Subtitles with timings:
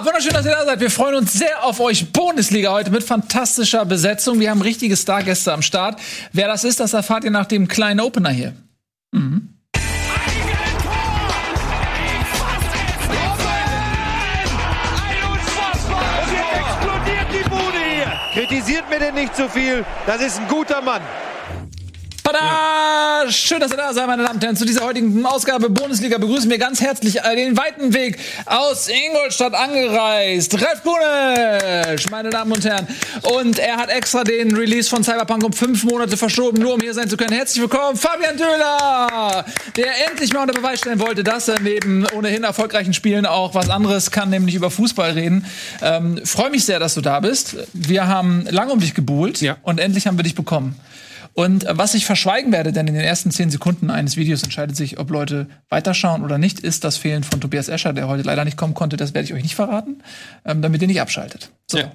[0.00, 0.80] wunderschön, dass ihr da seid.
[0.80, 2.12] Wir freuen uns sehr auf euch.
[2.12, 4.40] Bundesliga heute mit fantastischer Besetzung.
[4.40, 6.00] Wir haben richtige Stargäste am Start.
[6.32, 8.54] Wer das ist, das erfahrt ihr nach dem kleinen Opener hier.
[9.12, 9.48] Mhm.
[18.32, 19.84] Kritisiert mir denn nicht zu viel.
[20.06, 21.02] Das ist ein guter Mann.
[22.32, 23.30] Tada!
[23.30, 24.56] Schön, dass ihr da seid, meine Damen und Herren.
[24.56, 30.54] Zu dieser heutigen Ausgabe Bundesliga begrüßen wir ganz herzlich den weiten Weg aus Ingolstadt angereist.
[30.54, 32.86] Ralf Kunesch, meine Damen und Herren.
[33.22, 36.94] Und er hat extra den Release von Cyberpunk um fünf Monate verschoben, nur um hier
[36.94, 37.32] sein zu können.
[37.32, 39.44] Herzlich willkommen, Fabian Döhler,
[39.76, 43.68] der endlich mal unter Beweis stellen wollte, dass er neben ohnehin erfolgreichen Spielen auch was
[43.68, 45.46] anderes kann, nämlich über Fußball reden.
[45.82, 47.56] Ähm, Freue mich sehr, dass du da bist.
[47.72, 49.56] Wir haben lange um dich gebuhlt ja.
[49.62, 50.76] und endlich haben wir dich bekommen.
[51.34, 54.76] Und äh, was ich verschweigen werde, denn in den ersten zehn Sekunden eines Videos entscheidet
[54.76, 58.44] sich, ob Leute weiterschauen oder nicht, ist das Fehlen von Tobias Escher, der heute leider
[58.44, 58.96] nicht kommen konnte.
[58.96, 60.02] Das werde ich euch nicht verraten,
[60.44, 61.50] ähm, damit ihr nicht abschaltet.
[61.70, 61.78] So.
[61.78, 61.92] Ja.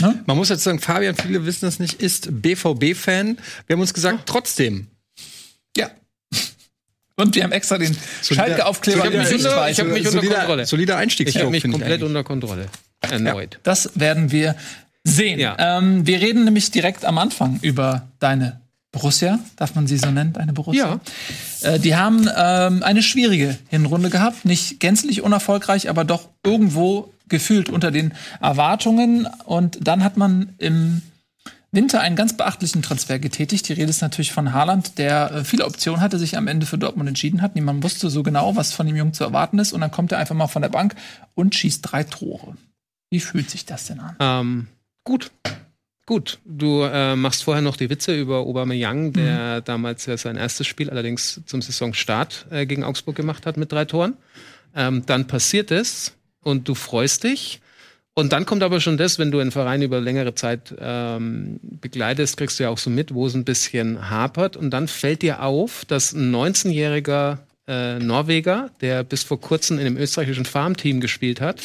[0.00, 0.22] Ne?
[0.26, 3.38] Man muss jetzt sagen, Fabian, viele wissen das nicht, ist BVB-Fan.
[3.66, 4.24] Wir haben uns gesagt, oh.
[4.24, 4.86] trotzdem.
[5.76, 5.90] Ja.
[7.16, 10.66] Und wir haben extra den Schalke-Aufkleber Ich habe mich unter Kontrolle.
[10.66, 11.38] Solider Einstiegsjoke.
[11.38, 12.66] Ich habe mich komplett unter Kontrolle.
[13.00, 13.54] Erneut.
[13.54, 14.56] Ja, das werden wir
[15.04, 15.38] sehen.
[15.38, 15.56] Ja.
[15.58, 18.60] Ähm, wir reden nämlich direkt am Anfang über deine
[18.92, 21.00] Borussia, darf man sie so nennen, eine Borussia?
[21.62, 21.68] Ja.
[21.68, 27.68] Äh, die haben ähm, eine schwierige Hinrunde gehabt, nicht gänzlich unerfolgreich, aber doch irgendwo gefühlt
[27.68, 29.26] unter den Erwartungen.
[29.44, 31.02] Und dann hat man im
[31.72, 33.68] Winter einen ganz beachtlichen Transfer getätigt.
[33.68, 36.78] Die Rede ist natürlich von Haaland, der äh, viele Optionen hatte, sich am Ende für
[36.78, 37.54] Dortmund entschieden hat.
[37.54, 39.72] Niemand wusste so genau, was von dem Jungen zu erwarten ist.
[39.72, 40.96] Und dann kommt er einfach mal von der Bank
[41.34, 42.56] und schießt drei Tore.
[43.10, 44.16] Wie fühlt sich das denn an?
[44.18, 44.66] Ähm,
[45.04, 45.30] gut.
[46.06, 49.64] Gut, du äh, machst vorher noch die Witze über Aubameyang, der mhm.
[49.64, 53.84] damals ja sein erstes Spiel allerdings zum Saisonstart äh, gegen Augsburg gemacht hat mit drei
[53.84, 54.16] Toren.
[54.74, 57.60] Ähm, dann passiert es und du freust dich.
[58.14, 62.36] Und dann kommt aber schon das, wenn du einen Verein über längere Zeit ähm, begleitest,
[62.36, 64.56] kriegst du ja auch so mit, wo es ein bisschen hapert.
[64.56, 67.38] Und dann fällt dir auf, dass ein 19-jähriger
[67.68, 71.60] äh, Norweger, der bis vor kurzem in einem österreichischen Farmteam gespielt hat,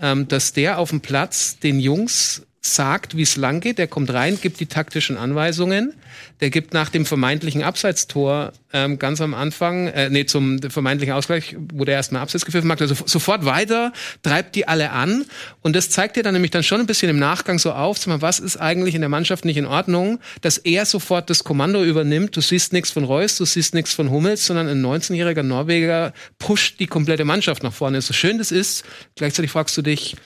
[0.00, 3.78] ähm, dass der auf dem Platz den Jungs sagt, wie es lang geht.
[3.78, 5.94] Der kommt rein, gibt die taktischen Anweisungen.
[6.40, 11.56] Der gibt nach dem vermeintlichen Abseitstor ähm, ganz am Anfang, äh, nee, zum vermeintlichen Ausgleich,
[11.72, 15.24] wo der erstmal Abseits gepfiffen hat, also sofort weiter, treibt die alle an.
[15.62, 18.40] Und das zeigt dir dann nämlich dann schon ein bisschen im Nachgang so auf, was
[18.40, 22.36] ist eigentlich in der Mannschaft nicht in Ordnung, dass er sofort das Kommando übernimmt.
[22.36, 26.78] Du siehst nichts von Reus, du siehst nichts von Hummels, sondern ein 19-jähriger Norweger pusht
[26.78, 28.02] die komplette Mannschaft nach vorne.
[28.02, 28.84] So schön das ist,
[29.16, 30.16] gleichzeitig fragst du dich,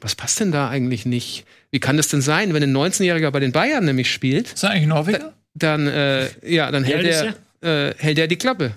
[0.00, 1.44] was passt denn da eigentlich nicht?
[1.70, 4.52] Wie kann das denn sein, wenn ein 19-Jähriger bei den Bayern nämlich spielt?
[4.52, 5.32] Ist er eigentlich Norweger?
[5.54, 8.74] Dann, äh, ja, dann hält er, äh, hält er die Klappe.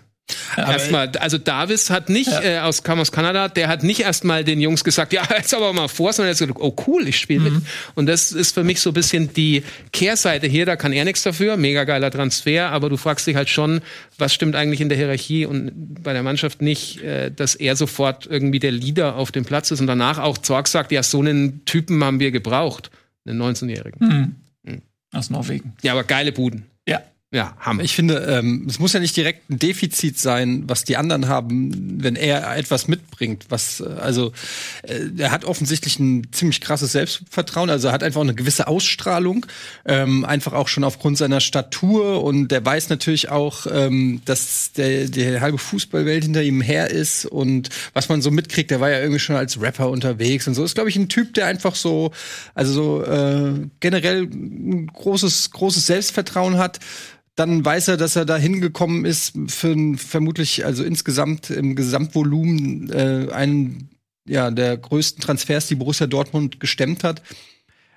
[0.57, 2.41] Erstmal, also Davis hat nicht ja.
[2.41, 5.71] äh, aus kam aus Kanada, der hat nicht erstmal den Jungs gesagt, ja, jetzt aber
[5.71, 7.55] mal vor, sondern er hat gesagt, oh cool, ich spiele mhm.
[7.55, 7.63] mit.
[7.95, 11.23] Und das ist für mich so ein bisschen die Kehrseite hier, da kann er nichts
[11.23, 13.81] dafür, mega geiler Transfer, aber du fragst dich halt schon,
[14.17, 18.25] was stimmt eigentlich in der Hierarchie und bei der Mannschaft nicht, äh, dass er sofort
[18.25, 21.63] irgendwie der Leader auf dem Platz ist und danach auch Zorg sagt, ja, so einen
[21.63, 22.91] Typen haben wir gebraucht,
[23.25, 24.05] einen 19-Jährigen.
[24.05, 24.35] Mhm.
[24.63, 24.81] Mhm.
[25.13, 25.73] Aus Norwegen.
[25.83, 26.65] Ja, aber geile Buden.
[27.29, 27.57] Ja.
[27.59, 27.83] Hammer.
[27.83, 32.01] Ich finde, ähm, es muss ja nicht direkt ein Defizit sein, was die anderen haben,
[32.01, 33.47] wenn er etwas mitbringt.
[33.49, 34.31] Was, äh, also,
[34.83, 37.69] äh, er hat offensichtlich ein ziemlich krasses Selbstvertrauen.
[37.69, 39.45] Also, er hat einfach eine gewisse Ausstrahlung,
[39.83, 42.23] ähm, einfach auch schon aufgrund seiner Statur.
[42.23, 47.25] Und der weiß natürlich auch, ähm, dass der, der halbe Fußballwelt hinter ihm her ist.
[47.25, 50.63] Und was man so mitkriegt, der war ja irgendwie schon als Rapper unterwegs und so.
[50.63, 52.11] Ist, glaube ich, ein Typ, der einfach so,
[52.55, 56.79] also so äh, generell ein großes, großes Selbstvertrauen hat
[57.37, 63.31] dann weiß er, dass er da hingekommen ist für vermutlich, also insgesamt im Gesamtvolumen äh,
[63.31, 63.89] einen
[64.27, 67.21] ja, der größten Transfers, die Borussia Dortmund gestemmt hat.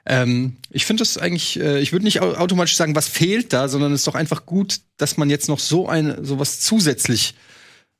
[0.04, 3.92] Ähm, ich finde das eigentlich, äh, ich würde nicht automatisch sagen, was fehlt da, sondern
[3.92, 7.34] es ist doch einfach gut, dass man jetzt noch so ein sowas zusätzlich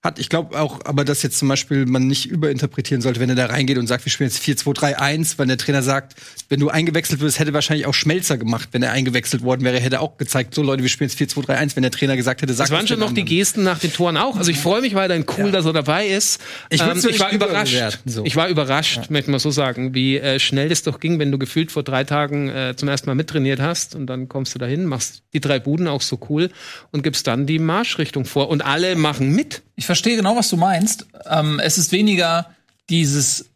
[0.03, 0.19] hat.
[0.19, 3.47] Ich glaube auch, aber dass jetzt zum Beispiel man nicht überinterpretieren sollte, wenn er da
[3.47, 6.15] reingeht und sagt, wir spielen jetzt 4-2-3-1, weil der Trainer sagt,
[6.49, 10.01] wenn du eingewechselt wirst, hätte wahrscheinlich auch Schmelzer gemacht, wenn er eingewechselt worden wäre, hätte
[10.01, 12.77] auch gezeigt, so Leute, wir spielen jetzt 4-2-3-1, wenn der Trainer gesagt hätte, sagt Das
[12.77, 14.37] waren schon noch die Gesten nach den Toren auch.
[14.37, 15.53] Also ich freue mich weiterhin cool, ja.
[15.53, 16.41] dass er dabei ist.
[16.71, 17.99] Ich, ähm, ich war überrascht.
[18.07, 18.25] So.
[18.25, 19.07] Ich war überrascht, ja.
[19.11, 22.05] möchte man so sagen, wie äh, schnell das doch ging, wenn du gefühlt vor drei
[22.05, 25.59] Tagen äh, zum ersten Mal mittrainiert hast und dann kommst du dahin, machst die drei
[25.59, 26.49] Buden auch so cool
[26.91, 29.63] und gibst dann die Marschrichtung vor und alle machen mit.
[29.81, 31.07] Ich verstehe genau, was du meinst.
[31.25, 32.55] Ähm, es ist weniger
[32.91, 33.47] dieses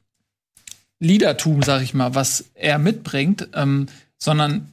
[0.98, 4.72] Liedertum, sag ich mal, was er mitbringt, ähm, sondern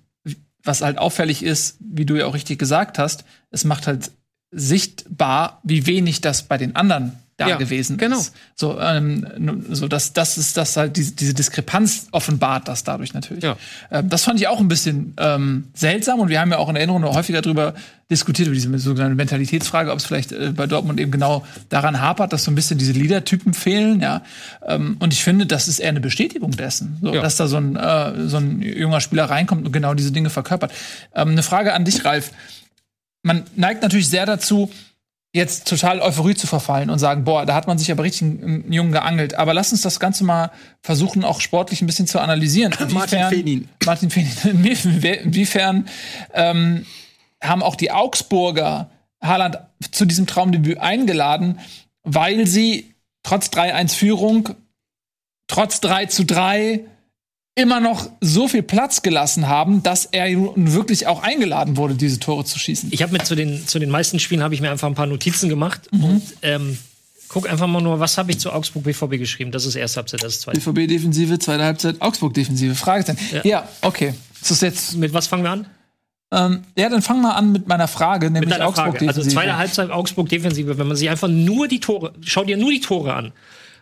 [0.64, 4.12] was halt auffällig ist, wie du ja auch richtig gesagt hast, es macht halt
[4.52, 8.18] sichtbar, wie wenig das bei den anderen da Ja, gewesen genau.
[8.20, 8.34] ist.
[8.56, 9.26] So, ähm,
[9.70, 13.44] so dass das ist das halt diese, diese Diskrepanz offenbart das dadurch natürlich.
[13.44, 13.58] Ja.
[13.92, 16.76] Ähm, das fand ich auch ein bisschen ähm, seltsam und wir haben ja auch in
[16.76, 17.74] Erinnerung noch häufiger darüber
[18.10, 22.34] diskutiert über diese sogenannte Mentalitätsfrage, ob es vielleicht äh, bei Dortmund eben genau daran hapert,
[22.34, 24.02] dass so ein bisschen diese Leader-Typen fehlen.
[24.02, 24.22] Ja,
[24.68, 27.22] ähm, und ich finde, das ist eher eine Bestätigung dessen, so, Ja.
[27.22, 30.72] dass da so ein äh, so ein junger Spieler reinkommt und genau diese Dinge verkörpert.
[31.16, 32.32] Ähm, eine Frage an dich, Ralf.
[33.24, 34.70] Man neigt natürlich sehr dazu,
[35.34, 38.72] jetzt total Euphorie zu verfallen und sagen, boah, da hat man sich aber richtig einen,
[38.72, 39.36] Jungen geangelt.
[39.36, 40.52] Aber lass uns das Ganze mal
[40.82, 42.74] versuchen, auch sportlich ein bisschen zu analysieren.
[42.90, 43.70] Martin Inwiefern- Fenin.
[43.86, 44.30] Martin Fenin.
[44.44, 45.88] Inwie- Inwiefern
[46.34, 46.86] ähm,
[47.42, 48.90] haben auch die Augsburger
[49.22, 49.60] Haaland
[49.92, 51.60] zu diesem Traumdebüt eingeladen,
[52.04, 52.94] weil sie
[53.24, 54.50] trotz 3-1-Führung,
[55.48, 56.82] trotz 3 zu 3
[57.62, 62.44] immer noch so viel Platz gelassen haben, dass er wirklich auch eingeladen wurde, diese Tore
[62.44, 62.90] zu schießen.
[62.92, 65.06] Ich habe mir zu den, zu den meisten Spielen habe ich mir einfach ein paar
[65.06, 66.78] Notizen gemacht und ähm,
[67.30, 69.52] guck einfach mal nur, was habe ich zu Augsburg BVB geschrieben.
[69.52, 70.60] Das ist erste Halbzeit, das ist zweite.
[70.60, 72.76] BVB-Defensive, zweite Halbzeit, Augsburg-Defensive.
[72.76, 73.20] Fragezeichen.
[73.32, 73.42] Ja.
[73.44, 73.70] Ja.
[73.82, 74.14] okay.
[74.42, 74.96] Das ist jetzt.
[74.98, 75.68] Mit was fangen wir an?
[76.34, 78.90] Ähm, ja, dann fang mal an mit meiner Frage, nämlich Mit deiner Frage.
[78.92, 79.26] Augsburg-Defensive.
[79.26, 82.72] Also zweite Halbzeit Augsburg Defensive, wenn man sich einfach nur die Tore, schau dir nur
[82.72, 83.34] die Tore an,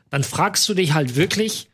[0.09, 1.69] dann fragst du dich halt wirklich,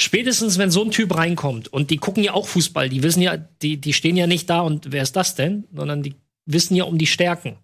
[0.00, 3.36] spätestens wenn so ein Typ reinkommt und die gucken ja auch Fußball, die wissen ja,
[3.36, 6.14] die, die stehen ja nicht da und wer ist das denn, sondern die
[6.46, 7.56] wissen ja um die Stärken.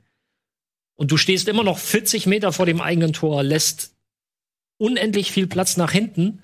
[0.96, 3.94] Und du stehst immer noch 40 Meter vor dem eigenen Tor, lässt
[4.78, 6.40] unendlich viel Platz nach hinten.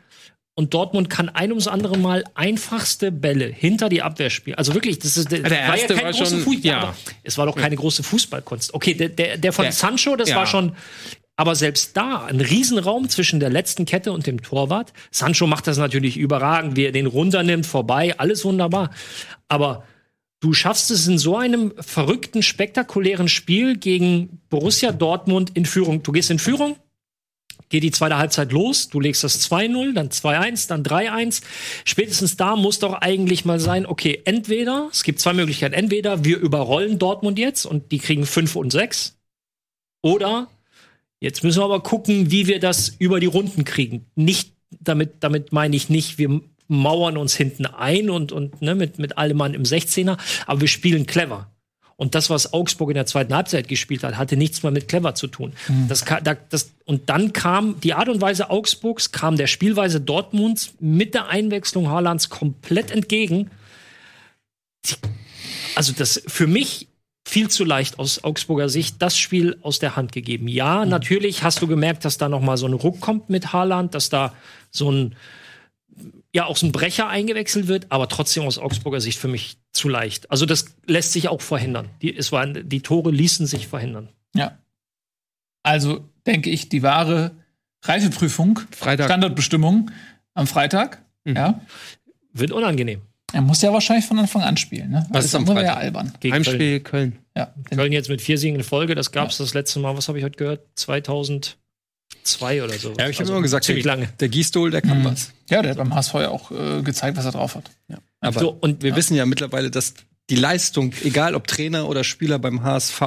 [0.57, 4.59] Und Dortmund kann ein ums andere Mal einfachste Bälle hinter die Abwehr spielen.
[4.59, 6.95] Also wirklich, das ist der, der erste war große schon- Fuß- ja.
[7.23, 8.75] es war doch keine große Fußballkunst.
[8.75, 10.37] Okay, der, der, der von Der- Sancho, das ja.
[10.37, 10.75] war schon.
[11.41, 14.93] Aber selbst da, ein Riesenraum zwischen der letzten Kette und dem Torwart.
[15.11, 18.91] Sancho macht das natürlich überragend, wie er den runternimmt, vorbei, alles wunderbar.
[19.49, 19.85] Aber
[20.41, 26.03] du schaffst es in so einem verrückten, spektakulären Spiel gegen Borussia Dortmund in Führung.
[26.03, 26.77] Du gehst in Führung,
[27.71, 31.41] geht die zweite Halbzeit los, du legst das 2-0, dann 2-1, dann 3-1.
[31.87, 36.37] Spätestens da muss doch eigentlich mal sein, okay, entweder, es gibt zwei Möglichkeiten, entweder wir
[36.37, 39.17] überrollen Dortmund jetzt und die kriegen 5 und 6
[40.03, 40.47] oder
[41.21, 44.07] jetzt müssen wir aber gucken, wie wir das über die Runden kriegen.
[44.17, 48.99] Nicht, damit, damit meine ich nicht, wir mauern uns hinten ein und, und ne, mit,
[48.99, 51.51] mit allem Mann im 16er, aber wir spielen clever.
[51.97, 55.15] Und das, was Augsburg in der zweiten Halbzeit gespielt hat, hatte nichts mehr mit clever
[55.15, 55.53] zu tun.
[55.89, 60.01] Das, ka- da, das, und dann kam die Art und Weise Augsburgs, kam der Spielweise
[60.01, 63.51] Dortmunds mit der Einwechslung Haalands komplett entgegen.
[65.75, 66.89] Also das für mich
[67.31, 70.49] viel zu leicht aus Augsburger Sicht das Spiel aus der Hand gegeben.
[70.49, 73.95] Ja, natürlich hast du gemerkt, dass da noch mal so ein Ruck kommt mit Haaland,
[73.95, 74.35] dass da
[74.71, 75.17] so ein
[76.33, 79.89] ja auch so ein Brecher eingewechselt wird, aber trotzdem aus Augsburger Sicht für mich zu
[79.89, 80.31] leicht.
[80.31, 81.89] Also das lässt sich auch verhindern.
[82.03, 84.09] Die, es waren, die Tore ließen sich verhindern.
[84.35, 84.59] Ja.
[85.63, 87.33] Also denke ich, die wahre
[87.83, 89.07] Reifeprüfung, Freitag.
[89.07, 89.91] Standortbestimmung
[90.35, 91.03] am Freitag.
[91.25, 91.37] Mhm.
[91.37, 91.61] Ja.
[92.33, 93.03] Wird unangenehm.
[93.33, 94.91] Er muss ja wahrscheinlich von Anfang an spielen.
[94.91, 95.07] Ne?
[95.11, 95.83] Was ist am immer ja Freitag?
[95.83, 96.13] albern.
[96.21, 96.45] Gegen Köln.
[96.47, 97.19] Heimspiel Köln.
[97.37, 97.55] Ja.
[97.71, 98.95] Köln jetzt mit vier Siegen in Folge.
[98.95, 100.61] Das gab es das letzte Mal, was habe ich heute gehört?
[100.77, 101.57] 2002
[102.65, 102.95] oder so.
[102.99, 104.09] Ja, ich habe Also immer gesagt, ziemlich der, lange.
[104.19, 105.33] der Gistol, der kann was.
[105.49, 107.71] ja, der hat beim HSV ja auch äh, gezeigt, was er drauf hat.
[108.21, 109.95] Aber So, und wir wissen ja mittlerweile, dass
[110.29, 113.03] die Leistung, egal ob Trainer oder Spieler beim HSV,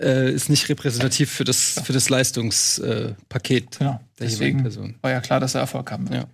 [0.00, 4.00] äh, ist nicht repräsentativ für das, für das Leistungspaket äh, Paket Genau.
[4.18, 4.94] der jeweiligen Deswegen Person.
[5.02, 6.26] war ja klar, dass er Erfolg haben wird.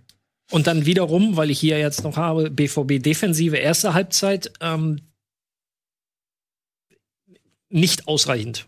[0.51, 5.01] Und dann wiederum, weil ich hier jetzt noch habe, BVB Defensive erste Halbzeit, ähm,
[7.71, 8.67] nicht ausreichend.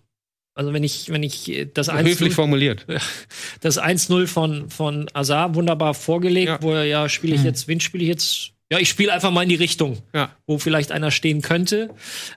[0.55, 2.87] Also wenn ich, wenn ich äh, das Höflich 1-0 formuliert.
[3.61, 6.63] das 1-0 von, von Azar wunderbar vorgelegt, Ja.
[6.63, 8.53] wo er ja, spiele ich jetzt, wen spiele ich jetzt?
[8.73, 10.35] Ja, ich spiele einfach mal in die Richtung, Ja.
[10.47, 11.91] wo vielleicht einer stehen könnte.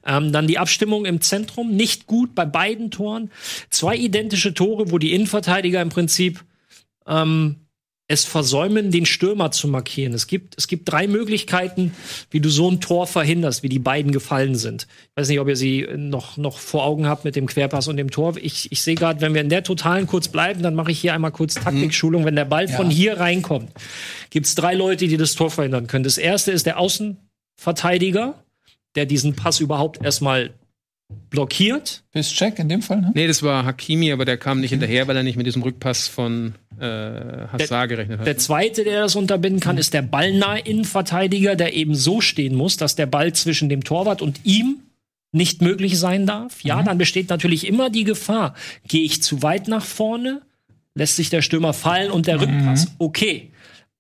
[0.06, 3.32] Ähm, dann die Abstimmung im Zentrum, nicht gut bei beiden Toren.
[3.70, 6.44] Zwei identische Tore, wo die Innenverteidiger im Prinzip
[7.08, 7.56] ähm,
[8.12, 10.16] es versäumen, den Stürmer zu markieren.
[10.16, 11.94] Es gibt, es gibt drei Möglichkeiten,
[12.32, 14.88] wie du so ein Tor verhinderst, wie die beiden gefallen sind.
[15.04, 17.98] Ich weiß nicht, ob ihr sie noch, noch vor Augen habt mit dem Querpass und
[17.98, 18.36] dem Tor.
[18.42, 21.14] Ich, ich sehe gerade, wenn wir in der Totalen kurz bleiben, dann mache ich hier
[21.14, 22.26] einmal kurz Taktikschulung.
[22.26, 23.72] Wenn der Ball von hier reinkommt,
[24.32, 26.04] gibt es drei Leute, die das Tor verhindern können.
[26.04, 28.44] Das erste ist der Außenverteidiger,
[28.96, 30.56] der diesen Pass überhaupt erstmal
[31.30, 32.04] blockiert.
[32.12, 33.12] Bis Check in dem Fall, ne?
[33.14, 36.08] Nee, das war Hakimi, aber der kam nicht hinterher, weil er nicht mit diesem Rückpass
[36.08, 36.86] von äh,
[37.52, 38.28] Hassar gerechnet hat.
[38.28, 42.78] Der zweite, der das unterbinden kann, ist der ballnahe Innenverteidiger, der eben so stehen muss,
[42.78, 44.80] dass der Ball zwischen dem Torwart und ihm
[45.32, 46.64] nicht möglich sein darf.
[46.64, 48.56] Ja, dann besteht natürlich immer die Gefahr,
[48.88, 50.42] gehe ich zu weit nach vorne,
[50.96, 52.88] lässt sich der Stürmer fallen und der Rückpass.
[52.98, 53.52] Okay,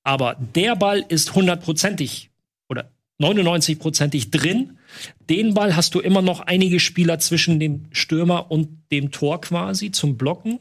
[0.03, 2.31] aber der Ball ist hundertprozentig
[2.67, 2.89] oder
[3.21, 4.78] 99-prozentig drin.
[5.29, 9.91] Den Ball hast du immer noch einige Spieler zwischen dem Stürmer und dem Tor quasi
[9.91, 10.59] zum Blocken.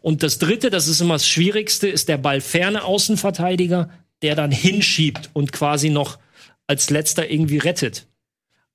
[0.00, 3.90] Und das dritte, das ist immer das Schwierigste, ist der ballferne Außenverteidiger,
[4.22, 6.18] der dann hinschiebt und quasi noch
[6.66, 8.06] als letzter irgendwie rettet.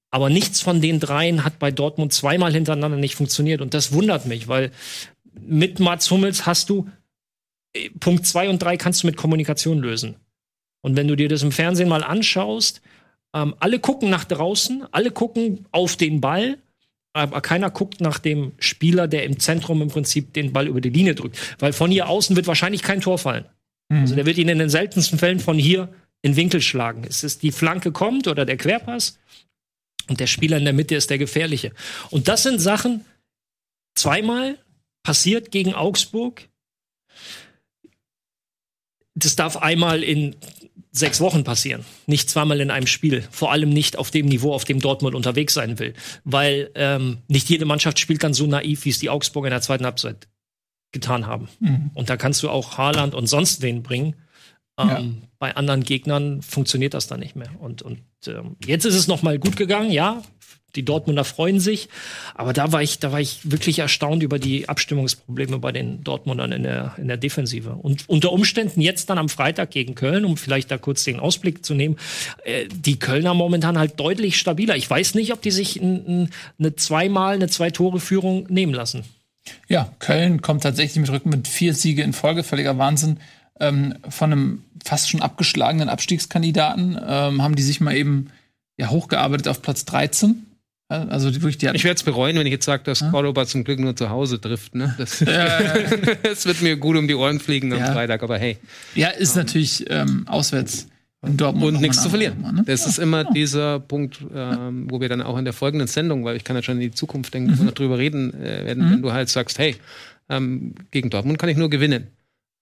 [0.10, 3.62] Aber nichts von den dreien hat bei Dortmund zweimal hintereinander nicht funktioniert.
[3.62, 4.72] Und das wundert mich, weil
[5.40, 6.90] mit Mats Hummels hast du
[7.74, 10.16] äh, Punkt zwei und drei kannst du mit Kommunikation lösen.
[10.82, 12.82] Und wenn du dir das im Fernsehen mal anschaust,
[13.36, 16.58] ähm, alle gucken nach draußen, alle gucken auf den Ball,
[17.14, 20.90] aber keiner guckt nach dem Spieler, der im Zentrum im Prinzip den Ball über die
[20.90, 21.38] Linie drückt.
[21.60, 23.46] Weil von hier außen wird wahrscheinlich kein Tor fallen.
[23.90, 24.00] Mhm.
[24.00, 27.06] Also der wird ihn in den seltensten Fällen von hier in Winkel schlagen.
[27.08, 29.20] Es ist die Flanke kommt oder der Querpass
[30.08, 31.72] und der Spieler in der Mitte ist der gefährliche.
[32.12, 33.06] Und das sind Sachen
[33.96, 34.58] zweimal
[35.04, 36.48] passiert gegen Augsburg.
[39.14, 40.36] Das darf einmal in
[40.98, 41.84] sechs Wochen passieren.
[42.06, 43.24] Nicht zweimal in einem Spiel.
[43.30, 45.94] Vor allem nicht auf dem Niveau, auf dem Dortmund unterwegs sein will.
[46.24, 49.62] Weil ähm, nicht jede Mannschaft spielt dann so naiv, wie es die Augsburger in der
[49.62, 50.28] zweiten Halbzeit
[50.92, 51.50] getan haben.
[51.60, 51.92] Mhm.
[51.94, 54.16] Und da kannst du auch Haaland und sonst wen bringen.
[54.78, 55.04] Ähm, ja.
[55.40, 57.50] Bei anderen Gegnern funktioniert das dann nicht mehr.
[57.60, 60.24] Und, und ähm, jetzt ist es noch mal gut gegangen, ja
[60.76, 61.90] die Dortmunder freuen sich.
[62.34, 66.52] Aber da war ich, da war ich wirklich erstaunt über die Abstimmungsprobleme bei den Dortmundern
[66.52, 67.72] in der, in der Defensive.
[67.72, 71.66] Und unter Umständen jetzt dann am Freitag gegen Köln, um vielleicht da kurz den Ausblick
[71.66, 71.98] zu nehmen,
[72.44, 74.76] äh, die Kölner momentan halt deutlich stabiler.
[74.76, 76.30] Ich weiß nicht, ob die sich eine
[76.76, 79.04] zweimal, eine Zwei-Tore-Führung nehmen lassen.
[79.68, 83.20] Ja, Köln kommt tatsächlich mit Rücken mit vier Siege in Folge, völliger Wahnsinn.
[83.60, 88.32] Ähm, von einem fast schon abgeschlagenen Abstiegskandidaten ähm, haben die sich mal eben
[88.78, 90.46] ja, hochgearbeitet auf Platz 13
[90.88, 93.10] also die, die ich werde es bereuen, wenn ich jetzt sage, dass ja?
[93.10, 94.76] Cordoba zum Glück nur zu Hause trifft.
[94.76, 94.94] Ne?
[94.98, 97.92] Das, das wird mir gut um die Ohren fliegen am ja.
[97.92, 98.58] Freitag, aber hey.
[98.94, 100.88] Ja, ist um, natürlich ähm, auswärts
[101.26, 101.76] in Dortmund.
[101.76, 102.40] Und nichts zu verlieren.
[102.42, 102.64] Mal, ne?
[102.66, 102.88] Das ja.
[102.88, 106.44] ist immer dieser Punkt, ähm, wo wir dann auch in der folgenden Sendung, weil ich
[106.44, 107.66] kann ja schon in die Zukunft denken, mhm.
[107.66, 108.92] noch drüber reden äh, werden, mhm.
[108.92, 109.76] wenn du halt sagst, hey,
[110.30, 112.08] ähm, gegen Dortmund kann ich nur gewinnen.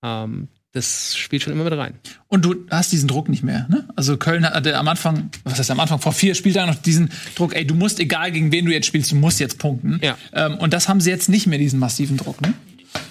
[0.03, 1.93] Ähm, das spielt schon immer mit rein.
[2.27, 3.87] Und du hast diesen Druck nicht mehr, ne?
[3.95, 7.55] Also Köln hatte am Anfang, was heißt am Anfang, vor vier Spieltagen noch diesen Druck,
[7.55, 9.99] ey, du musst, egal gegen wen du jetzt spielst, du musst jetzt punkten.
[10.01, 10.17] Ja.
[10.33, 12.55] Ähm, und das haben sie jetzt nicht mehr, diesen massiven Druck, ne?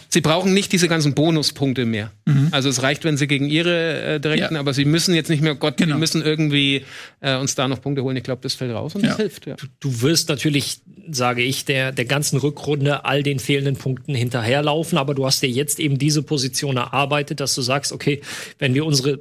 [0.08, 2.12] Sie brauchen nicht diese ganzen Bonuspunkte mehr.
[2.26, 2.48] Mhm.
[2.50, 4.60] Also es reicht, wenn sie gegen ihre äh, direkten, ja.
[4.60, 5.94] aber sie müssen jetzt nicht mehr, Gott, genau.
[5.94, 6.84] wir müssen irgendwie
[7.20, 8.16] äh, uns da noch Punkte holen.
[8.18, 9.08] Ich glaube, das fällt raus und ja.
[9.08, 9.46] das hilft.
[9.46, 9.56] Ja.
[9.56, 14.98] Du, du, wirst natürlich, sage ich, der, der ganzen Rückrunde all den fehlenden Punkten hinterherlaufen,
[14.98, 18.20] aber du hast dir jetzt eben diese Position erarbeitet, dass du sagst, okay,
[18.58, 19.18] wenn wir unsere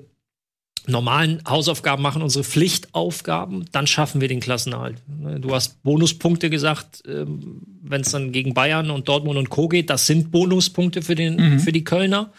[0.87, 4.97] normalen Hausaufgaben machen, unsere Pflichtaufgaben, dann schaffen wir den Klassenerhalt.
[5.39, 9.67] Du hast Bonuspunkte gesagt, ähm, wenn es dann gegen Bayern und Dortmund und Co.
[9.67, 11.59] geht, das sind Bonuspunkte für, den, mhm.
[11.59, 12.31] für die Kölner.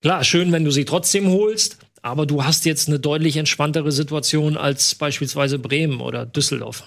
[0.00, 4.56] Klar, schön, wenn du sie trotzdem holst, aber du hast jetzt eine deutlich entspanntere Situation
[4.56, 6.84] als beispielsweise Bremen oder Düsseldorf.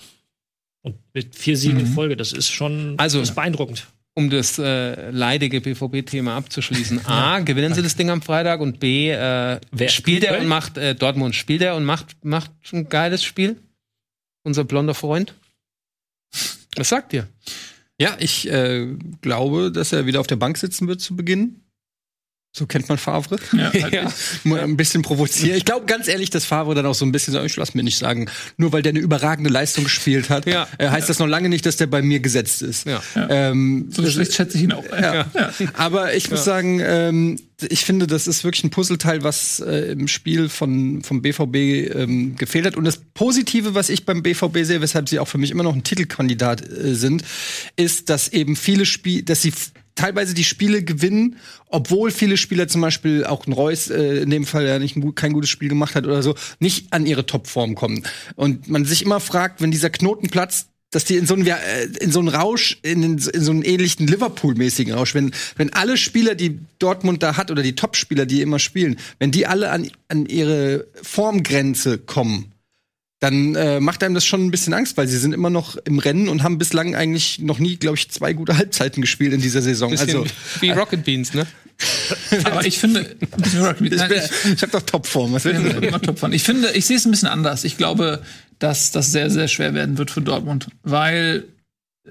[0.81, 1.85] Und mit vier Siegen mhm.
[1.85, 7.05] in Folge, das ist schon also, das ist beeindruckend um das äh, leidige BVB-Thema abzuschließen.
[7.05, 10.77] A, gewinnen sie das Ding am Freitag und B, äh, Wer spielt er und macht
[10.77, 13.61] äh, Dortmund spielt er und macht macht ein geiles Spiel.
[14.43, 15.35] Unser blonder Freund.
[16.75, 17.27] Was sagt ihr?
[17.99, 18.87] Ja, ich äh,
[19.21, 21.61] glaube, dass er wieder auf der Bank sitzen wird zu Beginn.
[22.57, 23.35] So kennt man Favre.
[23.51, 24.13] Ja, halt ja.
[24.45, 25.57] Ein bisschen provozieren.
[25.57, 27.83] Ich glaube ganz ehrlich, dass Favre dann auch so ein bisschen sagt, ich lass mir
[27.83, 30.65] nicht sagen, nur weil der eine überragende Leistung gespielt hat, ja.
[30.77, 32.87] äh, heißt das noch lange nicht, dass der bei mir gesetzt ist.
[32.87, 33.01] Ja.
[33.29, 34.85] Ähm, so schlecht schätze ich ihn auch.
[34.89, 35.25] Ja.
[35.73, 40.07] Aber ich muss sagen, ähm, ich finde, das ist wirklich ein Puzzleteil, was äh, im
[40.07, 41.55] Spiel von, vom BVB
[41.93, 42.77] ähm, gefehlt hat.
[42.77, 45.75] Und das Positive, was ich beim BVB sehe, weshalb sie auch für mich immer noch
[45.75, 47.23] ein Titelkandidat äh, sind,
[47.75, 49.51] ist, dass eben viele Spiele, dass sie
[49.95, 51.37] teilweise die Spiele gewinnen,
[51.67, 55.15] obwohl viele Spieler zum Beispiel auch ein Reus äh, in dem Fall ja nicht ein,
[55.15, 58.03] kein gutes Spiel gemacht hat oder so, nicht an ihre Topform kommen.
[58.35, 61.85] Und man sich immer fragt, wenn dieser Knoten platzt, dass die in so einen, äh,
[61.99, 66.35] in so einen Rausch, in, in so einen ähnlichen Liverpool-mäßigen Rausch, wenn, wenn alle Spieler,
[66.35, 70.25] die Dortmund da hat, oder die Top-Spieler, die immer spielen, wenn die alle an, an
[70.25, 72.51] ihre Formgrenze kommen,
[73.19, 75.99] dann äh, macht einem das schon ein bisschen Angst, weil sie sind immer noch im
[75.99, 79.61] Rennen und haben bislang eigentlich noch nie, glaube ich, zwei gute Halbzeiten gespielt in dieser
[79.61, 79.91] Saison.
[79.91, 80.25] Bisschen also
[80.59, 81.47] wie Rocket Beans, ne?
[82.45, 83.01] Aber ich finde,
[83.81, 85.33] ich, ich habe doch Topform.
[85.33, 86.31] Was will immer Topform.
[86.31, 87.65] Ich finde, ich sehe es ein bisschen anders.
[87.65, 88.21] Ich glaube,
[88.59, 91.43] dass das sehr, sehr schwer werden wird für Dortmund, weil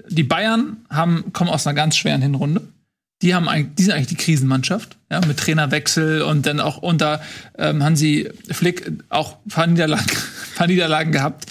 [0.09, 2.61] die Bayern haben kommen aus einer ganz schweren Hinrunde
[3.21, 7.21] die haben eigentlich, die sind eigentlich die Krisenmannschaft, ja, mit Trainerwechsel und dann auch unter
[7.57, 10.11] ähm, Hansi Flick auch ein paar Niederlagen,
[10.55, 11.45] paar Niederlagen gehabt.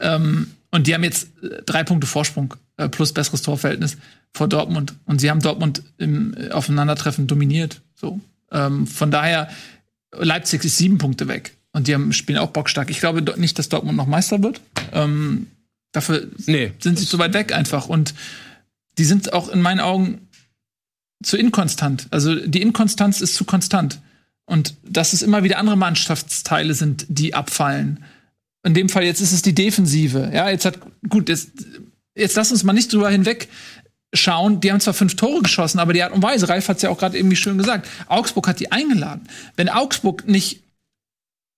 [0.00, 3.96] Ähm, und die haben jetzt äh, drei Punkte Vorsprung äh, plus besseres Torverhältnis
[4.32, 4.94] vor Dortmund.
[5.04, 7.80] Und sie haben Dortmund im äh, Aufeinandertreffen dominiert.
[7.94, 8.20] So.
[8.50, 9.48] Ähm, von daher,
[10.12, 11.56] Leipzig ist sieben Punkte weg.
[11.72, 12.90] Und die haben, spielen auch bockstark.
[12.90, 14.60] Ich glaube nicht, dass Dortmund noch Meister wird.
[14.92, 15.46] Ähm,
[15.92, 17.88] dafür nee, sind sie zu weit weg einfach.
[17.88, 18.14] Und
[18.98, 20.23] die sind auch in meinen Augen
[21.24, 22.06] zu inkonstant.
[22.10, 24.00] Also die Inkonstanz ist zu konstant.
[24.46, 28.04] Und dass es immer wieder andere Mannschaftsteile sind, die abfallen.
[28.62, 30.30] In dem Fall jetzt ist es die Defensive.
[30.32, 30.78] Ja, jetzt hat,
[31.08, 31.50] gut, jetzt,
[32.14, 33.48] jetzt lass uns mal nicht drüber hinweg
[34.12, 34.60] schauen.
[34.60, 36.90] Die haben zwar fünf Tore geschossen, aber die Art und Weise, Ralf hat es ja
[36.90, 39.28] auch gerade irgendwie schön gesagt, Augsburg hat die eingeladen.
[39.56, 40.63] Wenn Augsburg nicht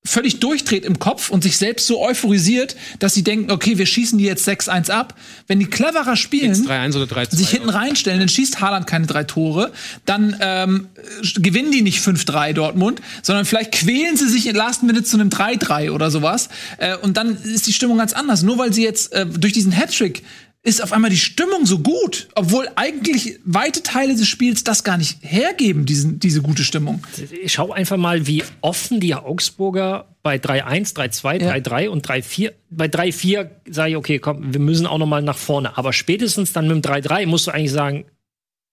[0.07, 4.19] völlig durchdreht im Kopf und sich selbst so euphorisiert, dass sie denken, okay, wir schießen
[4.19, 5.15] die jetzt 6-1 ab.
[5.47, 9.25] Wenn die cleverer spielen, 3-1 oder 3 sich hinten reinstellen, dann schießt Haaland keine drei
[9.25, 9.73] Tore,
[10.05, 10.89] dann ähm,
[11.37, 15.29] gewinnen die nicht 5-3 Dortmund, sondern vielleicht quälen sie sich in Last Minute zu einem
[15.29, 16.49] 3-3 oder sowas.
[16.79, 18.43] Äh, und dann ist die Stimmung ganz anders.
[18.43, 20.23] Nur weil sie jetzt äh, durch diesen Hattrick
[20.67, 24.99] ist auf einmal die Stimmung so gut, obwohl eigentlich weite Teile des Spiels das gar
[24.99, 27.03] nicht hergeben, diesen, diese gute Stimmung.
[27.47, 31.53] Schau einfach mal, wie offen die Augsburger bei 3-1, 3-2, Ja.
[31.53, 35.39] 3-3 und 3-4, bei 3-4 sage ich, okay, komm, wir müssen auch noch mal nach
[35.39, 35.79] vorne.
[35.79, 38.05] Aber spätestens dann mit dem 3-3 musst du eigentlich sagen,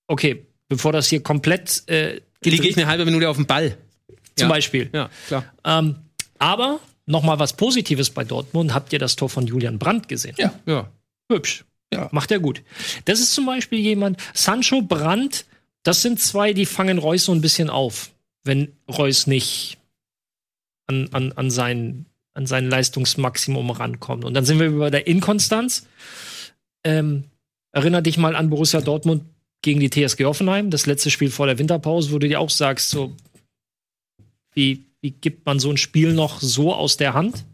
[0.07, 3.77] okay, bevor das hier komplett äh, Liege ich eine halbe Minute auf dem Ball.
[4.35, 4.47] zum Ja.
[4.49, 4.89] Beispiel.
[4.93, 5.45] Ja, klar.
[5.63, 5.95] Ähm,
[6.39, 8.73] aber noch mal was Positives bei Dortmund.
[8.73, 10.35] Habt ihr das Tor von Julian Brandt gesehen?
[10.39, 10.53] Ja.
[10.65, 10.89] Ja.
[11.31, 11.63] Hübsch.
[11.93, 12.09] Ja.
[12.11, 12.61] Macht er gut.
[13.05, 15.45] Das ist zum Beispiel jemand, Sancho Brandt,
[15.83, 18.11] das sind zwei, die fangen Reus so ein bisschen auf,
[18.43, 19.77] wenn Reus nicht
[20.87, 24.25] an, an, an, sein, an sein Leistungsmaximum rankommt.
[24.25, 25.87] Und dann sind wir bei der Inkonstanz.
[26.83, 27.25] Ähm,
[27.71, 29.23] erinner dich mal an Borussia Dortmund
[29.61, 32.89] gegen die TSG Hoffenheim, das letzte Spiel vor der Winterpause, wo du dir auch sagst,
[32.89, 33.15] so,
[34.53, 37.45] wie, wie gibt man so ein Spiel noch so aus der Hand?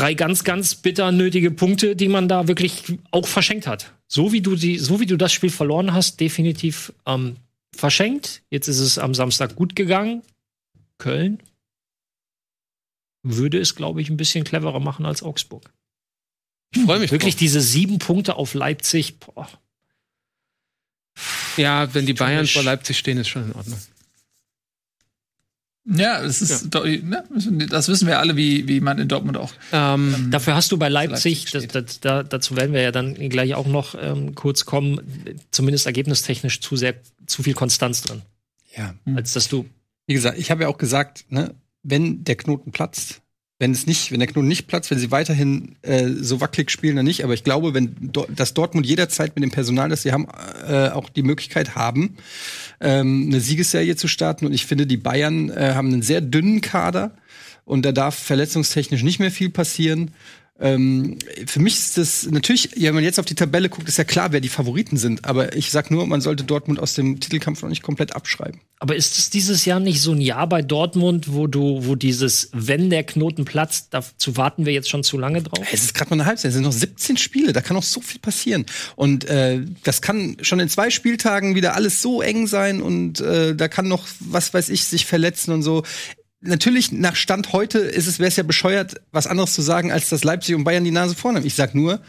[0.00, 3.92] Drei ganz, ganz bitter nötige Punkte, die man da wirklich auch verschenkt hat.
[4.08, 7.36] So wie du die, so wie du das Spiel verloren hast, definitiv ähm,
[7.76, 8.42] verschenkt.
[8.50, 10.22] Jetzt ist es am Samstag gut gegangen.
[10.98, 11.42] Köln
[13.22, 15.70] würde es, glaube ich, ein bisschen cleverer machen als Augsburg.
[16.74, 17.40] Ich freue mich Wirklich drauf.
[17.40, 19.18] diese sieben Punkte auf Leipzig.
[19.18, 19.48] Boah.
[21.56, 23.78] Ja, wenn die Bayern vor Leipzig stehen, ist schon in Ordnung.
[25.86, 27.24] Ja, das ist, doch- ne,
[27.68, 29.52] das wissen wir alle, wie, wie man in Dortmund auch.
[29.72, 33.14] Ähm, Dafür hast du bei Leipzig, Leipzig das, das, da, dazu werden wir ja dann
[33.14, 35.00] gleich auch noch ähm, kurz kommen,
[35.50, 36.94] zumindest ergebnistechnisch zu sehr,
[37.26, 38.22] zu viel Konstanz drin.
[38.76, 38.94] Ja.
[39.16, 39.66] Als dass du
[40.06, 43.22] Wie gesagt, ich habe ja auch gesagt, ne, wenn der Knoten platzt,
[43.60, 46.96] wenn es nicht, wenn der Knoten nicht platzt, wenn sie weiterhin äh, so wackelig spielen,
[46.96, 47.22] dann nicht.
[47.24, 50.26] Aber ich glaube, wenn Do dass Dortmund jederzeit mit dem Personal, das sie haben,
[50.66, 52.16] äh, auch die Möglichkeit haben,
[52.80, 54.46] ähm, eine Siegesserie zu starten.
[54.46, 57.12] Und ich finde, die Bayern äh, haben einen sehr dünnen Kader
[57.66, 60.12] und da darf verletzungstechnisch nicht mehr viel passieren.
[60.60, 63.96] Ähm, für mich ist das natürlich, ja, wenn man jetzt auf die Tabelle guckt, ist
[63.96, 65.24] ja klar, wer die Favoriten sind.
[65.24, 68.60] Aber ich sag nur, man sollte Dortmund aus dem Titelkampf noch nicht komplett abschreiben.
[68.78, 72.50] Aber ist es dieses Jahr nicht so ein Jahr bei Dortmund, wo du, wo dieses,
[72.52, 75.66] wenn der Knoten platzt, dazu warten wir jetzt schon zu lange drauf?
[75.72, 78.00] Es ist gerade mal eine Halbzeit, es sind noch 17 Spiele, da kann noch so
[78.00, 78.66] viel passieren.
[78.96, 83.54] Und äh, das kann schon in zwei Spieltagen wieder alles so eng sein und äh,
[83.54, 85.82] da kann noch, was weiß ich, sich verletzen und so.
[86.42, 90.08] Natürlich, nach Stand heute ist es, wäre es ja bescheuert, was anderes zu sagen, als
[90.08, 91.46] dass Leipzig und Bayern die Nase vorne haben.
[91.46, 92.00] Ich sag nur,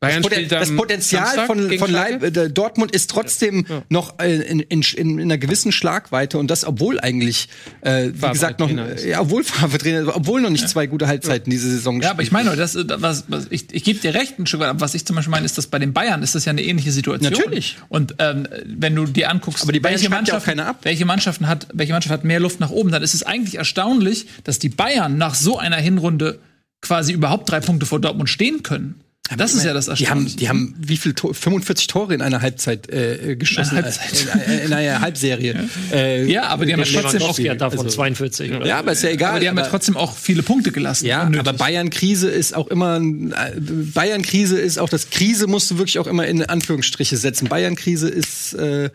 [0.00, 2.26] Bayern das, Poten das Potenzial von, von Schalke?
[2.26, 6.64] äh, Dortmund ist trotzdem noch äh, in, in, in, in einer gewissen Schlagweite und das,
[6.66, 7.48] obwohl eigentlich,
[7.80, 9.04] äh, wie gesagt, noch, ist.
[9.04, 12.22] ja, obwohl Favre Trainer ist, obwohl noch nicht zwei gute Halbzeiten diese Saison Ja, aber
[12.22, 14.68] ich gespielt meine, das, ist- was, was, ich, ich gebe dir recht ein Stück weit,
[14.68, 16.62] aber was ich zum Beispiel meine, ist, dass bei den Bayern ist das ja eine
[16.62, 17.32] ähnliche Situation.
[17.32, 17.76] Natürlich.
[17.88, 20.66] Und ähm, wenn du dir anguckst, Aber die Bayern welche schreibt ja auch Mannschaften, keiner
[20.68, 20.80] ab.
[20.82, 24.26] welche Mannschaften hat, welche Mannschaft hat mehr Luft nach oben, dann ist es eigentlich erstaunlich,
[24.44, 26.38] dass die Bayern nach so einer Hinrunde
[26.82, 29.00] quasi überhaupt drei Punkte vor Dortmund stehen können.
[29.36, 30.36] Das ist ja das Die haben, Erstaunliche.
[30.36, 33.76] die haben wie viel Tor, 45 Tore in einer Halbzeit äh, geschossen.
[33.78, 34.48] In einer Halbzeit.
[34.48, 35.68] Äh, in, in einer Halbserie.
[35.92, 38.52] Äh, ja, aber die haben ja trotzdem auch, davon also- 42.
[38.52, 38.66] oder?
[38.66, 39.30] ja, aber ist ja egal.
[39.30, 41.06] aber die haben ja trotzdem auch viele Punkte gelassen.
[41.06, 41.40] ja, unnötig.
[41.48, 45.98] aber Bayern-Krise ist auch immer, ein- äh, Bayern-Krise ist auch, das Krise musst du wirklich
[45.98, 47.48] auch immer in Anführungsstriche setzen.
[47.48, 48.90] Bayern-Krise ist, äh,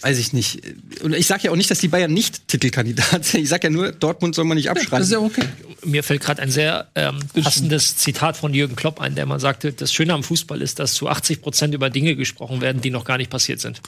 [0.00, 0.62] weiß ich nicht.
[1.02, 3.42] Und ich sage ja auch nicht, dass die Bayern nicht Titelkandidat sind.
[3.42, 4.98] Ich sage ja nur, Dortmund soll man nicht abschreiben.
[4.98, 5.44] das ist ja okay.
[5.84, 9.72] Mir fällt gerade ein sehr ähm, passendes Zitat von Jürgen Klopp ein, der mal sagte,
[9.72, 13.04] das Schöne am Fußball ist, dass zu 80 Prozent über Dinge gesprochen werden, die noch
[13.04, 13.80] gar nicht passiert sind.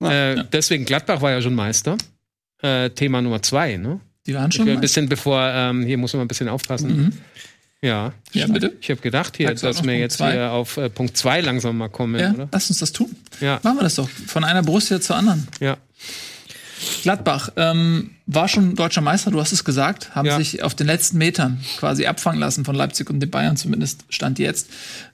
[0.00, 1.96] äh, deswegen, Gladbach war ja schon Meister.
[2.62, 4.00] Äh, Thema Nummer zwei, ne?
[4.26, 7.12] Die waren schon ein bisschen bevor, ähm, hier muss man ein bisschen aufpassen.
[7.84, 8.12] Ja.
[8.32, 8.72] Ja, bitte.
[8.80, 10.32] Ich habe gedacht, hier, dass wir Punkt jetzt zwei?
[10.32, 12.48] hier auf äh, Punkt 2 langsam mal kommen, Ja, oder?
[12.50, 13.14] lass uns das tun.
[13.40, 13.60] Ja.
[13.62, 14.08] Machen wir das doch.
[14.08, 15.46] Von einer Borussia zur anderen.
[15.60, 15.76] Ja.
[17.02, 20.36] Gladbach ähm, war schon deutscher Meister, du hast es gesagt, haben Ja.
[20.38, 24.38] sich auf den letzten Metern quasi abfangen lassen von Leipzig und den Bayern, zumindest stand
[24.38, 24.68] jetzt.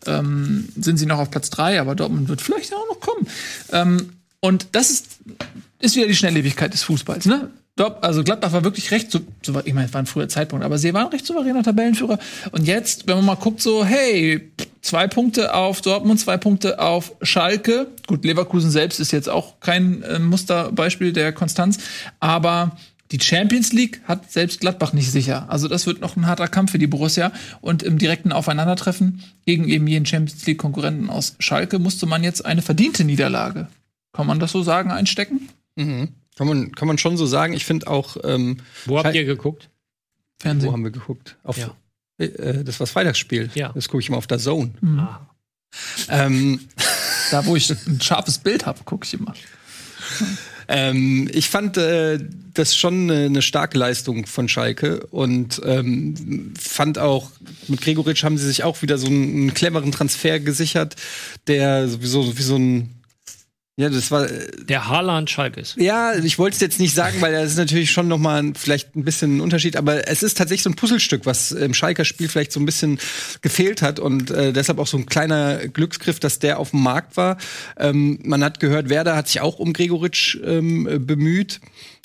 [0.06, 3.26] Ähm, sind sie noch auf Platz drei, aber Dortmund wird vielleicht auch noch kommen.
[3.72, 5.06] Ähm, und das ist,
[5.80, 7.26] ist wieder die Schnelllebigkeit des Fußballs.
[7.26, 7.50] Ne?
[7.76, 10.64] Dort, also Gladbach war wirklich recht, so, so, ich meine, es war ein früher Zeitpunkt,
[10.64, 12.18] aber sie waren recht souveräner Tabellenführer.
[12.52, 14.52] Und jetzt, wenn man mal guckt, so, hey,
[14.82, 17.86] zwei Punkte auf Dortmund, zwei Punkte auf Schalke.
[18.06, 21.78] Gut, Leverkusen selbst ist jetzt auch kein äh, Musterbeispiel der Konstanz,
[22.18, 22.76] aber
[23.12, 25.46] die Champions League hat selbst Gladbach nicht sicher.
[25.48, 27.32] Also das wird noch ein harter Kampf für die Borussia.
[27.60, 32.44] Und im direkten Aufeinandertreffen gegen eben jeden Champions League Konkurrenten aus Schalke musste man jetzt
[32.44, 33.66] eine verdiente Niederlage,
[34.12, 35.48] kann man das so sagen, einstecken?
[35.74, 36.08] Mhm.
[36.36, 37.52] Kann man, kann man schon so sagen.
[37.52, 38.16] Ich finde auch.
[38.24, 39.68] Ähm, Wo habt ihr geguckt?
[40.38, 40.72] Wo Fernsehen.
[40.72, 41.36] haben wir geguckt?
[41.42, 41.74] Auf, Ja.
[42.18, 43.50] äh, das war das Freitagsspiel.
[43.54, 43.72] Ja.
[43.74, 44.70] Das gucke ich immer auf der Zone.
[44.96, 45.20] Ah.
[46.08, 46.60] Ähm,
[47.30, 49.34] Da, wo ich ein scharfes Bild habe, gucke ich immer.
[50.68, 52.18] Ähm, ich fand äh,
[52.54, 57.30] das schon eine, eine starke Leistung von Schalke und ähm, fand auch,
[57.68, 60.96] mit Gregoritsch haben sie sich auch wieder so einen, einen cleveren Transfer gesichert,
[61.48, 62.90] der sowieso wie so ein
[63.80, 65.74] ja, das war Der Haaland Schalkes.
[65.78, 68.94] ja, ich wollte es jetzt nicht sagen, weil das ist natürlich schon noch mal vielleicht
[68.94, 72.28] ein bisschen ein Unterschied, aber es ist tatsächlich so ein Puzzlestück, was im Schalker Spiel
[72.28, 72.98] vielleicht so ein bisschen
[73.40, 77.16] gefehlt hat und äh, deshalb auch so ein kleiner Glücksgriff, dass der auf dem Markt
[77.16, 77.38] war.
[77.78, 81.60] Ähm, man hat gehört, Werder hat sich auch um Gregoritsch ähm, äh, bemüht.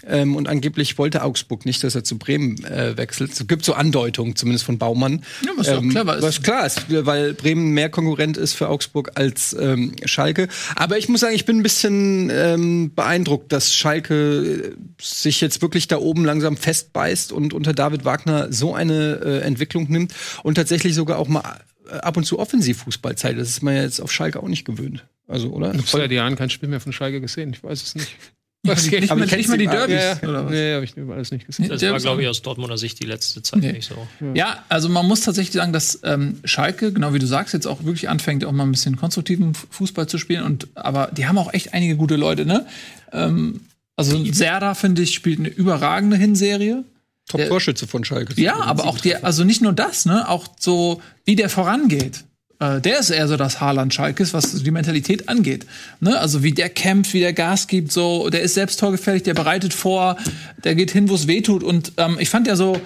[0.07, 3.31] Ähm, und angeblich wollte Augsburg nicht, dass er zu Bremen äh, wechselt.
[3.31, 5.23] Es gibt so Andeutungen, zumindest von Baumann.
[5.43, 6.23] Ja, was doch clever ist.
[6.23, 10.47] Was klar ist, weil Bremen mehr Konkurrent ist für Augsburg als ähm, Schalke.
[10.75, 15.61] Aber ich muss sagen, ich bin ein bisschen ähm, beeindruckt, dass Schalke äh, sich jetzt
[15.61, 20.13] wirklich da oben langsam festbeißt und unter David Wagner so eine äh, Entwicklung nimmt
[20.43, 23.39] und tatsächlich sogar auch mal äh, ab und zu Offensivfußball zeigt.
[23.39, 25.05] Das ist man ja jetzt auf Schalke auch nicht gewöhnt.
[25.27, 25.73] Also, oder?
[25.73, 27.51] Ich habe seit Jahren kein Spiel mehr von Schalke gesehen.
[27.53, 28.15] Ich weiß es nicht.
[28.65, 29.95] Was ich, Aber mal- kenn ich mal die Derbys?
[29.95, 30.51] Ja, was?
[30.51, 31.69] nee, habe ich alles nicht gesehen.
[31.69, 33.71] Das war, glaube ich, aus Dortmunder Sicht die letzte Zeit Nee.
[33.73, 34.07] nicht so.
[34.33, 37.83] Ja, also man muss tatsächlich sagen, dass ähm, Schalke, genau wie du sagst, jetzt auch
[37.83, 40.43] wirklich anfängt, auch mal ein bisschen konstruktiven Fußball zu spielen.
[40.43, 42.65] Und aber die haben auch echt einige gute Leute, ne?
[43.11, 43.61] Ähm,
[43.95, 46.83] also Serda, finde ich, spielt eine überragende Hinserie.
[47.27, 48.39] Top-Torschütze von Schalke.
[48.39, 50.29] Ja, aber auch der, also nicht nur das, ne?
[50.29, 52.23] Auch so, wie der vorangeht.
[52.59, 55.65] Äh, der ist eher so das Haaland Schalkes, was die Mentalität angeht.
[55.99, 56.17] Ne?
[56.17, 59.73] Also wie der kämpft, wie der Gas gibt, so, der ist selbst torgefährlich, der bereitet
[59.73, 60.17] vor,
[60.63, 61.63] der geht hin, wo es weh tut.
[61.63, 62.79] Und ähm, ich fand ja so,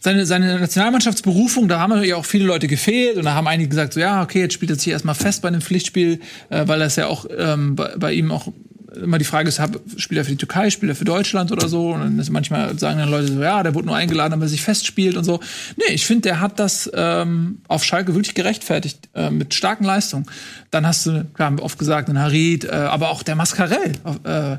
[0.00, 3.94] seine, seine Nationalmannschaftsberufung, da haben natürlich auch viele Leute gefehlt und da haben einige gesagt,
[3.94, 6.96] so ja, okay, jetzt spielt er sich erstmal fest bei einem Pflichtspiel, äh, weil das
[6.96, 8.48] ja auch ähm, bei, bei ihm auch
[8.96, 11.68] immer die Frage ist, hab, spielt er für die Türkei, spielt er für Deutschland oder
[11.68, 11.92] so?
[11.92, 14.50] Und dann ist manchmal sagen dann Leute so, ja, der wurde nur eingeladen, damit er
[14.50, 15.40] sich festspielt und so.
[15.76, 20.26] Nee, ich finde, der hat das ähm, auf Schalke wirklich gerechtfertigt, äh, mit starken Leistungen.
[20.70, 23.92] Dann hast du, klar, haben wir oft gesagt, den Harid, äh, aber auch der Mascarell,
[24.24, 24.56] äh,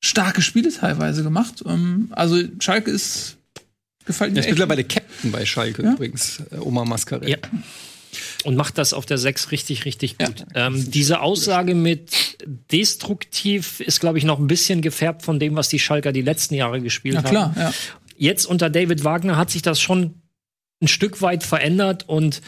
[0.00, 1.62] starke Spiele teilweise gemacht.
[1.66, 3.36] Ähm, also Schalke ist
[4.04, 5.92] gefällt mir Er ist mittlerweile Captain bei Schalke Ja.
[5.92, 7.28] übrigens, äh, Omar Mascarell.
[7.28, 7.38] Ja.
[8.46, 10.46] Und macht das auf der 6 richtig, richtig gut.
[10.54, 12.38] Ähm, diese Aussage mit
[12.70, 16.54] destruktiv ist, glaube ich, noch ein bisschen gefärbt von dem, was die Schalker die letzten
[16.54, 17.60] Jahre gespielt Ja klar, haben.
[17.60, 17.72] ja.
[18.16, 20.22] Jetzt unter David Wagner hat sich das schon
[20.80, 22.40] ein Stück weit verändert und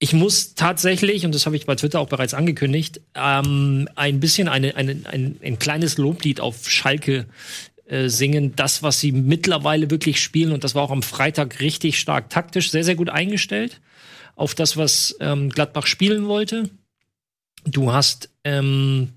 [0.00, 4.48] ich muss tatsächlich, und das habe ich bei Twitter auch bereits angekündigt, ähm, ein bisschen
[4.48, 7.26] eine, eine, ein, ein kleines Loblied auf Schalke
[7.86, 8.56] äh, singen.
[8.56, 12.72] Das, was sie mittlerweile wirklich spielen, und das war auch am Freitag richtig stark taktisch,
[12.72, 13.80] sehr, sehr gut eingestellt
[14.38, 16.70] auf das, was ähm, Gladbach spielen wollte.
[17.64, 19.14] Du hast, ähm,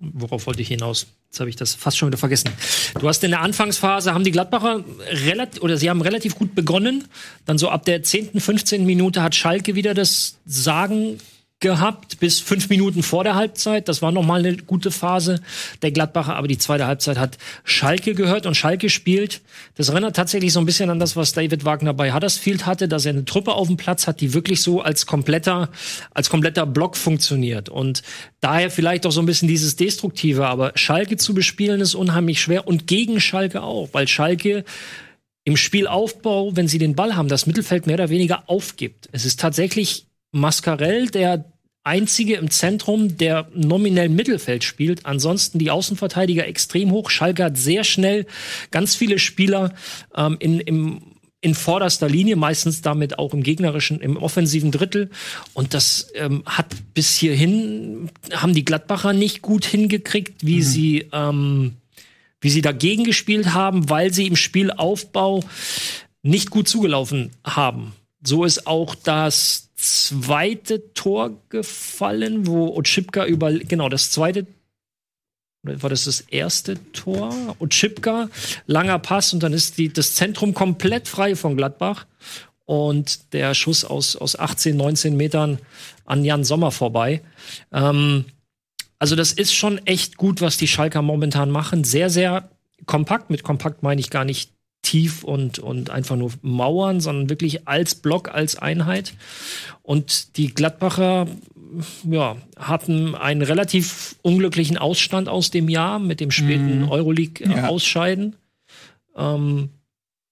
[0.00, 1.06] worauf wollte ich hinaus?
[1.30, 2.50] Jetzt habe ich das fast schon wieder vergessen.
[2.98, 7.04] Du hast in der Anfangsphase haben die Gladbacher relativ oder sie haben relativ gut begonnen.
[7.44, 8.84] Dann so ab der 10., 15.
[8.84, 11.18] Minute hat Schalke wieder das Sagen
[11.60, 13.88] gehabt bis fünf Minuten vor der Halbzeit.
[13.88, 15.40] Das war noch mal eine gute Phase
[15.82, 19.40] der Gladbacher, aber die zweite Halbzeit hat Schalke gehört und Schalke spielt.
[19.74, 23.06] Das erinnert tatsächlich so ein bisschen an das, was David Wagner bei Huddersfield hatte, dass
[23.06, 25.70] er eine Truppe auf dem Platz hat, die wirklich so als kompletter,
[26.12, 27.68] als kompletter Block funktioniert.
[27.68, 28.02] Und
[28.40, 32.68] daher vielleicht auch so ein bisschen dieses Destruktive, aber Schalke zu bespielen ist unheimlich schwer
[32.68, 34.64] und gegen Schalke auch, weil Schalke
[35.42, 39.08] im Spielaufbau, wenn sie den Ball haben, das Mittelfeld mehr oder weniger aufgibt.
[39.12, 41.44] Es ist tatsächlich Mascarell, der
[41.84, 45.06] einzige im Zentrum, der nominell Mittelfeld spielt.
[45.06, 47.08] Ansonsten die Außenverteidiger extrem hoch.
[47.10, 48.26] Schalke hat sehr schnell
[48.70, 49.74] ganz viele Spieler
[50.14, 51.00] ähm, in, im,
[51.40, 55.10] in vorderster Linie, meistens damit auch im gegnerischen, im offensiven Drittel.
[55.54, 61.76] Und das ähm, hat bis hierhin, haben die Gladbacher nicht gut hingekriegt, wie sie ähm,
[62.40, 65.42] wie sie dagegen gespielt haben, weil sie im Spielaufbau
[66.22, 67.92] nicht gut zugelaufen haben.
[68.22, 74.46] So ist auch das zweite Tor gefallen, wo Otschipka über, genau, das zweite,
[75.62, 77.56] war das das erste Tor?
[77.58, 78.28] Otschipka,
[78.66, 82.06] langer Pass und dann ist die, das Zentrum komplett frei von Gladbach
[82.64, 85.58] und der Schuss aus, aus 18, 19 Metern
[86.04, 87.22] an Jan Sommer vorbei.
[87.72, 88.26] Ähm,
[88.98, 91.84] also das ist schon echt gut, was die Schalker momentan machen.
[91.84, 92.50] Sehr, sehr
[92.86, 93.30] kompakt.
[93.30, 94.50] Mit kompakt meine ich gar nicht
[94.88, 99.14] tief und, und einfach nur Mauern, sondern wirklich als Block, als Einheit.
[99.82, 101.26] Und die Gladbacher
[102.08, 106.88] ja, hatten einen relativ unglücklichen Ausstand aus dem Jahr mit dem späten Ja.
[106.90, 108.36] Euroleague-Ausscheiden.
[109.16, 109.70] Ähm,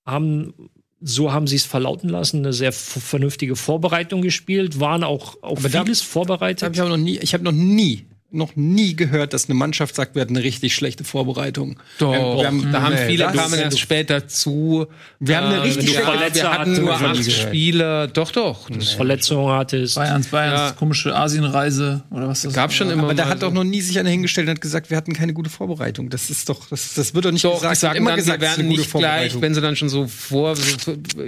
[0.06, 0.54] haben,
[1.00, 5.68] so haben sie es verlauten lassen, eine sehr vernünftige Vorbereitung gespielt, waren auch auf Aber
[5.68, 6.62] da- vieles Das vorbereitet.
[6.62, 8.06] habe ich aber noch nie, ich habe noch nie,
[8.36, 11.78] noch nie gehört, dass eine Mannschaft sagt, wir hatten eine richtig schlechte Vorbereitung.
[11.98, 14.86] Doch, Wir haben- da haben nee, viele das- kamen erst später zu.
[15.20, 17.32] Wir haben eine richtig schlechte- Verletzte wir hatten nur acht.
[17.32, 18.08] Spiele.
[18.08, 18.68] Doch, doch.
[18.70, 19.94] Das Verletzungen hattest.
[19.96, 20.72] Bayerns, Bayerns Ja.
[20.72, 23.04] komische Asienreise oder was das gab schon immer.
[23.04, 25.32] Aber da hat doch noch nie sich einer hingestellt und hat gesagt, wir hatten keine
[25.32, 26.10] gute Vorbereitung.
[26.10, 27.76] Das ist doch, das, das wird doch nicht Doch, gesagt.
[27.78, 29.42] sagen immer dann, gesagt, wir werden eine gute nicht gleich, Vorbereitung.
[29.42, 30.54] wenn sie dann schon so vor,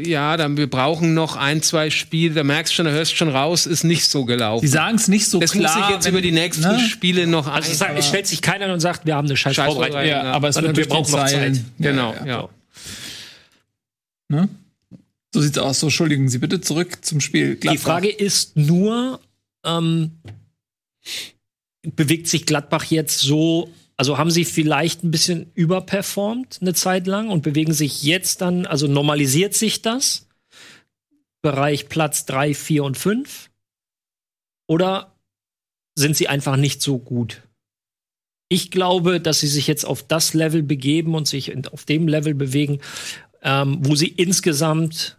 [0.04, 3.16] ja, dann wir brauchen noch ein, zwei Spiele, da merkst du schon, da hörst du
[3.16, 4.62] schon raus, ist nicht so gelaufen.
[4.62, 5.76] Die sagen es nicht so das klar.
[5.76, 6.78] muss ich jetzt wenn- über die nächsten ne?
[6.80, 7.52] Spiele noch ein.
[7.54, 10.00] Also es, sagt, stellt sich keiner und sagt, wir haben eine scheiß, Scheiß Vorbereitung.
[10.00, 10.24] Vorbereitung.
[10.26, 11.26] Ja, aber es wird wir die brauchen noch.
[11.26, 11.60] Zeit.
[11.78, 12.26] genau, Ja, ja.
[12.26, 12.48] ja.
[14.28, 14.48] Ne?
[15.32, 15.80] So sieht's aus.
[15.80, 17.54] So, entschuldigen Sie bitte zurück zum Spiel.
[17.54, 17.82] Die Gladbach.
[17.82, 19.20] Frage ist nur,
[19.64, 20.12] ähm,
[21.82, 27.28] bewegt sich Gladbach jetzt so, also haben sie vielleicht ein bisschen überperformt eine Zeit lang
[27.28, 30.26] und bewegen sich jetzt dann, also normalisiert sich das?
[31.42, 33.50] Bereich Platz 3, 4 und 5?
[34.66, 35.14] Oder
[35.98, 37.42] sind sie einfach nicht so gut?
[38.48, 42.34] Ich glaube, dass sie sich jetzt auf das Level begeben und sich auf dem Level
[42.34, 42.80] bewegen,
[43.42, 45.18] ähm, wo sie insgesamt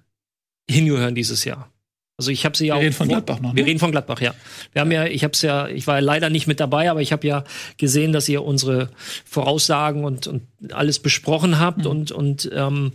[0.69, 1.71] hingehören dieses Jahr.
[2.17, 3.69] Also ich habe sie ja Wir auch reden von Gladbach noch, Wir ne?
[3.69, 4.33] reden von Gladbach, ja.
[4.73, 7.01] Wir haben ja, ich habe es ja, ich war ja leider nicht mit dabei, aber
[7.01, 7.43] ich habe ja
[7.77, 8.89] gesehen, dass ihr unsere
[9.25, 11.59] Voraussagen und, und alles besprochen Mhm.
[11.59, 12.93] habt und und ähm,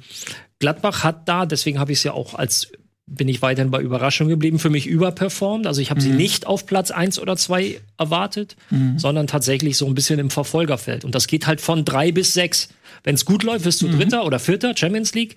[0.59, 2.71] Gladbach hat da, deswegen habe ich es ja auch als
[3.07, 5.67] bin ich weiterhin bei Überraschung geblieben, für mich überperformt.
[5.67, 6.17] Also ich habe sie Mhm.
[6.17, 8.57] nicht auf Platz eins oder zwei erwartet,
[8.97, 11.05] sondern tatsächlich so ein bisschen im Verfolgerfeld.
[11.05, 12.69] Und das geht halt von drei bis sechs.
[13.03, 13.99] Wenn es gut läuft, bist du Mhm.
[13.99, 15.37] Dritter oder Vierter, Champions League.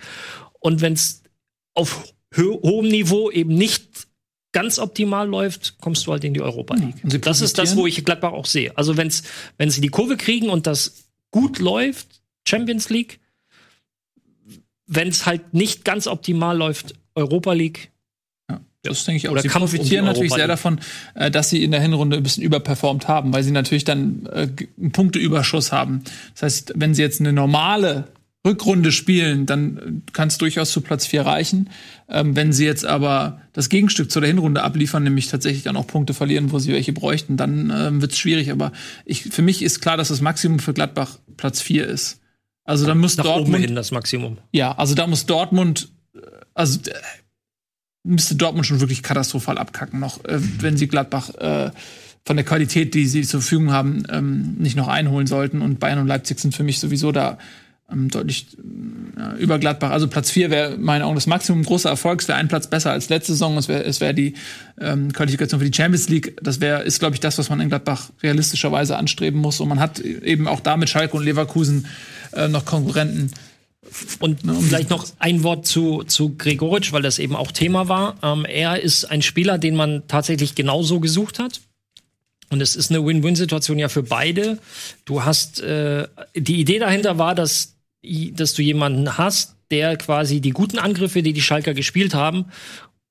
[0.59, 1.23] Und wenn es
[1.73, 2.05] auf
[2.37, 4.07] ho hohem Niveau eben nicht
[4.53, 7.03] ganz optimal läuft, kommst du halt in die Europa League.
[7.03, 8.75] Und sie das ist das, wo ich Gladbach auch sehe.
[8.77, 9.23] Also wenn's,
[9.57, 13.19] wenn sie die Kurve kriegen und das gut läuft, Champions League,
[14.87, 17.91] wenn es halt nicht ganz optimal läuft, Europa League,
[18.83, 19.33] Das denke ich auch.
[19.33, 20.79] Oder sie Kampf um profitieren natürlich sehr davon,
[21.15, 24.47] äh, dass sie in der Hinrunde ein bisschen überperformt haben, weil sie natürlich dann äh,
[24.79, 26.03] einen Punkteüberschuss haben.
[26.33, 28.05] Das heißt, wenn sie jetzt eine normale
[28.45, 31.69] Rückrunde spielen, dann kann es durchaus zu Platz 4 reichen.
[32.07, 35.87] Ähm, wenn sie jetzt aber das Gegenstück zu der Hinrunde abliefern, nämlich tatsächlich dann auch
[35.87, 38.51] Punkte verlieren, wo sie welche bräuchten, dann ähm, wird es schwierig.
[38.51, 38.71] Aber
[39.05, 42.21] ich, für mich ist klar, dass das Maximum für Gladbach Platz 4 ist.
[42.63, 44.37] Also da muss nach oben Dortmund hin das Maximum.
[44.51, 45.96] ja, also da muss Dortmund, äh,
[46.57, 46.93] also äh,
[48.03, 51.71] müsste Dortmund schon wirklich katastrophal abkacken, noch, äh, wenn sie Gladbach äh,
[52.25, 55.61] von der Qualität, die sie zur Verfügung haben, ähm, nicht noch einholen sollten.
[55.61, 57.37] Und Bayern und Leipzig sind für mich sowieso da
[57.89, 58.47] ähm, deutlich
[59.17, 59.91] äh, über Gladbach.
[59.91, 62.21] Also Platz 4 wäre in meinen Augen das Maximum großer Erfolg.
[62.21, 63.57] Es wäre ein Platz besser als letzte Saison.
[63.57, 64.33] Es wäre es wär die
[64.79, 66.37] ähm, Qualifikation für die Champions League.
[66.41, 69.59] Das wäre, ist, glaube ich, das, was man in Gladbach realistischerweise anstreben muss.
[69.61, 71.87] Und man hat eben auch da mit Schalke und Leverkusen
[72.33, 73.31] äh, noch Konkurrenten.
[74.19, 78.17] Und vielleicht noch ein Wort zu, zu Gregoritsch, weil das eben auch Thema war.
[78.21, 81.61] Ähm, er ist ein Spieler, den man tatsächlich genauso gesucht hat.
[82.49, 84.59] Und es ist eine Win-Win-Situation ja für beide.
[85.05, 90.51] Du hast, äh, die Idee dahinter war, dass, dass du jemanden hast, der quasi die
[90.51, 92.45] guten Angriffe, die die Schalker gespielt haben,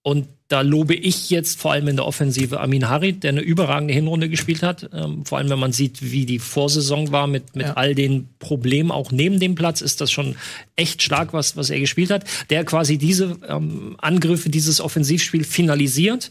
[0.06, 3.92] und da lobe ich jetzt vor allem in der Offensive Amin Harid, der eine überragende
[3.92, 4.88] Hinrunde gespielt hat.
[4.92, 7.72] Ähm, vor allem, wenn man sieht, wie die Vorsaison war mit, mit Ja.
[7.72, 10.36] all den Problemen auch neben dem Platz, ist das schon
[10.76, 12.24] echt stark, was, was er gespielt hat.
[12.50, 16.30] Der quasi diese ähm, Angriffe, dieses Offensivspiel finalisiert.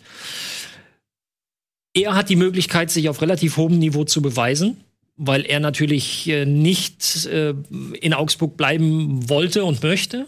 [1.93, 4.77] Er hat die Möglichkeit, sich auf relativ hohem Niveau zu beweisen,
[5.17, 7.53] weil er natürlich äh, nicht äh,
[7.99, 10.27] in Augsburg bleiben wollte und möchte.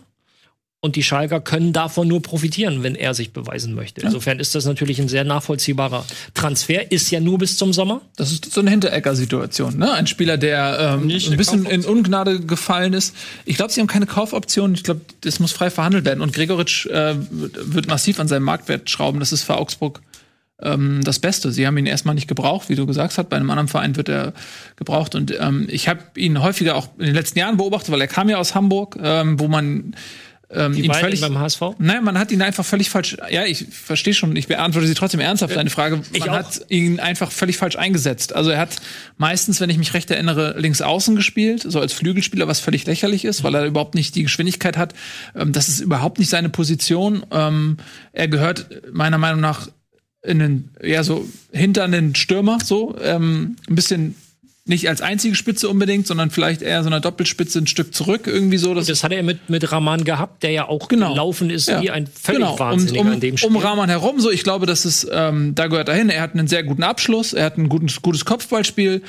[0.79, 4.01] Und die Schalker können davon nur profitieren, wenn er sich beweisen möchte.
[4.01, 6.91] Insofern ist das natürlich ein sehr nachvollziehbarer Transfer.
[6.91, 8.01] Ist ja nur bis zum Sommer.
[8.15, 9.91] Das ist so eine Hinteregger-Situation, ne?
[9.93, 11.83] Ein Spieler, der ähm, Nicht ein bisschen in.
[11.83, 13.15] Ungnade gefallen ist.
[13.45, 14.75] Ich glaube, sie haben keine Kaufoption.
[14.75, 16.21] Ich glaube, das muss frei verhandelt werden.
[16.21, 19.19] Und Gregoritsch äh, wird wird massiv an seinem Marktwert schrauben.
[19.19, 20.01] Das ist für Augsburg
[20.61, 21.51] ähm, das Beste.
[21.51, 23.29] Sie haben ihn erstmal nicht gebraucht, wie du gesagt hast.
[23.29, 24.33] Bei einem anderen Verein wird er
[24.75, 25.15] gebraucht.
[25.15, 28.29] Und ähm, ich habe ihn häufiger auch in den letzten Jahren beobachtet, weil er kam
[28.29, 29.95] ja aus Hamburg, ähm, wo man
[30.49, 31.61] ähm, Die ihn völlig beim HSV.
[31.77, 33.17] Nein, man hat ihn einfach völlig falsch.
[33.29, 34.35] Ja, ich verstehe schon.
[34.37, 36.01] Ich beantworte sie trotzdem ernsthaft deine Frage.
[36.13, 36.35] ich Man auch.
[36.35, 38.33] hat ihn einfach völlig falsch eingesetzt.
[38.33, 38.77] Also er hat
[39.17, 43.25] meistens, wenn ich mich recht erinnere, links außen gespielt, so als Flügelspieler, was völlig lächerlich
[43.25, 44.93] ist, weil er überhaupt nicht die Geschwindigkeit hat.
[45.35, 47.25] Ähm, das ist überhaupt nicht seine Position.
[47.31, 47.77] Ähm,
[48.13, 49.67] er gehört meiner Meinung nach
[50.23, 54.15] in den, ja, so hinter einen Stürmer, so, ähm, ein bisschen
[54.67, 58.57] nicht als einzige Spitze unbedingt, sondern vielleicht eher so eine Doppelspitze ein Stück zurück, irgendwie
[58.57, 58.73] so.
[58.73, 61.11] Das Das hat er mit, mit Rahman gehabt, der ja auch Genau.
[61.13, 61.81] gelaufen ist Ja.
[61.81, 62.59] wie ein völlig genau.
[62.59, 63.49] Wahnsinniger um, um, in dem Spiel.
[63.49, 66.09] Um Rahman herum, so ich glaube, das ist, ähm, da gehört dahin.
[66.09, 69.01] Er hat einen sehr guten Abschluss, er hat ein gutes, gutes Kopfballspiel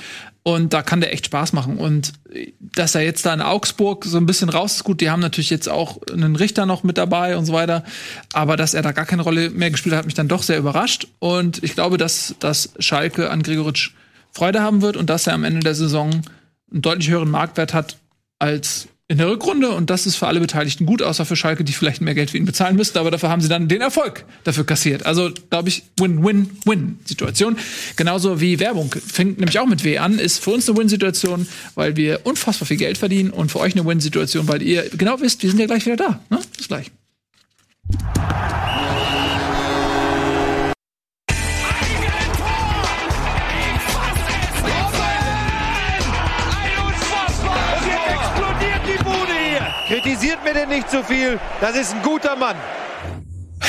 [0.42, 1.76] und da kann der echt Spaß machen.
[1.76, 5.10] Und äh, dass er jetzt da in Augsburg so ein bisschen raus ist, gut, die
[5.10, 7.84] haben natürlich jetzt auch einen Richter noch mit dabei und so weiter.
[8.32, 10.58] Aber dass er da gar keine Rolle mehr gespielt hat, hat mich dann doch sehr
[10.58, 11.08] überrascht.
[11.18, 13.90] Und ich glaube, dass, dass Schalke an Gregoritsch
[14.32, 16.22] Freude haben wird und dass er am Ende der Saison
[16.70, 17.96] einen deutlich höheren Marktwert hat
[18.38, 21.72] als in der Rückrunde und das ist für alle Beteiligten gut, außer für Schalke, die
[21.72, 24.66] vielleicht mehr Geld für ihn bezahlen müssten, aber dafür haben sie dann den Erfolg dafür
[24.66, 25.06] kassiert.
[25.06, 27.56] Also, glaube ich, Win-Win-Win-Situation.
[27.96, 28.92] Genauso wie Werbung.
[28.92, 32.76] Fängt nämlich auch mit W an, ist für uns eine Win-Situation, weil wir unfassbar viel
[32.76, 35.86] Geld verdienen und für euch eine Win-Situation, weil ihr genau wisst, wir sind ja gleich
[35.86, 36.20] wieder da.
[36.28, 36.40] Ne?
[36.58, 36.90] Bis gleich.
[50.08, 51.38] Kritisiert mir denn nicht zu viel.
[51.60, 52.56] Das ist ein guter Mann.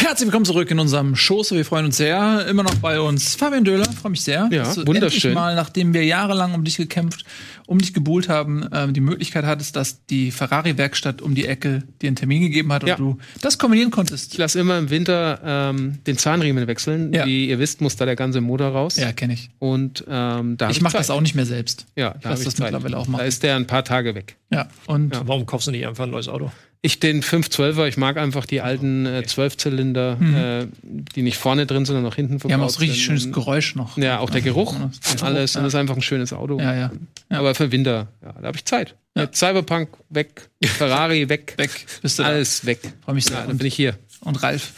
[0.02, 1.44] Herzlich willkommen zurück in unserem Show.
[1.52, 2.46] Wir freuen uns sehr.
[2.48, 3.84] Immer noch bei uns Fabian Döhler.
[3.92, 4.48] Freue mich sehr.
[4.50, 5.32] Ja, dass du wunderschön.
[5.32, 7.26] Endlich mal, nachdem wir jahrelang um dich gekämpft,
[7.68, 12.08] um dich gebuhlt haben, ähm, die Möglichkeit hattest, dass die Ferrari-Werkstatt um die Ecke dir
[12.08, 12.96] einen Termin gegeben hat Ja.
[12.96, 14.32] und du das kombinieren konntest.
[14.32, 17.12] Ich lasse immer im Winter ähm, den Zahnriemen wechseln.
[17.14, 17.26] Ja.
[17.26, 18.96] Wie ihr wisst, muss da der ganze Motor raus.
[18.96, 19.50] Ja, kenne ich.
[19.60, 21.86] Und ähm, da Ich mache das auch nicht mehr selbst.
[21.98, 22.72] Ja, Ich da lass hab das Zeit.
[22.72, 23.20] mittlerweile auch machen.
[23.20, 24.38] Da ist der ein paar Tage weg.
[24.52, 26.52] Ja, und Warum kaufst du nicht einfach ein neues Auto?
[26.82, 30.18] Ich den 512er, ich mag einfach die alten äh, Zwölfzylinder,
[30.64, 30.68] äh,
[31.14, 32.44] die nicht vorne drin sind, sondern auch hinten Mhm.
[32.46, 33.20] wir haben auch verbaut so richtig sind.
[33.20, 33.98] schönes Geräusch noch.
[33.98, 35.58] Ja, auch der Geruch Ja, und alles.
[35.58, 36.58] Und das ist einfach ein schönes Auto.
[36.58, 36.92] Ja, ja.
[37.28, 38.96] Aber für Winter, ja, da habe ich Zeit.
[39.16, 39.24] Ja.
[39.24, 41.70] Mit Cyberpunk weg, Ferrari weg, Weg.
[42.02, 42.30] Bist du da.
[42.30, 42.80] alles weg.
[43.04, 43.36] Freue mich sehr.
[43.36, 43.98] Ja, dann und, bin ich hier.
[44.22, 44.72] und Ralf,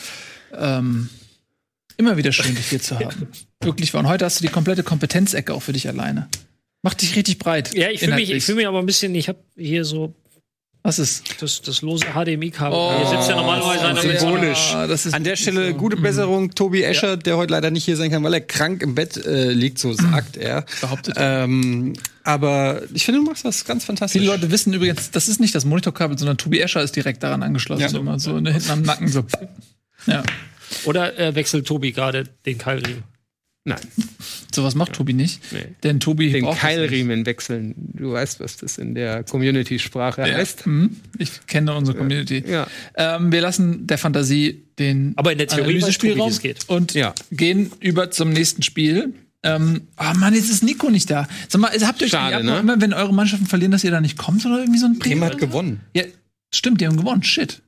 [0.57, 1.07] ähm,
[1.97, 3.27] immer wieder schön, dich hier zu haben.
[3.61, 3.93] Wirklich.
[3.93, 6.29] Und heute hast du die komplette Kompetenzecke auch für dich alleine.
[6.81, 7.75] Mach dich richtig breit.
[7.75, 10.15] Ja, ich fühle mich, ich fühl mich aber ein bisschen, ich habe hier so
[10.83, 11.41] Was ist?
[11.41, 12.97] das, das lose HDMI-Kabel.
[12.97, 14.73] hier sitzt ja normalerweise einer mit so symbolisch.
[14.73, 17.95] Ah, das ist An der Stelle gute Besserung, Tobi Escher, der heute leider nicht hier
[17.97, 20.65] sein kann, weil er krank im Bett äh, liegt, so sagt er.
[20.81, 21.15] Behauptet.
[21.17, 24.19] Ähm, aber ich finde, du machst das ganz fantastisch.
[24.19, 27.43] Viele Leute wissen übrigens, das ist nicht das Monitorkabel, sondern Tobi Escher ist direkt daran
[27.43, 27.81] angeschlossen.
[27.81, 27.89] Ja.
[27.89, 29.23] So immer so ne, hinten am Nacken so.
[30.07, 30.23] Ja.
[30.85, 33.03] Oder äh, wechselt Tobi gerade den Keilriemen?
[33.63, 33.79] Nein,
[34.55, 35.39] Sowas macht Tobi nicht.
[35.51, 35.65] Nee.
[35.83, 36.45] Denn Tobi den.
[36.49, 37.75] Keilriemen wechseln.
[37.77, 40.65] Du weißt, was das in der Community-Sprache heißt.
[40.65, 42.43] Hm, ich kenne unsere Community.
[42.47, 42.65] Ja.
[42.95, 46.67] Ähm, wir lassen der Fantasie den Aber in der Theorie weiß Tobi, es geht.
[46.69, 47.13] und Ja.
[47.31, 49.13] gehen über zum nächsten Spiel.
[49.43, 51.27] Ähm, oh Mann, jetzt ist Nico nicht da.
[51.47, 52.59] Sag mal, habt ihr euch Schade, ne?
[52.59, 55.23] immer, wenn eure Mannschaften verlieren, dass ihr da nicht kommt oder irgendwie so ein Bremen
[55.23, 55.81] hat gewonnen.
[55.95, 56.03] Ja,
[56.53, 57.23] stimmt, die haben gewonnen.
[57.23, 57.61] Shit.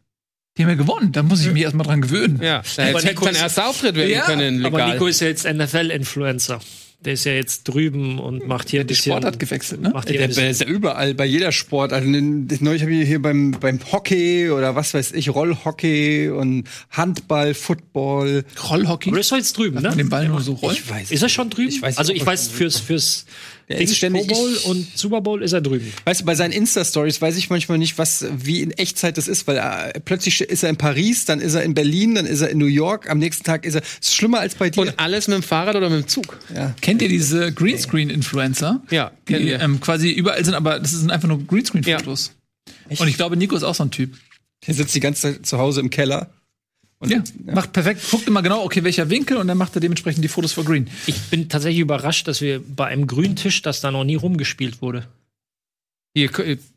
[0.57, 1.11] Die haben ja gewonnen.
[1.11, 2.39] Da muss ich mich erstmal dran gewöhnen.
[2.41, 4.93] Ja, da Aber hätte Nico sein ist- erster Auftritt werden Ja, können, Aber legal.
[4.93, 6.59] Nico ist ja jetzt NFL-Influencer.
[7.03, 9.11] Der ist ja jetzt drüben und macht hier ein Die bisschen.
[9.11, 9.89] Sport hat gewechselt, ne?
[9.89, 11.91] Macht hier Der, ein ist ja überall, bei jeder Sport.
[11.91, 17.55] Also neulich habe ich hier beim, beim Hockey oder was weiß ich, Rollhockey und Handball,
[17.55, 18.45] Football.
[18.69, 19.09] Rollhockey.
[19.09, 19.89] aber ist doch jetzt drüben, ne?
[19.93, 20.77] den Ball nur so rollt.
[20.77, 21.11] Ich weiß.
[21.11, 21.69] Ist er schon drüben?
[21.69, 23.25] Ich weiß also nicht, ich weiß, fürs, fürs
[23.69, 25.91] Der ständig- Pro Bowl ich- und Super Bowl ist er drüben.
[26.05, 29.47] Weißt du, bei seinen Insta-Stories weiß ich manchmal nicht, was, wie in Echtzeit das ist,
[29.47, 32.49] weil äh, plötzlich ist er in Paris, dann ist er in Berlin, dann ist er
[32.49, 33.81] in New York, am nächsten Tag ist er.
[34.01, 34.81] ist schlimmer als bei dir.
[34.81, 36.39] Und alles mit dem Fahrrad oder mit dem Zug?
[36.53, 36.75] ja.
[36.81, 37.51] Kennt ihr diese
[38.03, 38.81] Greenscreen-Influencer?
[38.91, 39.59] Ja, Die kennen wir.
[39.59, 42.31] ähm, quasi überall sind, aber das sind einfach nur Greenscreen-Fotos.
[42.99, 44.15] Und ich glaube, Nico ist auch so ein Typ.
[44.67, 46.29] Der sitzt die ganze Zeit zu Hause im Keller.
[47.03, 47.21] Und Ja,
[47.53, 48.01] macht perfekt.
[48.09, 50.89] Guckt immer genau, okay, welcher Winkel und dann macht er dementsprechend die Fotos für Green.
[51.05, 54.81] Ich bin tatsächlich überrascht, dass wir bei einem grünen Tisch, dass da noch nie rumgespielt
[54.81, 55.05] wurde.
[56.15, 56.29] Hier,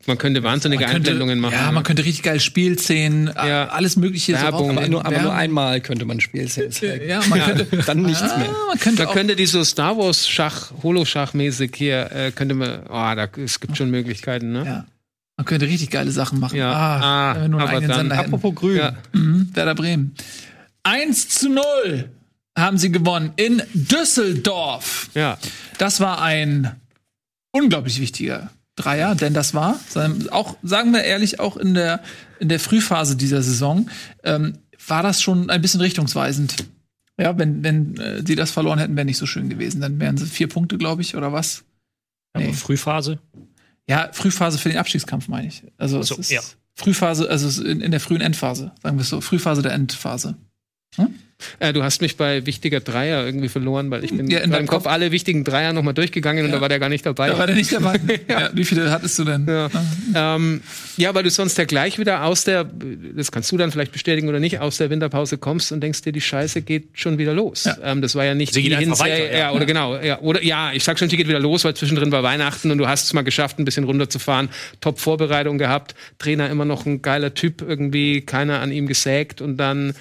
[0.07, 1.53] man könnte wahnsinnige Man könnte- Einblendungen machen.
[1.53, 3.47] Ja, man könnte richtig geil Spielszenen, Ja.
[3.47, 3.67] ja.
[3.67, 4.71] alles mögliche Werbung.
[4.71, 7.07] so aber, nur, aber nur einmal könnte man Spielszenen zeigen.
[7.07, 8.49] Ja, man könnte, Dann nichts ah, mehr.
[8.67, 12.79] man könnte Da auch, könnte die so Star Wars Schach, Holo-Schach-mäßig hier, äh, könnte man,
[12.89, 14.65] oh, da, es gibt schon Möglichkeiten, ne?
[14.65, 14.85] ja,
[15.37, 16.57] man könnte richtig geile Sachen machen.
[16.57, 16.71] Ja.
[16.73, 18.33] Ah, Ah, wenn wir nur einen aber eigenen dann- Sender hätten.
[18.33, 18.77] Apropos Grün.
[18.77, 18.95] Ja.
[19.13, 20.15] Mhm, Werder Bremen.
[20.83, 22.09] 1 zu 0
[22.57, 25.09] haben sie gewonnen in Düsseldorf.
[25.13, 25.37] Ja.
[25.77, 26.75] Das war ein
[27.51, 32.01] unglaublich wichtiger Dreier, denn das war, sagen- auch, sagen wir ehrlich, auch in der,
[32.39, 33.89] in der Frühphase dieser Saison,
[34.23, 36.55] ähm, war das schon ein bisschen richtungsweisend.
[37.19, 39.81] Ja, wenn, wenn äh, sie das verloren hätten, wäre nicht so schön gewesen.
[39.81, 41.63] Dann wären sie vier Punkte, glaube ich, oder was?
[42.33, 42.53] Aber Nee.
[42.53, 43.17] Frühphase.
[43.89, 45.63] Ja, Frühphase für den Abstiegskampf, meine ich.
[45.77, 46.41] Also, so, es ist ja.
[46.75, 50.35] Frühphase, also in, in der frühen Endphase, sagen wir es so, Frühphase der Endphase.
[51.59, 54.49] Äh, du hast mich bei wichtiger Dreier irgendwie verloren, weil ich bin Ja, in in
[54.51, 57.05] deinem meinem Kopf Kopf- alle wichtigen Dreier nochmal durchgegangen und da war der gar nicht
[57.05, 57.27] dabei.
[57.29, 57.99] Da war der nicht dabei.
[58.27, 58.49] ja.
[58.53, 59.45] Wie viele hattest du denn?
[59.47, 59.69] Ja.
[60.35, 60.61] Ähm,
[60.97, 62.63] ja, weil du sonst ja gleich wieder aus der,
[63.15, 66.11] das kannst du dann vielleicht bestätigen oder nicht, aus der Winterpause kommst und denkst dir,
[66.11, 67.65] die Scheiße geht schon wieder los.
[67.65, 67.77] Ja.
[67.83, 69.37] Ähm, das war ja nicht Sie geht die einfach Hinserie- weiter, ja.
[69.37, 69.51] ja.
[69.51, 72.23] oder genau, ja, oder ja, ich sag schon, sie geht wieder los, weil zwischendrin war
[72.23, 74.49] Weihnachten und du hast es mal geschafft, ein bisschen runterzufahren,
[74.81, 79.57] top Vorbereitung gehabt, Trainer immer noch ein geiler Typ irgendwie, keiner an ihm gesägt und
[79.57, 79.93] dann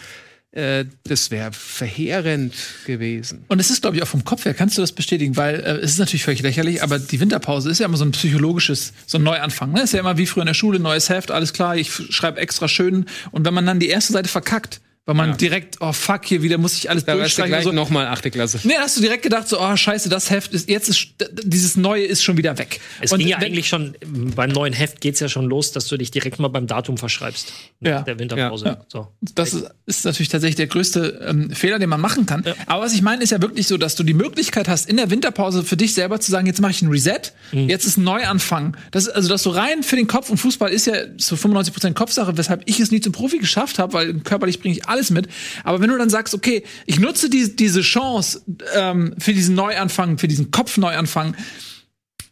[0.53, 2.55] das wäre verheerend
[2.87, 3.45] gewesen.
[3.49, 5.37] Und es ist, glaube ich, auch vom Kopf her, kannst du das bestätigen?
[5.37, 8.13] Weil äh, es ist natürlich völlig lächerlich, aber die Winterpause ist ja immer so ein
[8.13, 9.73] psychologisches, so ein Neuanfang.
[9.73, 9.83] Ne?
[9.83, 12.69] Ist ja immer wie früher in der Schule, neues Heft, alles klar, ich schreibe extra
[12.69, 13.05] schön.
[13.33, 16.59] Und wenn man dann die erste Seite verkackt, weil man direkt, oh fuck, hier wieder
[16.59, 17.55] muss ich alles Da du durchstreichen.
[17.59, 17.73] und so.
[17.73, 18.59] nochmal achte Klasse.
[18.65, 21.07] Nee, hast du direkt gedacht, so, oh, scheiße, das Heft ist, jetzt ist,
[21.45, 22.81] dieses Neue ist schon wieder weg.
[23.01, 23.95] Es Und ging ja wenn- eigentlich schon,
[24.35, 27.53] beim neuen Heft geht's ja schon los, dass du dich direkt mal beim Datum verschreibst.
[27.81, 27.99] Ja.
[27.99, 28.65] Nach der Winterpause.
[28.67, 28.85] Ja.
[28.89, 29.07] So.
[29.21, 32.43] Das ist, ist natürlich tatsächlich der größte ähm, Fehler, den man machen kann.
[32.67, 35.09] Aber was ich meine, ist ja wirklich so, dass du die Möglichkeit hast, in der
[35.11, 38.77] Winterpause für dich selber zu sagen, jetzt mache ich einen Reset, jetzt ist ein Neuanfang.
[38.91, 41.95] Das ist, also, dass du rein für den Kopf und Fußball ist ja so 95%
[41.95, 45.29] Kopfsache, weshalb ich es nie zum Profi geschafft habe, weil körperlich bringe ich alles mit.
[45.65, 48.43] Aber wenn du dann sagst, okay, ich nutze die, diese Chance
[48.75, 51.35] ähm, für diesen Neuanfang, für diesen Kopfneuanfang,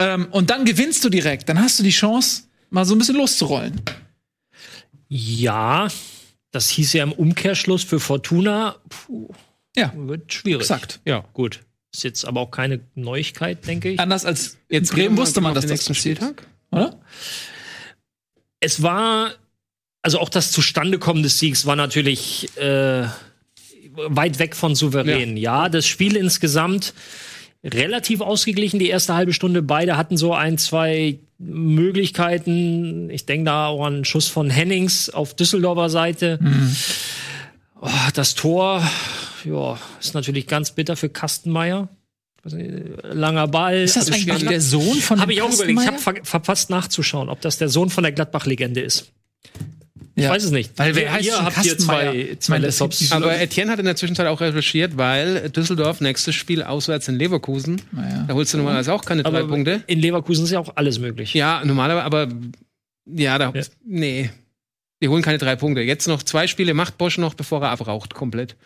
[0.01, 3.17] ähm, und dann gewinnst du direkt, dann hast du die Chance, mal so ein bisschen
[3.17, 3.81] loszurollen.
[5.09, 5.89] Ja,
[6.51, 9.29] das hieß ja im Umkehrschluss für Fortuna, puh,
[9.77, 10.63] Ja, wird schwierig.
[10.63, 11.01] exakt.
[11.05, 11.61] Ja, gut.
[11.93, 14.01] Ist jetzt aber auch keine Neuigkeit, denke ich.
[14.01, 16.19] Anders als Jetzt Bremen wusste man, dass das nächsten passiert.
[16.19, 16.47] Spieltag.
[16.73, 16.99] Oder?
[18.59, 19.33] Es war,
[20.05, 23.07] also auch das Zustandekommen des Siegs war natürlich äh,
[23.97, 25.39] weit weg von souverän.
[25.39, 25.71] Ja.
[25.71, 26.93] das Spiel insgesamt
[27.65, 29.63] relativ ausgeglichen, die erste halbe Stunde.
[29.63, 33.09] Beide hatten so ein, zwei Möglichkeiten.
[33.09, 36.39] Ich denke da auch an einen Schuss von Hennings auf Düsseldorfer Seite.
[37.81, 38.87] Oh, das Tor,
[39.45, 41.89] ja, ist natürlich ganz bitter für Kastenmeier.
[42.45, 43.79] Langer Ball.
[43.85, 45.81] Ist das Also eigentlich der Sohn von habe ich auch überlegt.
[45.81, 49.15] Ich habe ver verpasst nachzuschauen, ob das der Sohn von der Gladbach-Legende ist.
[50.17, 50.27] Ja.
[50.27, 50.79] Ich weiß es nicht.
[50.79, 53.11] Weil wer heißt ihr habt hier zwei, zwei Laptops.
[53.11, 57.83] Aber Etienne hat in der Zwischenzeit auch recherchiert, weil Düsseldorf nächstes Spiel auswärts in Leverkusen.
[57.91, 58.25] Naja.
[58.29, 59.83] Da holst du normalerweise auch keine drei aber Punkte.
[59.89, 61.35] in Leverkusen ist ja auch alles möglich.
[61.35, 62.29] Ja, normalerweise, aber
[63.07, 63.63] ja, da Ja.
[63.85, 64.31] nee.
[65.03, 65.83] Die holen keine drei Punkte.
[65.83, 68.57] Jetzt noch zwei Spiele macht Bosch noch, bevor er abraucht, komplett.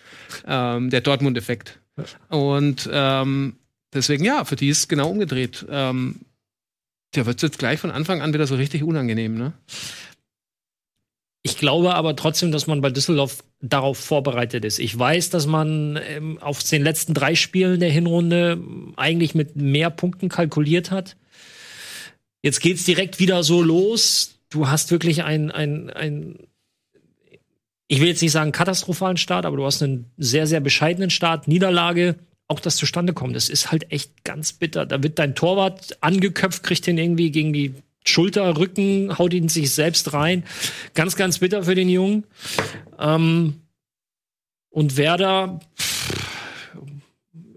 [0.47, 1.81] Ähm, der Dortmund-Effekt.
[2.29, 3.57] Und ähm,
[3.93, 5.67] deswegen, ja, für die ist es genau umgedreht.
[5.69, 6.17] Ähm,
[7.15, 9.53] der wird jetzt gleich von Anfang an wieder so richtig unangenehm, ne?
[11.43, 14.79] Ich glaube aber trotzdem, dass man bei Düsseldorf darauf vorbereitet ist.
[14.79, 18.61] Ich weiß, dass man ähm, auf den letzten drei Spielen der Hinrunde
[18.97, 21.17] eigentlich mit mehr Punkten kalkuliert hat.
[22.43, 24.41] Jetzt geht's direkt wieder so los.
[24.51, 26.39] Du hast wirklich ein, ein, ein
[27.89, 31.49] ich will jetzt nicht sagen katastrophalen Start, aber du hast einen sehr, sehr bescheidenen Start,
[31.49, 32.17] Niederlage.
[32.47, 34.87] Auch das zustande kommt, das ist halt echt ganz bitter.
[34.87, 37.75] Da wird dein Torwart angeköpft, kriegt den irgendwie gegen die
[38.09, 40.45] Schulter, Rücken, haut ihn sich selbst rein.
[40.95, 42.25] Ganz, ganz bitter für den Jungen.
[42.99, 43.61] Ähm,
[44.71, 45.61] und Werder,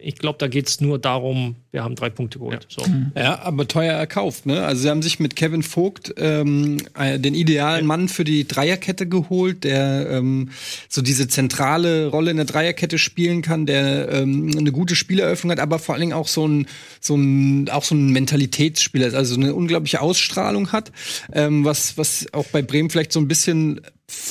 [0.04, 2.66] ich glaube, da geht's nur darum, wir haben drei Punkte geholt.
[2.70, 2.84] So.
[3.16, 4.66] Ja, aber teuer erkauft, ne?
[4.66, 9.08] Also sie haben sich mit Kevin Vogt ähm, äh, den idealen Mann für die Dreierkette
[9.08, 10.49] geholt, der ähm,
[10.89, 15.60] so diese zentrale Rolle in der Dreierkette spielen kann, der ähm, eine gute Spieleröffnung hat,
[15.60, 16.68] aber vor allen Dingen auch so ein
[16.99, 20.91] so ein auch so ein Mentalitätsspieler ist, also eine unglaubliche Ausstrahlung hat,
[21.34, 23.82] ähm, was was auch bei Bremen vielleicht so ein bisschen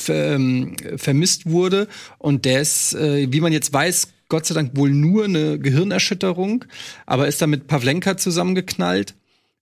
[0.07, 4.91] ähm, vermisst wurde und der ist, äh, wie man jetzt weiß, Gott sei Dank wohl
[4.91, 6.63] nur eine Gehirnerschütterung,
[7.05, 9.13] aber ist da mit Pavlenka zusammengeknallt.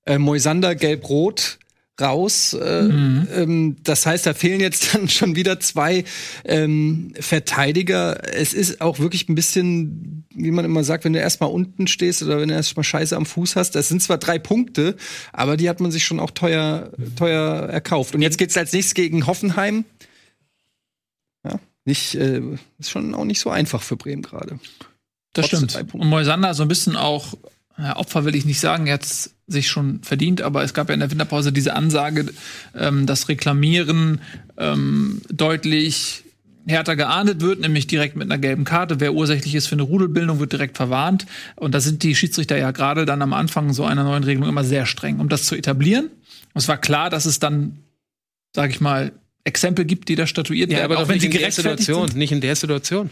[0.05, 1.57] Äh, Moisander gelb-rot
[1.99, 2.53] raus.
[2.53, 6.03] Äh, ähm, das heißt, da fehlen jetzt dann schon wieder zwei
[6.45, 8.21] ähm, Verteidiger.
[8.31, 12.21] Es ist auch wirklich ein bisschen, wie man immer sagt, wenn du erstmal unten stehst
[12.21, 13.71] oder wenn du erstmal Scheiße am Fuß hast.
[13.71, 14.97] Das sind zwar drei Punkte,
[15.33, 18.13] aber die hat man sich schon auch teuer, teuer erkauft.
[18.13, 19.85] Und jetzt geht's als nächstes gegen Hoffenheim.
[21.89, 22.39] Nicht, äh,
[22.77, 24.59] ist schon auch nicht so einfach für Bremen gerade.
[25.33, 25.93] Das Trotz stimmt.
[25.95, 27.33] Und Moisander so ein bisschen auch,
[27.79, 29.07] ja, Opfer will ich nicht sagen, er hat
[29.47, 32.27] sich schon verdient, aber es gab ja in der Winterpause diese Ansage,
[32.75, 34.21] ähm, dass Reklamieren
[34.57, 36.23] ähm, deutlich
[36.67, 38.99] härter geahndet wird, nämlich direkt mit einer gelben Karte.
[38.99, 41.25] Wer ursächlich ist für eine Rudelbildung, wird direkt verwarnt.
[41.55, 44.63] Und da sind die Schiedsrichter ja gerade dann am Anfang so einer neuen Regelung immer
[44.63, 46.05] sehr streng, um das zu etablieren.
[46.05, 47.79] Und es war klar, dass es dann,
[48.55, 49.11] sag ich mal,
[49.43, 52.07] Exempel gibt, die da statuiert werden, auch wenn sie in der gerechtfertigt Situation.
[52.09, 52.17] sind.
[52.17, 53.09] Nicht in der Situation.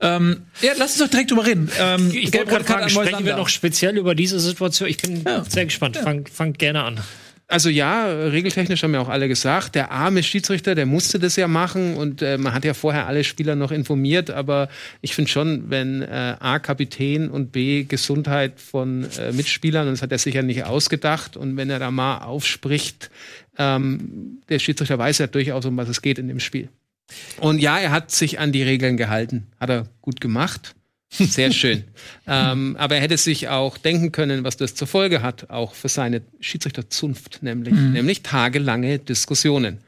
[0.00, 1.70] Ähm, ja, lass uns doch direkt drüber reden.
[1.80, 4.88] Ähm, Ich wollte gerade fragen, an sprechen wir noch speziell über diese Situation?
[4.88, 5.44] Ich bin Ja.
[5.48, 5.96] sehr gespannt.
[5.96, 7.00] Fang, fangt gerne an.
[7.46, 11.46] Also ja, regeltechnisch haben ja auch alle gesagt, der arme Schiedsrichter, der musste das ja
[11.46, 14.70] machen und äh, man hat ja vorher alle Spieler noch informiert, aber
[15.02, 20.00] ich finde schon, wenn äh, A Kapitän und B Gesundheit von äh, Mitspielern, und das
[20.02, 23.10] hat er sicher nicht ausgedacht, und wenn er da mal aufspricht,
[23.58, 26.68] ähm, der Schiedsrichter weiß ja durchaus, um was es geht in dem Spiel.
[27.38, 30.74] Und ja, er hat sich an die Regeln gehalten, hat er gut gemacht.
[31.10, 31.84] Sehr schön.
[32.26, 35.88] ähm, aber er hätte sich auch denken können, was das zur Folge hat, auch für
[35.88, 37.92] seine Schiedsrichterzunft, nämlich, Mhm.
[37.92, 39.78] nämlich tagelange Diskussionen.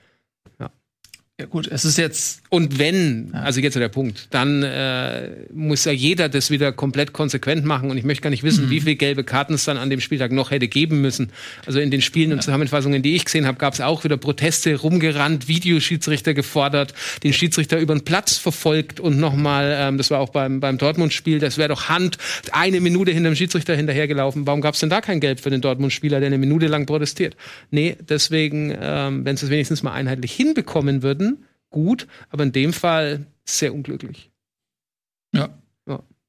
[1.38, 5.92] Ja gut, es ist jetzt Und wenn, also jetzt der Punkt, dann äh, muss ja
[5.92, 7.90] jeder das wieder komplett konsequent machen.
[7.90, 10.32] Und ich möchte gar nicht wissen, wie viele gelbe Karten es dann an dem Spieltag
[10.32, 11.30] noch hätte geben müssen.
[11.66, 14.76] Also in den Spielen und Zusammenfassungen, die ich gesehen habe, gab es auch wieder Proteste,
[14.76, 20.30] rumgerannt, Videoschiedsrichter gefordert, den Schiedsrichter über den Platz verfolgt und nochmal, ähm, das war auch
[20.30, 22.16] beim, beim Dortmund-Spiel, das wäre doch Hand,
[22.52, 24.46] eine Minute hinter dem Schiedsrichter hinterhergelaufen.
[24.46, 27.36] Warum gab es denn da kein Gelb für den Dortmund-Spieler, der eine Minute lang protestiert?
[27.70, 31.25] Nee, deswegen, ähm, wenn sie es wenigstens mal einheitlich hinbekommen würden,
[31.70, 34.30] gut, aber in dem Fall sehr unglücklich.
[35.32, 35.58] ja.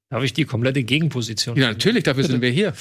[0.09, 1.57] Da habe ich die komplette Gegenposition.
[1.57, 2.73] Ja, natürlich, dafür sind wir hier.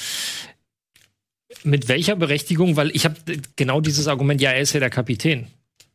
[1.65, 2.77] Mit welcher Berechtigung?
[2.77, 3.17] Weil ich habe
[3.57, 5.49] genau dieses Argument, ja, er ist ja der Kapitän.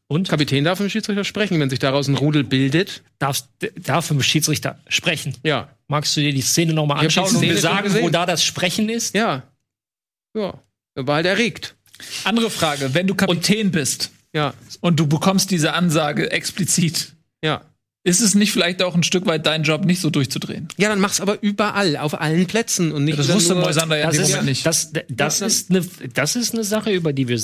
[0.07, 3.01] Und Kapitän darf mit dem Schiedsrichter sprechen, wenn sich daraus ein Rudel bildet.
[3.17, 3.47] darfst,
[3.81, 5.33] darf im Schiedsrichter sprechen.
[5.43, 5.69] Ja.
[5.87, 9.15] Magst du dir die Szene nochmal anschauen und mir sagen, wo da das Sprechen ist?
[9.15, 9.43] Ja.
[10.35, 10.61] Ja.
[10.95, 11.75] Er war halt erregt.
[12.25, 14.53] andere Frage, wenn du Kapitän bist Ja.
[14.79, 17.13] und du bekommst diese Ansage explizit,
[17.43, 17.61] Ja.
[18.03, 20.67] ist es nicht vielleicht auch ein Stück weit dein Job, nicht so durchzudrehen?
[20.77, 23.97] Ja, dann mach's aber überall, auf allen Plätzen und nicht Das wieder wusste nur- Moisander
[23.97, 24.65] ja in Das dem ist, Moment nicht.
[24.65, 27.39] das, das, Ja, ist eine, das ist eine Sache, über die wir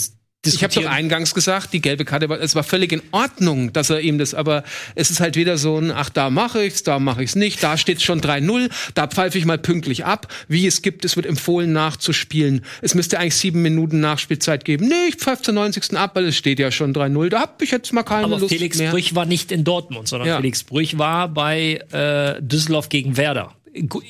[0.56, 3.90] Ich habe doch eingangs gesagt, die gelbe Karte war, es war völlig in Ordnung, dass
[3.90, 4.64] er ihm das, aber
[4.96, 7.78] es ist halt wieder so ein, ach, da mache ich's, da mache ich's nicht, da
[7.78, 10.34] steht's schon 3-0, da pfeife ich mal pünktlich ab.
[10.48, 12.64] Wie es gibt, es wird empfohlen nachzuspielen.
[12.82, 14.88] Es müsste eigentlich sieben Minuten Nachspielzeit geben.
[14.88, 15.98] Nee, ich pfeife zur 90.
[15.98, 17.30] ab, weil es steht ja schon 3-0.
[17.30, 18.92] Da hab ich jetzt mal keine Aber Lust Felix mehr.
[18.92, 20.38] Brüch war nicht in Dortmund, sondern Ja.
[20.38, 23.54] Felix Brüch war bei äh, Düsseldorf gegen Werder.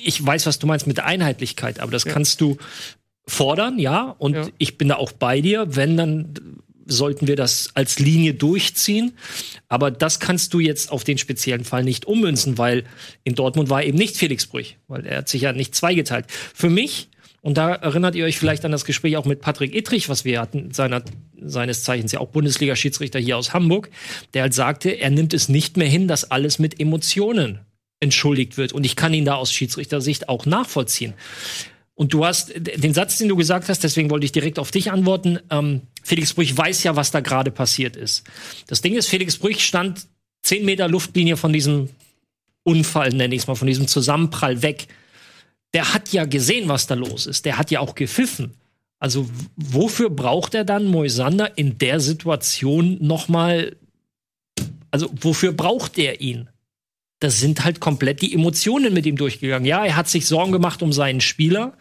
[0.04, 2.58] Ich weiß, was du meinst mit der Einheitlichkeit, aber das kannst du
[3.28, 4.16] fordern, ja.
[4.18, 4.48] Und Ja.
[4.58, 5.76] ich bin da auch bei dir.
[5.76, 6.34] Wenn, dann
[6.90, 9.14] sollten wir das als Linie durchziehen.
[9.68, 12.86] Aber das kannst du jetzt auf den speziellen Fall nicht ummünzen, weil
[13.26, 16.26] in Dortmund war eben nicht Felix Brüch, weil er hat sich ja nicht zweigeteilt.
[16.30, 17.10] Für mich,
[17.42, 20.40] und da erinnert ihr euch vielleicht an das Gespräch auch mit Patrick Ittrich, was wir
[20.40, 21.04] hatten, seiner,
[21.42, 23.90] seines Zeichens ja auch Bundesliga-Schiedsrichter hier aus Hamburg,
[24.34, 27.60] der halt sagte, er nimmt es nicht mehr hin, dass alles mit Emotionen
[28.00, 28.72] entschuldigt wird.
[28.74, 31.14] Und ich kann ihn da aus Schiedsrichtersicht auch nachvollziehen.
[31.98, 34.92] Und du hast den Satz, den du gesagt hast, deswegen wollte ich direkt auf dich
[34.92, 35.40] antworten.
[35.50, 38.24] Ähm, Felix Brüch weiß ja, was da gerade passiert ist.
[38.68, 40.06] Das Ding ist, Felix Brüch stand
[40.44, 41.90] zehn Meter Luftlinie von diesem
[42.62, 44.88] Unfall, nenne ich es mal, von diesem Zusammenprall weg.
[45.74, 47.46] Der hat ja gesehen, was da los ist.
[47.46, 48.54] Der hat ja auch gepfiffen.
[49.00, 53.76] Also wofür braucht er dann Moisander in der Situation noch mal?
[54.92, 56.48] Also wofür braucht er ihn?
[57.20, 59.66] Das sind halt komplett die Emotionen mit ihm durchgegangen.
[59.66, 61.74] Ja, er hat sich Sorgen gemacht um seinen Spieler,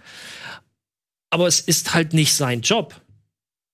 [1.31, 3.01] aber es ist halt nicht sein Job.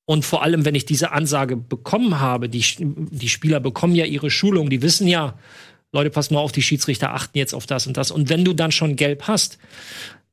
[0.04, 4.30] Und vor allem, wenn ich diese Ansage bekommen habe, die, die Spieler bekommen ja ihre
[4.30, 5.38] Schulung, die wissen ja,
[5.92, 8.10] Leute, passt mal auf, die Schiedsrichter achten jetzt auf das und das.
[8.10, 9.58] Und wenn du dann schon gelb hast,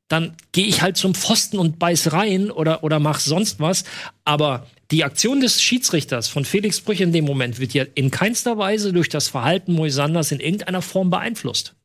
[0.08, 3.84] dann gehe ich halt zum Pfosten und beiß rein oder, oder mach sonst was.
[4.26, 8.58] Aber die Aktion des Schiedsrichters von Felix Brüch in dem Moment wird ja in keinster
[8.58, 11.76] Weise durch das Verhalten Moisanders in irgendeiner Form beeinflusst.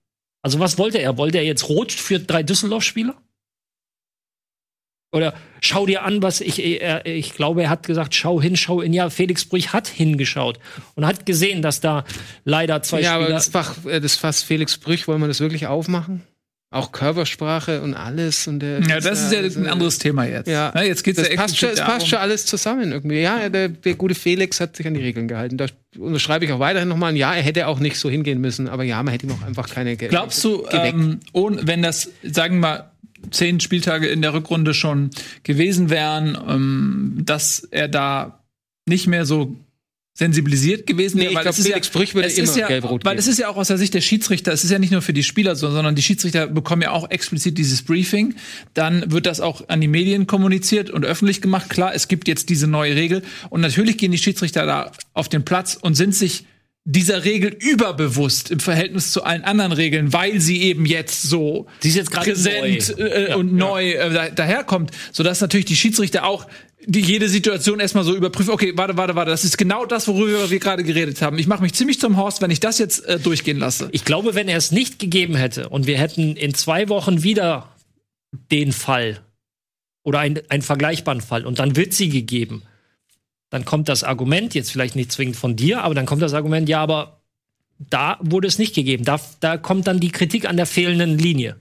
[0.42, 1.16] Also was wollte er?
[1.18, 3.14] Wollte er jetzt rot für drei Düsseldorf-Spieler?
[5.12, 8.82] Oder schau dir an, was ich, er, ich glaube, er hat gesagt, schau hin, schau
[8.82, 8.92] hin.
[8.92, 10.59] Ja, Felix Brüch hat hingeschaut
[10.96, 12.05] und hat gesehen, dass da
[12.44, 13.36] leider zwei Ja, aber Spieler.
[13.36, 16.24] das Fach, äh, das Fass Felix Brüch, wollen wir das wirklich aufmachen?
[16.74, 18.80] Auch Körpersprache und alles und der.
[18.82, 20.48] Ja, das ist ja also- ein anderes Thema jetzt.
[20.48, 23.20] Ja, Na, jetzt geht's das ja passt schon, es passt schon alles zusammen irgendwie.
[23.20, 25.56] Ja, der, der gute Felix hat sich an die Regeln gehalten.
[25.56, 25.66] Da
[25.96, 27.16] unterschreibe ich auch weiterhin nochmal.
[27.16, 29.68] Ja, er hätte auch nicht so hingehen müssen, aber ja, man hätte ihm auch einfach
[29.68, 30.10] keine Geld.
[30.10, 32.90] Glaubst du, ähm, ohne, wenn das, sagen wir mal,
[33.30, 35.10] zehn Spieltage in der Rückrunde schon
[35.44, 38.40] gewesen wären, ähm, dass er da
[38.86, 39.56] nicht mehr so
[40.16, 41.30] sensibilisiert gewesen Nee, wäre?
[41.30, 43.48] ich weil glaub, es ist Felix Brüch würde immer ja, gelb-rot Weil es ist ja
[43.48, 45.70] auch aus der Sicht der Schiedsrichter, es ist ja nicht nur für die Spieler so,
[45.70, 48.36] sondern die Schiedsrichter bekommen ja auch explizit dieses Briefing.
[48.74, 51.68] Dann wird das auch an die Medien kommuniziert und öffentlich gemacht.
[51.68, 55.44] Klar, es gibt jetzt diese neue Regel und natürlich gehen die Schiedsrichter da auf den
[55.44, 56.44] Platz und sind sich
[56.86, 62.10] dieser Regel überbewusst im Verhältnis zu allen anderen Regeln, weil sie eben jetzt so jetzt
[62.10, 63.04] präsent neu.
[63.04, 66.46] äh, Ja, und neu äh, da, daherkommt, sodass natürlich die Schiedsrichter auch
[66.87, 68.51] die jede Situation erstmal so überprüfen.
[68.53, 71.39] Okay, warte, warte, warte, das ist genau das, worüber wir gerade geredet haben.
[71.39, 73.89] Ich mache mich ziemlich zum Horst, wenn ich das jetzt äh, durchgehen lasse.
[73.93, 77.68] Ich glaube, wenn er es nicht gegeben hätte und wir hätten in zwei Wochen wieder
[78.51, 79.20] den Fall
[80.03, 82.62] oder ein- einen vergleichbaren Fall und dann wird sie gegeben,
[83.51, 86.68] dann kommt das Argument, jetzt vielleicht nicht zwingend von dir, aber dann kommt das Argument,
[86.68, 87.20] ja, aber
[87.78, 89.05] da wurde es nicht gegeben.
[89.05, 91.57] Da, da kommt dann die Kritik an der fehlenden Linie.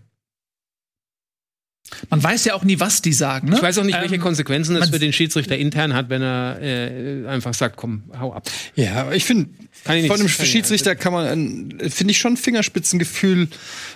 [2.09, 3.49] Man weiß ja auch nie, was die sagen.
[3.49, 3.57] Ne?
[3.57, 6.21] Ich weiß auch nicht, welche Ähm, Konsequenzen es man- für den Schiedsrichter intern hat, wenn
[6.21, 8.49] er äh, einfach sagt, komm, hau ab.
[8.75, 9.49] Ja, aber ich finde,
[9.83, 13.47] von einem Schiedsrichter kann man, finde ich, schon ein Fingerspitzengefühl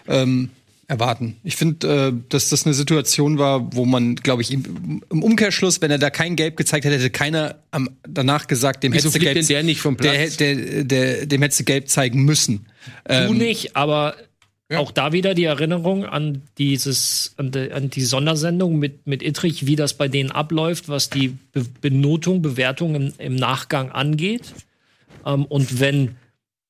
[0.07, 0.49] ähm,
[0.89, 1.37] erwarten.
[1.43, 5.81] Ich finde, äh, dass das eine Situation war, wo man, glaube ich, im, im Umkehrschluss,
[5.81, 9.15] wenn er da kein Gelb gezeigt hätte, hätte keiner am, danach gesagt, dem Wieso hättest
[9.15, 10.37] du gelb, der nicht vom Platz?
[10.37, 12.67] der, der, der, dem hättest du gelb zeigen müssen.
[13.07, 14.15] Du nicht, aber
[14.75, 19.65] auch da wieder die Erinnerung an dieses, an die, an die Sondersendung mit, mit Ittrich,
[19.65, 24.53] wie das bei denen abläuft, was die Be Benotung, Bewertung im, im Nachgang angeht.
[25.25, 26.17] Ähm, und wenn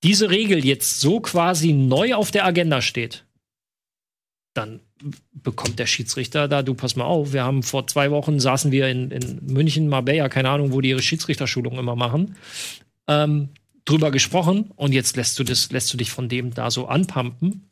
[0.03, 3.23] diese Regel jetzt so quasi neu auf der Agenda steht,
[4.53, 4.79] dann
[5.33, 8.87] bekommt der Schiedsrichter da, du pass mal auf, wir haben vor zwei Wochen saßen wir
[8.89, 12.35] in, in München, Marbella, keine Ahnung, wo die ihre Schiedsrichterschulung immer machen,
[13.07, 13.49] ähm,
[13.85, 17.69] drüber gesprochen und jetzt lässt du das, lässt du dich von dem da so anpumpen.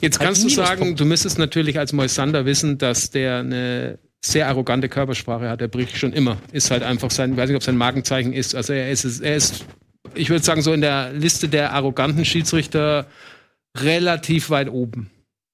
[0.00, 4.88] Jetzt kannst du sagen, du müsstest natürlich als Moisander wissen, dass der eine sehr arrogante
[4.88, 5.60] Körpersprache hat.
[5.60, 6.38] Der bricht schon immer.
[6.52, 8.54] Ist halt einfach sein, ich weiß nicht, ob sein Markenzeichen ist.
[8.54, 9.64] Also er ist, er ist,
[10.14, 13.06] ich würde sagen, so in der Liste der arroganten Schiedsrichter
[13.76, 15.10] relativ weit oben.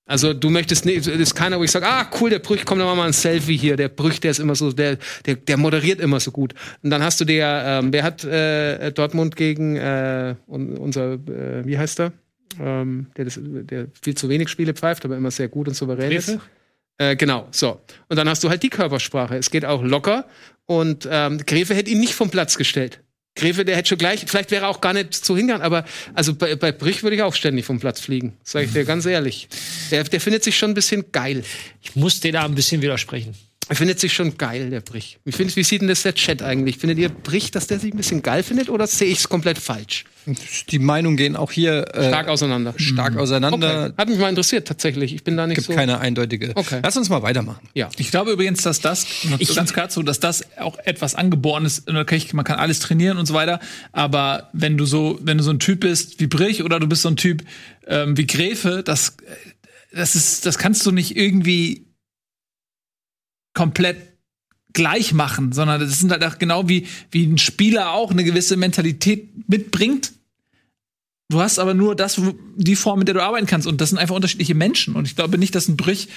[0.07, 2.79] Also du möchtest nicht, das ist keiner, wo ich sage, ah cool, der Brüch, komm,
[2.79, 3.77] dann machen wir mal ein Selfie hier.
[3.77, 6.55] Der Brüch, der ist immer so, der, der, der moderiert immer so gut.
[6.83, 11.65] Und dann hast du der, ähm, wer hat äh, Dortmund gegen äh, un, unser, äh,
[11.65, 12.13] wie heißt er?
[12.59, 16.11] Ähm, der, das, der viel zu wenig Spiele pfeift, aber immer sehr gut und souverän
[16.11, 16.27] ist.
[16.27, 16.41] Gräfe?
[16.99, 17.81] Äh, genau, so.
[18.09, 19.37] Und dann hast du halt die Körpersprache.
[19.37, 20.27] Es geht auch locker.
[20.67, 23.01] Und ähm, Gräfe hätte ihn nicht vom Platz gestellt.
[23.37, 25.85] Gräfe, der hätte schon gleich, vielleicht wäre er auch gar nicht so hingegangen, aber
[26.15, 28.37] also bei, bei Brich würde ich auch ständig vom Platz fliegen.
[28.43, 29.49] Sag ich dir ganz ehrlich.
[29.91, 31.45] Der, der findet sich schon ein bisschen geil.
[31.81, 33.35] Ich muss dir da ein bisschen widersprechen.
[33.71, 35.19] Er findet sich schon geil, der Brich.
[35.25, 36.79] Wie, findet, wie sieht denn das der Chat eigentlich?
[36.79, 39.59] Findet ihr Brich, dass der sich ein bisschen geil findet oder sehe ich es komplett
[39.59, 40.05] falsch?
[40.71, 42.75] Die Meinungen gehen auch hier äh, Stark auseinander.
[42.77, 43.87] stark auseinander.
[43.87, 43.95] Okay.
[43.97, 45.15] Hat mich mal interessiert, tatsächlich.
[45.15, 45.73] Ich bin da nicht Gibt so.
[45.73, 46.51] keine eindeutige.
[46.57, 46.81] Okay.
[46.83, 47.61] Lass uns mal weitermachen.
[47.75, 47.89] Ja.
[47.97, 49.07] Ich glaube übrigens, dass das,
[49.39, 53.27] Ich- ganz klar zu, dass das auch etwas Angeborenes, okay, man kann alles trainieren und
[53.27, 53.61] so weiter,
[53.93, 57.03] aber wenn du so, wenn du so ein Typ bist wie Brich oder du bist
[57.03, 57.45] so ein Typ
[57.87, 59.17] ähm, wie Gräfe, das,
[59.93, 61.87] das ist, das kannst du nicht irgendwie
[63.61, 63.99] komplett
[64.73, 68.57] gleich machen, sondern das sind halt auch genau wie, wie ein Spieler auch eine gewisse
[68.57, 70.13] Mentalität mitbringt.
[71.29, 72.19] Du hast aber nur das,
[72.57, 73.67] die Form, mit der du arbeiten kannst.
[73.67, 74.97] Und das sind einfach unterschiedliche Menschen.
[74.97, 76.09] Und ich glaube nicht, dass ein Brich,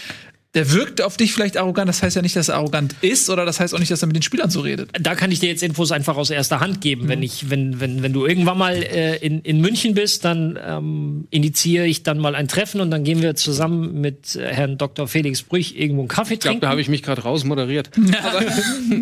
[0.55, 1.89] der wirkt auf dich vielleicht arrogant.
[1.89, 4.07] Das heißt ja nicht, dass er arrogant ist, oder das heißt auch nicht, dass er
[4.07, 4.91] mit den Spielern so redet.
[5.01, 7.05] Da kann ich dir jetzt Infos einfach aus erster Hand geben.
[7.05, 7.09] Mhm.
[7.09, 11.27] Wenn ich, wenn, wenn, wenn du irgendwann mal äh, in, in München bist, dann ähm,
[11.31, 15.07] initiiere ich dann mal ein Treffen und dann gehen wir zusammen mit äh, Herrn Dr.
[15.07, 16.61] Felix Brüch irgendwo einen Kaffee Ich glaube, trinken.
[16.61, 17.89] da habe ich mich gerade rausmoderiert.
[18.23, 18.43] aber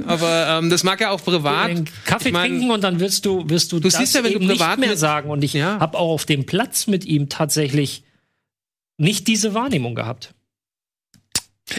[0.08, 1.70] aber ähm, das mag ja auch privat.
[1.70, 4.24] einen Kaffee Ich mein, trinken und dann wirst du wirst du, Du das siehst ja,
[4.24, 5.80] wenn du eben privat nicht mehr sagen und ich Ja.
[5.82, 8.04] habe auch auf dem Platz mit ihm tatsächlich
[8.98, 10.34] nicht diese Wahrnehmung gehabt.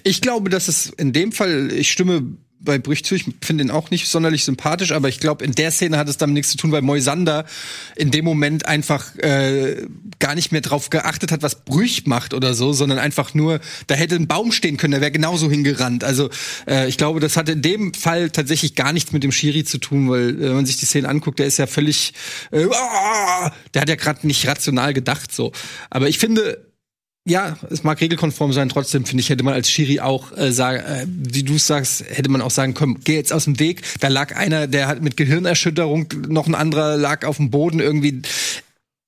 [0.04, 3.70] Ich glaube, dass es in dem Fall, ich stimme bei Brüch zu, ich finde ihn
[3.70, 6.56] auch nicht sonderlich sympathisch, aber ich glaube, in der Szene hat es damit nichts zu
[6.56, 7.44] tun, weil Moisander
[7.96, 9.86] in dem Moment einfach äh,
[10.18, 13.94] gar nicht mehr drauf geachtet hat, was Brüch macht oder so, sondern einfach nur, da
[13.94, 16.04] hätte ein Baum stehen können, der wäre genauso hingerannt.
[16.04, 16.30] Also
[16.68, 19.78] äh, ich glaube, das hat in dem Fall tatsächlich gar nichts mit dem Schiri zu
[19.78, 22.14] tun, weil äh, wenn man sich die Szene anguckt, der ist ja völlig,
[22.52, 25.52] äh, ah, der hat ja gerade nicht rational gedacht so.
[25.90, 26.71] Aber ich finde,
[27.24, 30.80] ja, es mag regelkonform sein, trotzdem finde ich, hätte man als Schiri auch äh, sagen,
[30.80, 33.82] äh, wie du sagst, hätte man auch sagen können, geh jetzt aus dem Weg.
[34.00, 38.22] Da lag einer, der hat mit Gehirnerschütterung, noch ein anderer lag auf dem Boden irgendwie.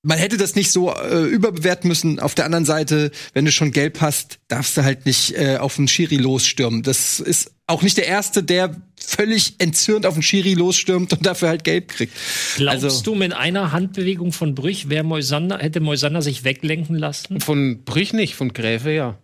[0.02, 2.20] Man hätte das nicht so äh, überbewerten müssen.
[2.20, 5.76] Auf der anderen Seite, wenn du schon gelb hast, darfst du halt nicht äh, auf
[5.76, 6.82] den Schiri losstürmen.
[6.82, 11.48] Das ist auch nicht der Erste, der völlig entzürnt auf den Schiri losstürmt und dafür
[11.48, 12.12] halt gelb kriegt.
[12.56, 17.40] Glaubst Also- du, mit einer Handbewegung von Brüch wäre Moisander, hätte Moisander sich weglenken lassen?
[17.40, 19.18] Von Brich nicht, von Gräfe ja.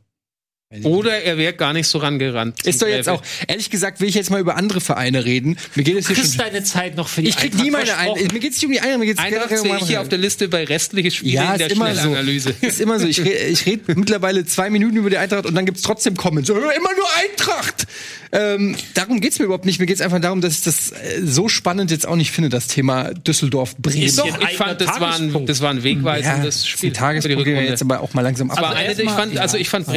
[0.85, 2.65] Oder er wäre gar nicht so rangerannt.
[2.65, 5.57] Ist doch jetzt auch, ehrlich gesagt, will ich jetzt mal über andere Vereine reden.
[5.75, 7.65] Mir geht es Du hier kriegst schon deine Zeit noch für die Ich krieg Eintracht
[7.65, 8.21] nie meine versprochen.
[8.29, 10.09] ein Mir geht's nicht um die Eintracht, mir geht's Eintracht sehe um ich hier auf
[10.09, 12.01] der Liste bei restliche Spiele ja, in der ist immer so.
[12.03, 12.55] Schnellanalyse.
[12.61, 13.07] Ist immer so.
[13.09, 16.47] Ich rede ich red mittlerweile zwei Minuten über die Eintracht und dann gibt's trotzdem Comments.
[16.47, 17.89] So, immer nur Eintracht.
[18.33, 19.81] Ähm, darum geht's mir überhaupt nicht.
[19.81, 22.69] Mir geht's einfach darum, dass ich das äh, so spannend jetzt auch nicht finde, das
[22.69, 24.03] Thema Düsseldorf Bremen.
[24.03, 26.93] Ist Doch, ein ich fand, das war ein, das war ein wegweisendes ist Spiel.
[26.93, 28.77] Tagespunkt, jetzt aber auch mal langsam Aber ab.
[28.77, 29.93] eine, der- ich fand, also ich fand Ja,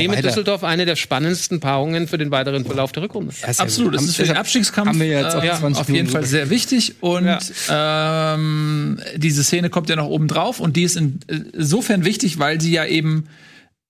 [0.63, 3.33] Düsseldorf eine der spannendsten Paarungen für den weiteren Verlauf der Rückrunde.
[3.41, 5.81] Ja, ist ja Absolut, es ist für den Abstiegskampf haben wir jetzt auch äh, 20
[5.81, 6.95] auf jeden Fall sehr wichtig.
[7.01, 7.37] Und
[7.69, 12.71] ähm, diese Szene kommt ja noch oben drauf und die ist insofern wichtig, weil sie
[12.71, 13.25] ja eben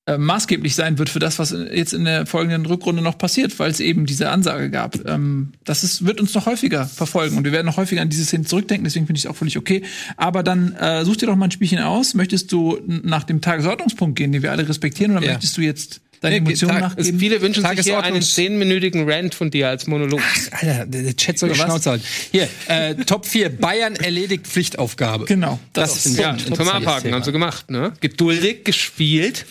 [0.05, 3.71] äh, maßgeblich sein wird für das, was jetzt in der folgenden Rückrunde noch passiert, weil
[3.71, 4.97] es eben diese Ansage gab.
[5.07, 8.25] Ähm, das ist, wird uns noch häufiger verfolgen und wir werden noch häufiger an diese
[8.25, 9.83] Szene zurückdenken, deswegen finde ich es auch völlig okay.
[10.17, 12.15] Aber dann äh, such dir doch mal ein Spielchen aus.
[12.15, 15.31] Möchtest du nach dem Tagesordnungspunkt gehen, den wir alle respektieren, oder Ja.
[15.33, 17.19] möchtest du jetzt deine Emotionen nachgeben?
[17.19, 20.21] viele wünschen sich hier einen zehnminütigen Rant von dir als Monolog.
[20.51, 21.55] Alter, der Chat soll die?
[21.55, 22.03] Schnauze halten.
[22.31, 23.49] Hier, äh, Top 4.
[23.49, 25.25] Bayern erledigt Pflichtaufgabe.
[25.25, 27.93] Genau, Das, das ist ja, interessantes abhaken, haben sie gemacht, ne?
[27.99, 29.45] Geduldig gespielt,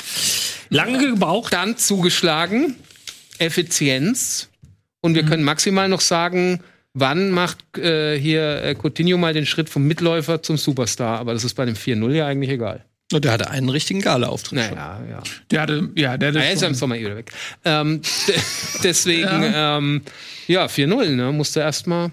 [0.70, 1.52] Lange gebraucht.
[1.52, 2.76] dann zugeschlagen,
[3.38, 4.48] Effizienz
[5.00, 6.60] und wir können maximal noch sagen,
[6.94, 11.44] wann macht äh, hier äh, Coutinho mal den Schritt vom Mitläufer zum Superstar, aber das
[11.44, 12.84] ist bei dem 4-0 ja eigentlich egal.
[13.12, 14.60] Und der hatte einen richtigen Gala-Auftritt.
[14.64, 14.74] schon.
[14.76, 15.22] Naja, ja.
[15.50, 17.30] Der hatte, ja, der hatte Er ist ja im schon- Sommer eh wieder weg.
[17.64, 18.34] Ähm, de-
[18.82, 20.02] deswegen, ja, ähm,
[20.46, 21.32] ja 4-0, ne?
[21.32, 22.10] Musste erstmal.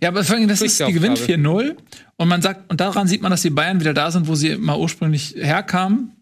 [0.00, 1.72] Ja, aber vor allem, das ist, die gewinnt Pflichtaufgabe.
[1.72, 1.76] 4-0
[2.16, 4.56] und man sagt, und daran sieht man, dass die Bayern wieder da sind, wo sie
[4.56, 6.12] mal ursprünglich herkamen.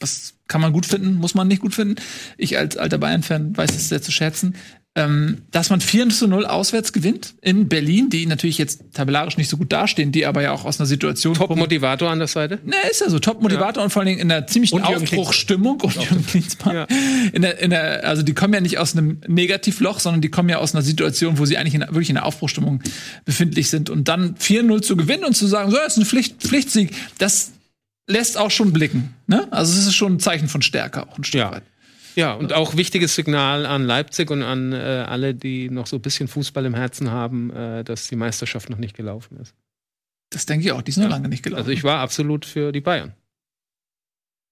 [0.00, 1.96] Was kann man gut finden, muss man nicht gut finden.
[2.36, 4.56] Ich als alter Bayern-Fan weiß es sehr zu schätzen.
[4.98, 9.48] Ähm, dass man 4 zu 0 auswärts gewinnt in Berlin, die natürlich jetzt tabellarisch nicht
[9.48, 11.34] so gut dastehen, die aber ja auch aus einer Situation.
[11.34, 12.58] Top-Motivator an der Seite.
[12.64, 13.18] Ne, ist ja so.
[13.18, 15.80] Top-Motivator und vor allen Dingen in einer ziemlichen Aufbruchstimmung.
[15.80, 16.74] Und Jürgen Klinsmann.
[16.74, 16.86] Ja.
[17.32, 20.48] In der, in der, also die kommen ja nicht aus einem Negativloch, sondern die kommen
[20.48, 22.82] ja aus einer Situation, wo sie eigentlich in, wirklich in einer Aufbruchstimmung
[23.24, 23.90] befindlich sind.
[23.90, 27.52] Und dann 4-0 zu gewinnen und zu sagen, so, das ist ein Pflicht, Pflichtsieg, das
[28.08, 29.14] lässt auch schon blicken.
[29.26, 29.46] Ne?
[29.50, 31.52] Also es ist schon ein Zeichen von Stärke auch ein Stück Ja.
[31.52, 31.62] weit.
[32.14, 36.02] Ja, und auch wichtiges Signal an Leipzig und an äh, alle, die noch so ein
[36.02, 39.54] bisschen Fußball im Herzen haben, äh, dass die Meisterschaft noch nicht gelaufen ist.
[40.30, 40.82] Das denke ich auch.
[40.82, 41.60] Die sind noch lange nicht gelaufen.
[41.60, 43.14] Also ich war absolut für die Bayern.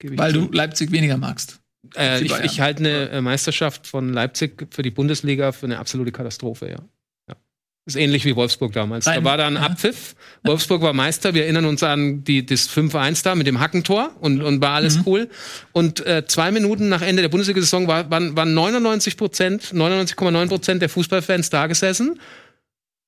[0.03, 0.47] Weil zu.
[0.47, 1.59] du Leipzig weniger magst.
[1.95, 6.69] Äh, ich, ich halte eine Meisterschaft von Leipzig für die Bundesliga für eine absolute Katastrophe,
[6.69, 6.79] ja.
[7.87, 9.05] Ist ähnlich wie Wolfsburg damals.
[9.05, 9.61] Da war da ein ja.
[9.61, 10.13] Abpfiff.
[10.43, 11.33] Wolfsburg war Meister.
[11.33, 14.99] Wir erinnern uns an die, das 5-1 da mit dem Hackentor und, und war alles
[15.05, 15.29] cool.
[15.71, 20.81] Und äh, zwei Minuten nach Ende der Bundesliga-Saison war, waren, waren 99 Prozent, 99,9 Prozent
[20.81, 22.19] der Fußballfans da gesessen.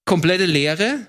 [0.05, 1.07] Komplette Leere.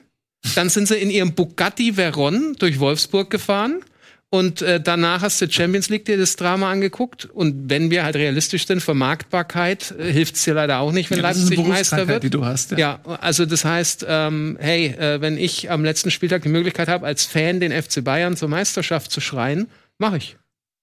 [0.56, 3.84] Dann sind sie in ihrem Bugatti Veyron durch Wolfsburg gefahren.
[4.32, 7.24] Und äh, danach hast du Champions League dir das Drama angeguckt.
[7.24, 11.18] Und wenn wir halt realistisch sind, Vermarktbarkeit äh, hilft es dir leider auch nicht, wenn
[11.18, 12.22] Ja, das ist eine Leipzig Meister wird.
[12.22, 12.70] die du hast.
[12.78, 17.06] Ja, also das heißt, ähm, hey, äh, wenn ich am letzten Spieltag die Möglichkeit habe,
[17.06, 19.66] als Fan den FC Bayern zur Meisterschaft zu schreien,
[19.98, 20.36] mache ich.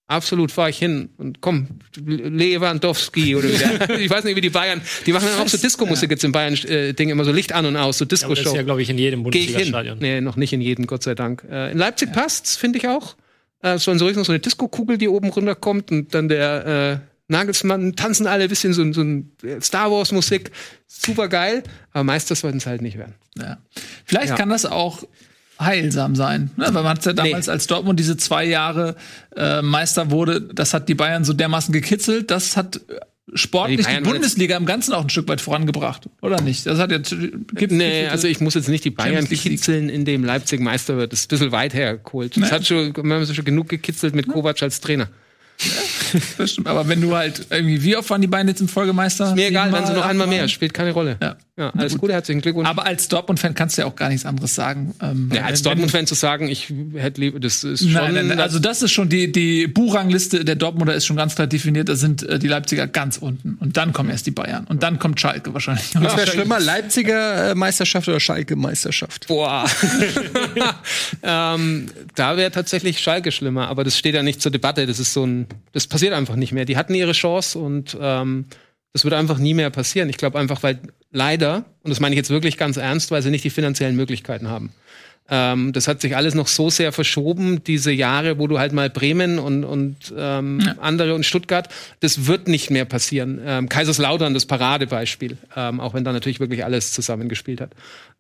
[0.10, 1.68] Absolut fahre ich hin und komm,
[2.06, 4.00] Lewandowski oder wieder.
[4.00, 7.10] ich weiß nicht, wie die Bayern, die machen dann auch so Disco-Musik jetzt im Bayern-Ding
[7.10, 8.56] immer so Licht an und aus, so Aber das ist Disco-Show.
[8.56, 9.54] ja, glaube ich, in jedem Gehe ich hin.
[9.56, 9.98] Bundesliga-Stadion.
[10.00, 11.44] Nee, noch nicht in jedem, Gott sei Dank.
[11.50, 13.16] Äh, in Leipzig passt's, finde ich auch.
[13.62, 16.98] Äh, so, so richtig so eine Disco-Kugel, die oben runterkommt und dann der äh,
[17.30, 19.32] Nagelsmann tanzen alle ein bisschen so, so ein
[19.62, 20.52] Star Wars-Musik.
[20.88, 23.16] Super geil, aber Meister sollten es halt nicht werden.
[23.38, 23.58] Ja.
[24.06, 24.36] Vielleicht Ja.
[24.36, 25.04] kann das auch
[25.60, 26.52] heilsam sein.
[26.56, 26.66] Ne?
[26.68, 27.52] Weil man hat ja damals, Nee.
[27.52, 28.96] als Dortmund diese zwei Jahre
[29.36, 33.00] äh, Meister wurde, das hat die Bayern so dermaßen gekitzelt, das hat äh,
[33.34, 36.66] sportlich Die die, Bundesliga im Ganzen auch ein Stück weit vorangebracht, oder nicht?
[36.66, 37.16] Das hat jetzt
[37.54, 41.12] gibt, Nee, also ich muss jetzt nicht die Bayern kitzeln, indem Leipzig Meister wird.
[41.12, 42.38] Das ist ein bisschen weit hergeholt.
[42.38, 42.50] Das Nee.
[42.52, 45.10] hat schon, wir haben schon genug gekitzelt mit Kovac als Trainer.
[46.38, 49.36] das stimmt, aber wenn du halt irgendwie, wie oft waren die Bayern jetzt im Folgemeister?
[49.36, 51.18] Mir egal, wenn sie noch einmal mehr, spielt keine Rolle.
[51.22, 51.38] Ja.
[51.58, 52.70] Ja, alles Gute, herzlichen Glückwunsch.
[52.70, 54.94] Aber als Dortmund-Fan kannst du ja auch gar nichts anderes sagen.
[55.02, 57.94] Ähm, ja, als Dortmund-Fan zu sagen, ich hätte lieber, das ist schon.
[57.94, 61.48] Nein, nein, also das ist schon die, die Buchrangliste der Dortmunder ist schon ganz klar
[61.48, 61.90] definiert.
[61.90, 63.58] Da sind äh, die Leipziger ganz unten.
[63.60, 64.68] Und dann kommen erst die Bayern.
[64.70, 65.96] Und dann kommt Schalke wahrscheinlich.
[65.96, 69.26] Was wäre schlimmer, Leipziger äh, Meisterschaft oder Schalke Meisterschaft?
[69.26, 69.66] Boah.
[71.24, 74.86] ähm, da wäre tatsächlich Schalke schlimmer, aber das steht ja nicht zur Debatte.
[74.86, 76.66] Das ist so ein, das passiert einfach nicht mehr.
[76.66, 78.46] Die hatten ihre Chance und ähm,
[78.94, 80.10] das wird einfach nie mehr passieren.
[80.10, 80.80] Ich glaube einfach, weil
[81.12, 84.50] leider, und das meine ich jetzt wirklich ganz ernst, weil sie nicht die finanziellen Möglichkeiten
[84.50, 84.72] haben.
[85.30, 88.90] Ähm, das hat sich alles noch so sehr verschoben, diese Jahre, wo du halt mal
[88.90, 91.68] Bremen und, und ähm, andere und Stuttgart,
[92.00, 93.42] das wird nicht mehr passieren.
[93.46, 97.72] Ähm, Kaiserslautern, das Paradebeispiel, ähm, auch wenn da natürlich wirklich alles zusammengespielt hat.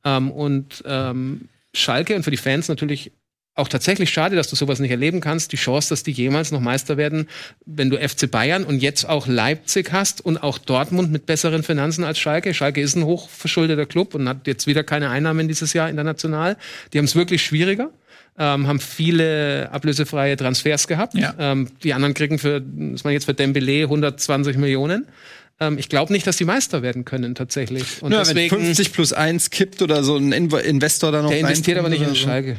[0.03, 3.11] Ähm, und ähm, Schalke und für die Fans natürlich
[3.57, 5.51] auch tatsächlich schade, dass du sowas nicht erleben kannst.
[5.51, 7.27] Die Chance, dass die jemals noch Meister werden,
[7.65, 12.03] wenn du FC Bayern und jetzt auch Leipzig hast und auch Dortmund mit besseren Finanzen
[12.03, 12.53] als Schalke.
[12.53, 16.57] Schalke ist ein hochverschuldeter Club und hat jetzt wieder keine Einnahmen dieses Jahr international.
[16.93, 17.89] Die haben es wirklich schwieriger.
[18.39, 21.15] Ähm, haben viele ablösefreie Transfers gehabt.
[21.15, 21.33] Ja.
[21.39, 25.07] Ähm, die anderen kriegen für, das ich jetzt für Dembele 120 Millionen.
[25.59, 28.01] Ähm, ich glaube nicht, dass die Meister werden können tatsächlich.
[28.03, 31.29] Und Ja, deswegen, wenn 50 plus 1 kippt oder so ein Inv Investor da noch
[31.31, 32.15] der investiert aber nicht in so.
[32.15, 32.57] Schalke.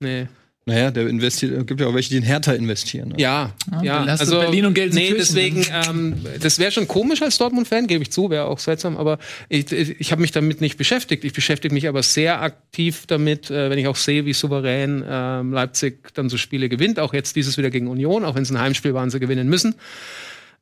[0.00, 0.26] Nee.
[0.66, 3.08] Naja, der investiert, gibt ja auch welche, die in Hertha investieren.
[3.08, 3.14] Ne?
[3.18, 4.00] Ja, ja.
[4.00, 5.16] dann hast du Berlin und Nee, Gelsenkirchen.
[5.16, 9.18] deswegen, ähm, das wäre schon komisch als Dortmund-Fan, gebe ich zu, wäre auch seltsam, aber
[9.48, 11.24] ich, ich, habe mich damit nicht beschäftigt.
[11.24, 15.52] Ich beschäftige mich aber sehr aktiv damit, äh, wenn ich auch sehe, wie souverän ähm,
[15.52, 18.60] Leipzig dann so Spiele gewinnt, auch jetzt dieses wieder gegen Union, auch wenn es ein
[18.60, 19.74] Heimspiel war und sie gewinnen müssen.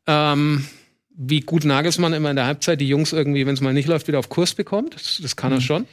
[0.06, 0.64] Ähm,
[1.16, 4.06] wie gut Nagelsmann immer in der Halbzeit die Jungs irgendwie, wenn es mal nicht läuft,
[4.06, 4.94] wieder auf Kurs bekommt.
[4.94, 5.86] Das, das kann er schon.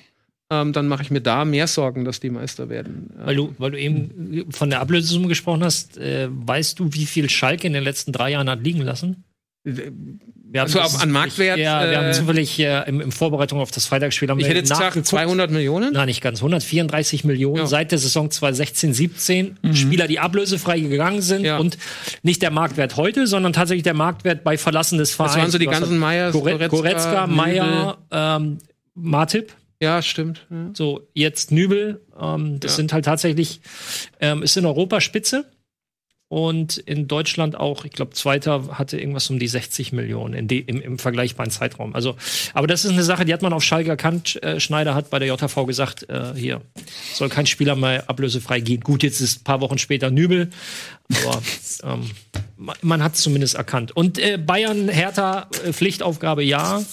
[0.51, 3.09] Ähm, dann mache ich mir da mehr Sorgen, dass die Meister werden.
[3.17, 7.29] Weil du, weil du eben von der Ablösesumme gesprochen hast, äh, weißt du, wie viel
[7.29, 9.23] Schalke in den letzten drei Jahren hat liegen lassen?
[9.67, 13.59] Wir haben Also das- an Marktwert, Ja, wir haben äh, Ähm, äh, im, im Vorbereitung
[13.59, 15.07] auf das Freitagsspiel haben ich wir hätte jetzt gesagt nachgeguckt.
[15.07, 15.93] 200 Millionen.
[15.93, 16.39] Nein, nicht ganz.
[16.43, 17.65] 134 Millionen Ja.
[17.65, 19.57] seit der Saison 2016, 17.
[19.73, 21.57] Spieler, die ablösefrei gegangen sind Ja.
[21.57, 21.79] und
[22.21, 25.35] nicht der Marktwert heute, sondern tatsächlich der Marktwert bei Verlassen des Vereins.
[25.35, 28.59] waren so die ganzen Meyers, Gore Goretzka, Goretzka, Meier, ähm,
[28.93, 29.51] Martip.
[29.81, 30.45] Ja, stimmt.
[30.49, 30.69] Ja.
[30.73, 32.01] So, jetzt Nübel.
[32.19, 32.75] Ähm, das Ja.
[32.77, 33.61] sind halt tatsächlich,
[34.19, 35.45] ähm, ist in Europa Spitze.
[36.27, 40.57] Und in Deutschland auch, ich glaube, Zweiter hatte irgendwas um die 60 Millionen in de,
[40.59, 41.93] im, im vergleichbaren Zeitraum.
[41.93, 42.15] Also,
[42.55, 44.41] aber das ist eine Sache, die hat man auf Schalke erkannt.
[44.43, 46.61] Äh, Schneider hat bei der JV gesagt, äh, hier
[47.13, 48.81] soll kein Spieler mehr ablösefrei gehen.
[48.81, 50.49] Gut, jetzt ist ein paar Wochen später Nübel,
[51.23, 51.41] aber
[51.83, 52.09] ähm,
[52.57, 53.95] man, man hat es zumindest erkannt.
[53.95, 56.83] Und äh, Bayern, Hertha, äh, Pflichtaufgabe ja.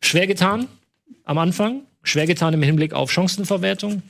[0.00, 0.66] Schwer getan
[1.24, 1.82] am Anfang.
[2.02, 4.02] Schwer getan im Hinblick auf Chancenverwertung.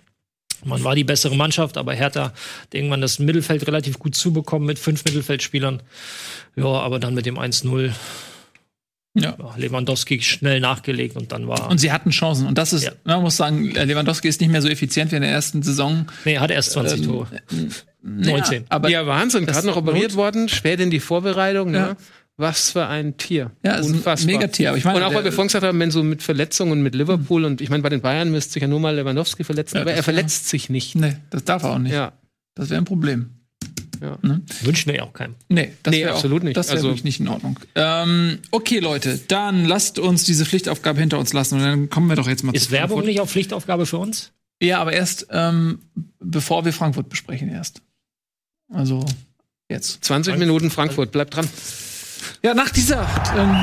[0.65, 2.35] Man war die bessere Mannschaft, aber Hertha hat
[2.73, 5.83] irgendwann das Mittelfeld relativ gut zubekommen mit fünf Mittelfeldspielern.
[6.55, 7.93] Ja, aber dann mit dem 1-0
[9.15, 9.35] Ja.
[9.39, 11.69] ja, Lewandowski schnell nachgelegt und dann war.
[11.69, 12.47] Und sie hatten Chancen.
[12.47, 12.93] Und das ist, Ja.
[13.05, 16.07] man muss sagen, Lewandowski ist nicht mehr so effizient wie in der ersten Saison.
[16.25, 17.27] nee, hat erst 20 Ähm, Tore.
[18.05, 18.65] Naja, 19.
[18.69, 19.47] aber ja, Wahnsinn.
[19.47, 21.75] das Gerade noch Not- operiert worden, spät in die Vorbereitung.
[21.75, 21.89] Ja.
[21.89, 21.97] Ne?
[22.39, 23.51] Was für ein Tier.
[23.65, 24.71] Ja, ist ein Megatier.
[24.71, 26.83] Aber ich meine, und auch weil wir vorhin gesagt haben, wenn so mit Verletzungen und
[26.83, 29.77] mit Liverpool und ich meine, bei den Bayern müsste sich ja nur mal Lewandowski verletzen,
[29.77, 30.95] Ja, aber er verletzt sich nicht.
[30.95, 31.93] nee, das darf er auch nicht.
[31.93, 32.13] Ja.
[32.55, 33.31] Das wäre ein Problem.
[34.63, 35.37] Wünschen wir ja auch keinem.
[35.49, 36.57] Nee, das Nee, absolut auch, nicht.
[36.57, 37.61] Das wäre Also- wirklich nicht in Ordnung.
[37.77, 42.17] Ähm, okay, Leute, dann lasst uns diese Pflichtaufgabe hinter uns lassen und dann kommen wir
[42.17, 43.07] doch jetzt mal Ist zu Werbung Frankfurt.
[43.07, 44.33] nicht auch Pflichtaufgabe für uns?
[44.61, 45.79] Ja, aber erst ähm,
[46.19, 47.83] bevor wir Frankfurt besprechen erst.
[48.73, 49.05] Also
[49.69, 50.03] jetzt.
[50.05, 51.49] 20 Minuten Frankfurt, bleibt dran.
[52.43, 53.07] Ja, nach dieser.
[53.37, 53.57] Ähm,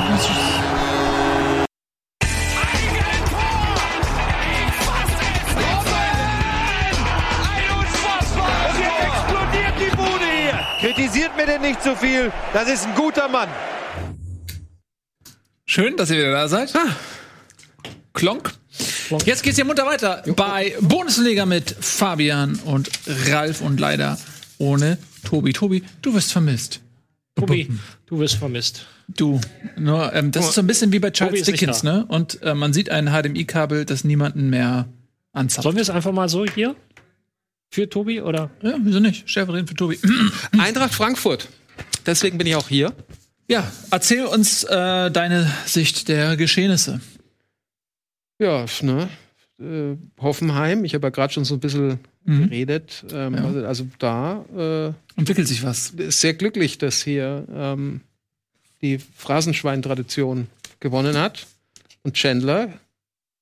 [8.35, 10.59] Und jetzt explodiert die Bude hier.
[10.93, 12.31] Kritisiert mir denn nicht zu viel.
[12.53, 13.49] Das ist ein guter Mann.
[15.65, 16.73] schön, dass ihr wieder da seid.
[18.13, 18.53] Klonk.
[19.25, 22.89] Jetzt geht's hier munter weiter bei Bundesliga mit Fabian und
[23.27, 24.17] Ralf und leider
[24.59, 25.53] ohne Tobi.
[25.53, 26.81] Tobi, du wirst vermisst.
[27.39, 27.69] Tobi,
[28.05, 28.85] du wirst vermisst.
[29.07, 29.39] Du,
[29.77, 32.05] nur, ähm, das ist so ein bisschen wie bei Charles Dickens, ne?
[32.07, 34.87] Und äh, man sieht ein HDMI-Kabel, das niemanden mehr
[35.33, 35.63] anzapft.
[35.63, 36.75] Sollen wir es einfach mal so hier?
[37.71, 38.49] Für Tobi oder?
[38.61, 39.29] Ja, wieso nicht?
[39.29, 39.99] Stellvertretend für Tobi.
[40.57, 41.47] Eintracht Frankfurt.
[42.05, 42.93] Deswegen bin ich auch hier.
[43.47, 47.01] Ja, erzähl uns äh, deine Sicht der Geschehnisse.
[48.39, 49.09] Ja, ne?
[49.59, 51.99] Äh, Hoffenheim, ich habe ja gerade schon so ein bisschen
[52.29, 52.43] Mhm.
[52.49, 53.03] geredet.
[53.11, 53.43] Ähm, Ja.
[53.45, 55.89] also, also da äh, Entwickelt sich was.
[55.91, 58.01] ist sehr glücklich, dass hier ähm,
[58.81, 60.47] die Phrasenschwein-Tradition
[60.79, 61.47] gewonnen hat.
[62.03, 62.73] Und Chandler,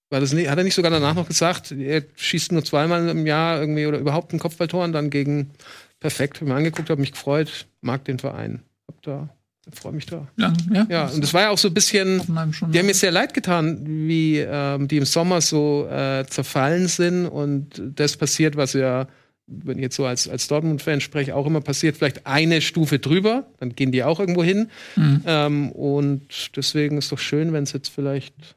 [0.09, 3.27] war das nicht, hat er nicht sogar danach noch gesagt, er schießt nur zweimal im
[3.27, 5.51] Jahr irgendwie oder überhaupt ein Kopfballtor und dann gegen
[5.99, 6.39] perfekt.
[6.41, 8.61] Hab mir angeguckt, habe mich gefreut, mag den Verein.
[8.87, 9.29] Hab da,
[9.73, 10.27] freue mich da.
[10.35, 10.87] Lang, ja?
[10.89, 12.21] Ja, und das war ja auch so ein bisschen.
[12.21, 17.25] Die haben mir sehr leid getan, wie ähm, die im Sommer so äh, zerfallen sind
[17.27, 19.07] und das passiert, was ja,
[19.47, 23.47] wenn ich jetzt so als, als Dortmund-Fan spreche, auch immer passiert, vielleicht eine Stufe drüber,
[23.59, 24.69] dann gehen die auch irgendwo hin.
[24.95, 25.21] Mhm.
[25.25, 28.55] Ähm, und deswegen ist doch schön, wenn es jetzt vielleicht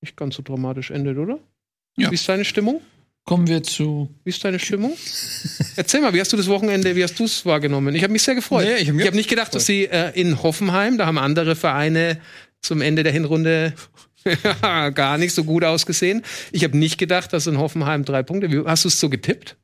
[0.00, 1.38] nicht ganz so dramatisch endet, oder?
[1.96, 2.10] Ja.
[2.10, 2.80] Wie ist deine Stimmung?
[3.24, 4.12] Kommen wir zu.
[4.24, 4.94] Wie ist deine Stimmung?
[5.76, 7.94] Erzähl mal, wie hast du das Wochenende, wie hast du es wahrgenommen?
[7.94, 8.64] Ich habe mich sehr gefreut.
[8.64, 11.54] Nee, ich hab habe auch nicht gedacht, dass sie äh, in Hoffenheim, da haben andere
[11.54, 12.18] Vereine
[12.62, 13.74] zum Ende der Hinrunde
[14.62, 16.22] gar nicht so gut ausgesehen.
[16.50, 18.50] Ich habe nicht gedacht, dass in Hoffenheim drei Punkte.
[18.50, 19.56] Wie, hast du es so getippt?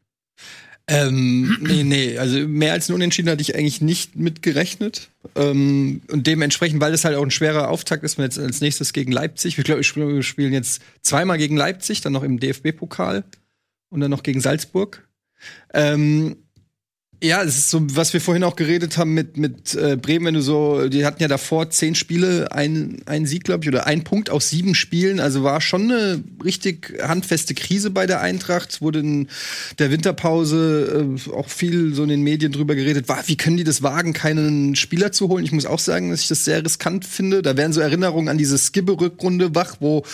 [0.90, 5.10] Ähm, nee, nee, also mehr als ein Unentschieden hatte ich eigentlich nicht mitgerechnet.
[5.34, 8.94] Ähm, und dementsprechend, weil das halt auch ein schwerer Auftakt ist, wir jetzt als nächstes
[8.94, 9.58] gegen Leipzig.
[9.58, 13.24] Ich glaube, wir spielen jetzt zweimal gegen Leipzig, dann noch im DFB-Pokal
[13.90, 15.08] und dann noch gegen Salzburg.
[15.72, 16.47] Ähm,
[17.20, 20.34] Ja, es ist so, was wir vorhin auch geredet haben mit, mit äh, Bremen, wenn
[20.34, 24.04] du so, die hatten ja davor zehn Spiele, ein, ein Sieg, glaube ich, oder ein
[24.04, 25.18] Punkt aus sieben Spielen.
[25.18, 28.70] Also war schon eine richtig handfeste Krise bei der Eintracht.
[28.70, 29.26] Es wurde in
[29.80, 33.64] der Winterpause äh, auch viel so in den Medien drüber geredet, war, wie können die
[33.64, 35.44] das wagen, keinen Spieler zu holen?
[35.44, 37.42] Ich muss auch sagen, dass ich das sehr riskant finde.
[37.42, 40.04] Da wären so Erinnerungen an diese Skibbe-Rückrunde wach, wo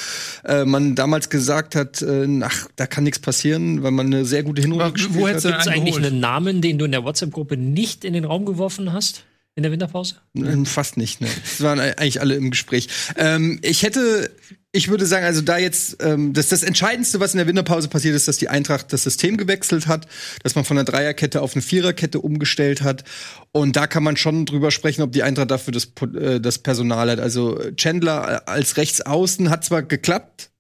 [0.45, 4.43] äh, man damals gesagt hat, äh, ach, da kann nichts passieren, weil man eine sehr
[4.43, 5.45] gute Hinrunde gespielt Wo hat.
[5.45, 9.25] hättest du eigentlich einen Namen, den du der WhatsApp-Gruppe nicht in den Raum geworfen hast?
[9.57, 10.17] In der Winterpause?
[10.37, 11.29] Ähm, Fast nicht, ne.
[11.45, 12.89] Es waren eigentlich alle im Gespräch.
[13.17, 14.33] Ähm, ich hätte,
[14.73, 18.17] ich würde sagen, also da jetzt, ähm, das, das Entscheidendste, was in der Winterpause passiert
[18.17, 20.09] ist, dass die Eintracht das System gewechselt hat,
[20.43, 23.05] dass man von einer Dreierkette auf eine Viererkette umgestellt hat.
[23.53, 27.09] Und da kann man schon drüber sprechen, ob die Eintracht dafür das, äh, das Personal
[27.11, 27.21] hat.
[27.21, 30.51] Also Chandler als Rechtsaußen hat zwar geklappt,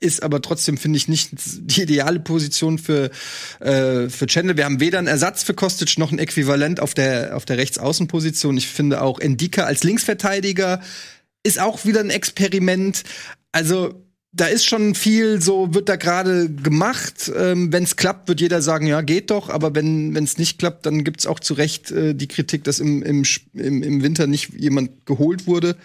[0.00, 3.10] ist aber trotzdem, finde ich, nicht die ideale Position für,
[3.60, 4.56] äh, für Chandler.
[4.56, 8.56] Wir haben weder einen Ersatz für Kostic noch ein Äquivalent auf der, auf der Rechtsaußenposition.
[8.56, 10.80] Ich finde auch Endika als Linksverteidiger
[11.42, 13.02] ist auch wieder ein Experiment.
[13.52, 17.32] Also, da ist schon viel so, wird da gerade gemacht.
[17.36, 19.48] Ähm, wenn es klappt, wird jeder sagen, ja, geht doch.
[19.48, 23.02] Aber wenn es nicht klappt, dann gibt's auch zu Recht äh, die Kritik, dass im,
[23.02, 23.24] im,
[23.54, 25.76] im, im Winter nicht jemand geholt wurde.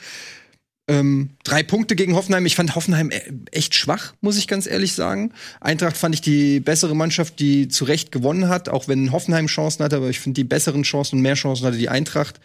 [0.88, 2.45] Ähm, drei Punkte gegen Hoffenheim.
[2.45, 3.21] Ich fand Hoffenheim e-
[3.51, 5.31] echt schwach, muss ich ganz ehrlich sagen.
[5.59, 9.83] Eintracht fand ich die bessere Mannschaft, die zu Recht gewonnen hat, auch wenn Hoffenheim Chancen
[9.83, 12.39] hatte, aber ich finde die besseren Chancen und mehr Chancen hatte die Eintracht.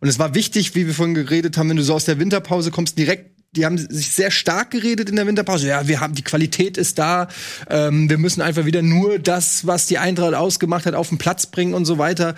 [0.00, 2.70] Und es war wichtig, wie wir vorhin geredet haben, wenn du so aus der Winterpause
[2.70, 5.68] kommst, direkt die haben sich sehr stark geredet in der Winterpause.
[5.68, 7.28] Ja, wir haben die Qualität ist da.
[7.68, 11.46] Ähm, wir müssen einfach wieder nur das, was die Eintracht ausgemacht hat, auf den Platz
[11.46, 12.34] bringen und so weiter.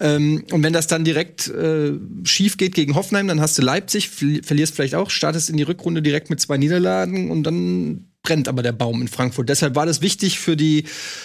[0.00, 1.92] Ähm, und wenn das dann direkt äh,
[2.24, 5.62] schief geht gegen Hoffenheim, dann hast du Leipzig, verli- verlierst vielleicht auch, startest in die
[5.62, 9.48] Rückrunde direkt mit zwei Niederlagen und dann brennt aber der Baum in Frankfurt.
[9.48, 10.84] Deshalb war das wichtig für die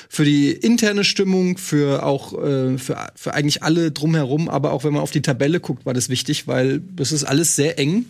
[0.09, 4.93] für die interne Stimmung, für auch äh, für, für eigentlich alle drumherum, aber auch wenn
[4.93, 8.05] man auf die Tabelle guckt, war das wichtig, weil das ist alles sehr eng.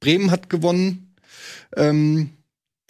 [0.00, 1.14] Bremen hat gewonnen.
[1.76, 2.30] Ähm,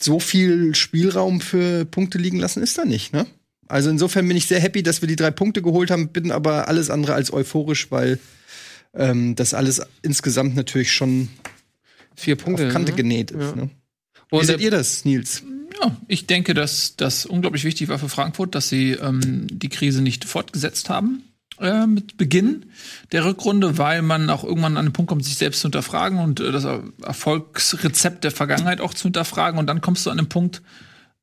[0.00, 3.26] so viel Spielraum für Punkte liegen lassen ist da nicht, ne?
[3.66, 6.68] Also insofern bin ich sehr happy, dass wir die drei Punkte geholt haben, bin aber
[6.68, 8.18] alles andere als euphorisch, weil
[8.94, 11.28] ähm, das alles insgesamt natürlich schon
[12.16, 12.68] Vier Punkte.
[12.68, 12.96] auf Kante ne?
[12.96, 13.40] genäht ist.
[13.40, 13.54] Ja.
[13.56, 13.70] Ne?
[14.30, 15.42] Wie seht ihr das, Nils?
[15.82, 20.00] Ja, ich denke, dass das unglaublich wichtig war für Frankfurt, dass sie ähm, die Krise
[20.00, 21.22] nicht fortgesetzt haben
[21.60, 22.66] äh, mit Beginn
[23.12, 26.40] der Rückrunde, weil man auch irgendwann an den Punkt kommt, sich selbst zu hinterfragen und
[26.40, 29.58] äh, das Er- Erfolgsrezept der Vergangenheit auch zu hinterfragen.
[29.58, 30.62] Und dann kommst du an den Punkt,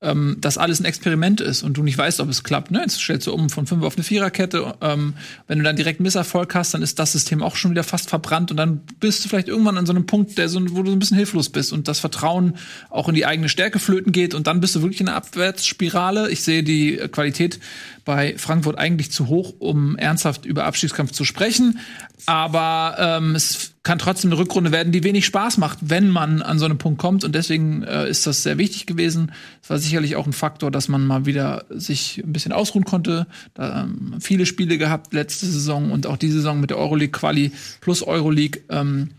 [0.01, 2.69] ähm, dass alles ein Experiment ist und du nicht weißt, ob es klappt.
[2.69, 2.81] Ne?
[2.81, 4.75] Jetzt stellst du um von fünf auf eine Viererkette.
[4.81, 5.13] Ähm,
[5.47, 8.51] wenn du dann direkt Misserfolg hast, dann ist das System auch schon wieder fast verbrannt
[8.51, 10.95] und dann bist du vielleicht irgendwann an so einem Punkt, der so, wo du so
[10.95, 12.57] ein bisschen hilflos bist und das Vertrauen
[12.89, 16.29] auch in die eigene Stärke flöten geht und dann bist du wirklich in einer Abwärtsspirale.
[16.29, 17.59] Ich sehe die äh, Qualität
[18.05, 21.79] bei Frankfurt eigentlich zu hoch, um ernsthaft über Abstiegskampf zu sprechen.
[22.27, 26.59] Aber ähm, es kann trotzdem eine Rückrunde werden, die wenig Spaß macht, wenn man an
[26.59, 27.23] so einen Punkt kommt.
[27.23, 29.31] Und deswegen äh, ist das sehr wichtig gewesen.
[29.61, 33.25] Es war sicherlich auch ein Faktor, dass man mal wieder sich ein bisschen ausruhen konnte.
[33.55, 37.51] Da, ähm, viele Spiele gehabt letzte Saison und auch diese Saison mit der Euroleague-Quali
[37.81, 38.61] plus Euroleague.
[38.69, 39.09] Ähm,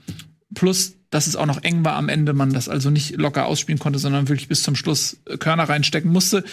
[0.55, 3.80] plus, dass es auch noch eng war am Ende, man das also nicht locker ausspielen
[3.80, 6.45] konnte, sondern wirklich bis zum Schluss äh, Körner reinstecken musste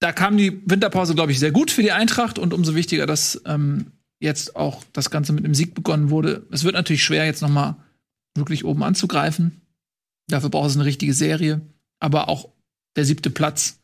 [0.00, 3.40] da kam die Winterpause, glaube ich, sehr gut für die Eintracht und umso wichtiger, dass
[3.46, 6.46] ähm, jetzt auch das Ganze mit einem Sieg begonnen wurde.
[6.50, 7.76] Es wird natürlich schwer, jetzt noch mal
[8.34, 9.60] wirklich oben anzugreifen.
[10.28, 11.60] Dafür braucht es eine richtige Serie.
[11.98, 12.48] Aber auch
[12.96, 13.78] der siebte Platz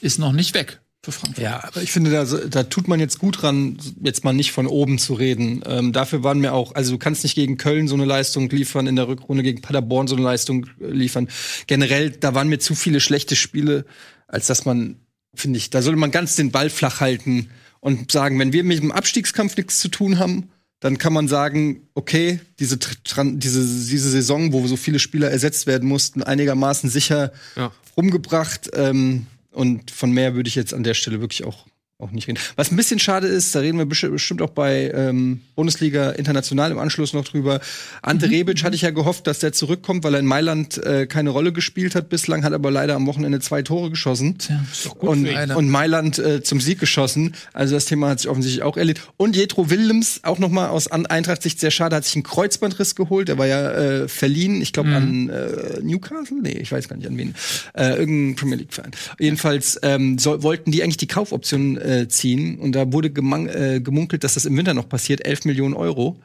[0.00, 1.42] ist noch nicht weg für Frankfurt.
[1.42, 4.66] Ja, aber ich finde, da, da tut man jetzt gut dran, jetzt mal nicht von
[4.66, 5.62] oben zu reden.
[5.66, 8.86] Ähm, dafür waren wir auch, also du kannst nicht gegen Köln so eine Leistung liefern,
[8.86, 11.28] in der Rückrunde gegen Paderborn so eine Leistung liefern.
[11.66, 13.84] Generell, da waren mir zu viele schlechte Spiele,
[14.28, 14.96] als dass man,
[15.40, 18.78] finde ich, da sollte man ganz den Ball flach halten und sagen, wenn wir mit
[18.78, 24.52] dem Abstiegskampf nichts zu tun haben, dann kann man sagen, okay, diese, diese, diese Saison,
[24.52, 27.72] wo so viele Spieler ersetzt werden mussten, einigermaßen sicher Ja.
[27.96, 28.70] rumgebracht.
[28.74, 31.66] Ähm, und von mehr würde ich jetzt an der Stelle wirklich auch,
[32.00, 32.38] auch nicht reden.
[32.54, 36.78] Was ein bisschen schade ist, da reden wir bestimmt auch bei ähm, Bundesliga International im
[36.78, 37.58] Anschluss noch drüber.
[38.02, 41.30] Ante Rebic hatte ich ja gehofft, dass der zurückkommt, weil er in Mailand äh, keine
[41.30, 44.38] Rolle gespielt hat bislang, hat aber leider am Wochenende zwei Tore geschossen.
[44.38, 45.26] Tja, ist doch gut und,
[45.56, 47.34] und Mailand äh, zum Sieg geschossen.
[47.52, 49.04] Also das Thema hat sich offensichtlich auch erledigt.
[49.16, 52.94] Und Jetro Willems, auch noch mal aus An- Eintracht-Sicht sehr schade, hat sich einen Kreuzbandriss
[52.94, 53.26] geholt.
[53.26, 56.36] Der war ja äh, verliehen, ich glaube an äh, Newcastle?
[56.42, 57.34] Nee, ich weiß gar nicht an wen.
[57.74, 58.92] Äh, irgendein Premier League-Verein.
[59.18, 62.58] Jedenfalls ähm, soll, wollten die eigentlich die Kaufoption äh, ziehen.
[62.58, 65.24] Und da wurde äh, gemunkelt, dass das im Winter noch passiert.
[65.24, 66.20] 11 Millionen Euro.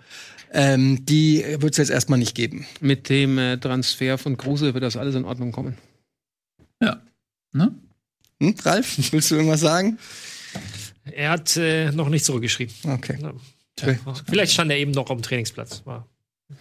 [0.52, 2.66] Ähm, die wird es jetzt erstmal nicht geben.
[2.80, 5.78] Mit dem äh, Transfer von Kruse wird das alles in Ordnung kommen.
[6.82, 7.02] Ja.
[7.54, 7.74] Ne?
[8.40, 9.98] Hm, Ralf, willst du irgendwas sagen?
[11.06, 12.74] Er hat äh, noch nicht zurückgeschrieben.
[12.84, 13.18] Okay.
[13.22, 13.34] Ja.
[14.28, 15.82] Vielleicht stand er eben noch am Trainingsplatz.
[15.86, 16.08] War,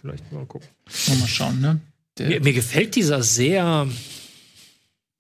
[0.01, 0.69] vielleicht mal gucken.
[1.09, 1.81] Mal schauen, ne?
[2.19, 3.87] Mir, mir gefällt dieser sehr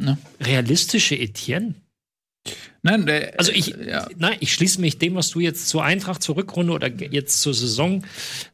[0.03, 0.19] Ne?
[0.41, 1.75] realistische Etienne.
[2.83, 6.23] Nein, der, Also ich, ja, nein, ich schließe mich dem, was du jetzt zur Eintracht,
[6.23, 8.05] zur Rückrunde oder jetzt zur Saison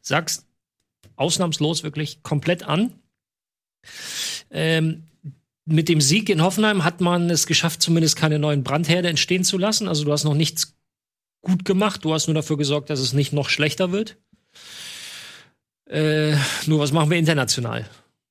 [0.00, 0.46] sagst,
[1.16, 2.92] ausnahmslos wirklich komplett an.
[4.50, 5.04] Ähm,
[5.64, 9.58] mit dem Sieg in Hoffenheim hat man es geschafft, zumindest keine neuen Brandherde entstehen zu
[9.58, 9.86] lassen.
[9.86, 10.74] Also du hast noch nichts
[11.42, 12.04] gut gemacht.
[12.04, 14.16] Du hast nur dafür gesorgt, dass es nicht noch schlechter wird.
[15.86, 16.36] Äh,
[16.66, 17.88] nur was machen wir international?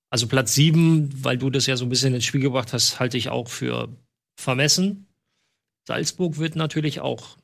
[0.10, 3.18] Also Platz sieben, weil du das ja so ein bisschen ins Spiel gebracht hast, halte
[3.18, 3.90] ich auch für
[4.40, 5.07] vermessen.
[5.88, 7.38] Salzburg wird natürlich auch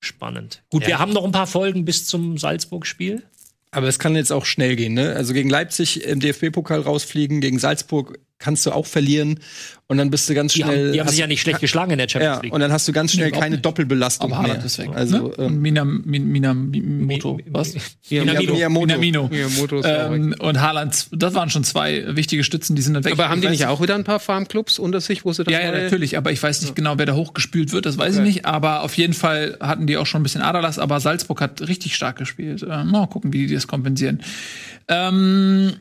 [0.00, 0.64] spannend.
[0.70, 0.88] Gut, Ja.
[0.88, 3.22] wir haben noch ein paar Folgen bis zum Salzburg-Spiel.
[3.70, 5.14] Aber es kann jetzt auch schnell gehen, ne?
[5.14, 9.40] Also gegen Leipzig im DFB-Pokal rausfliegen, gegen Salzburg kannst du auch verlieren
[9.86, 10.86] und dann bist du ganz Die, schnell.
[10.86, 12.52] haben, die haben hast- sich ja nicht schlecht geschlagen in der Champions ja, League.
[12.52, 13.64] und dann hast du ganz schnell keine nicht.
[13.64, 14.50] Doppelbelastung aber mehr.
[14.52, 14.90] Haaland ist weg.
[14.94, 15.34] Also, ne?
[15.38, 17.74] ähm, Und Mina, Min- Mina, Moto, was?
[18.10, 18.54] Minamino.
[18.70, 19.30] Minamino.
[19.30, 19.84] Weg.
[19.84, 23.12] Ähm, und Haaland, das waren schon zwei wichtige Stützen, die sind dann weg.
[23.12, 25.52] Aber haben die Ich nicht auch wieder ein paar Farmclubs unter sich, wo sie das
[25.52, 28.22] Ja, ja, natürlich, aber ich weiß nicht genau, wer da hochgespült wird, das weiß ich
[28.22, 28.44] nicht.
[28.46, 31.94] Aber auf jeden Fall hatten die auch schon ein bisschen Aderlass, aber Salzburg hat richtig
[31.96, 32.62] stark gespielt.
[32.62, 34.22] Äh, mal gucken, wie die das kompensieren.
[34.88, 35.74] Ähm,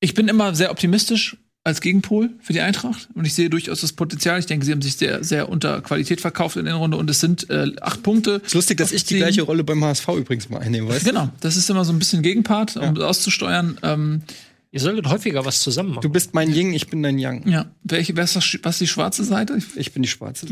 [0.00, 3.92] ich bin immer sehr optimistisch als Gegenpol für die Eintracht und ich sehe durchaus das
[3.92, 4.38] Potenzial.
[4.38, 7.20] Ich denke, sie haben sich sehr, sehr unter Qualität verkauft in der Runde und es
[7.20, 8.40] sind äh, acht Punkte.
[8.44, 11.10] ist lustig, dass ich die gleiche Rolle beim HSV übrigens mal einnehme, weißt du?
[11.10, 13.78] Genau, das ist immer so ein bisschen Gegenpart, um das auszusteuern.
[13.82, 14.22] Ähm,
[14.70, 16.02] Ihr solltet häufiger was zusammen machen.
[16.02, 17.48] Du bist mein Ying, ich bin dein Yang.
[17.48, 19.56] ja, welche, wer ist das, was ist die schwarze Seite?
[19.56, 20.46] Ich Ich bin die schwarze.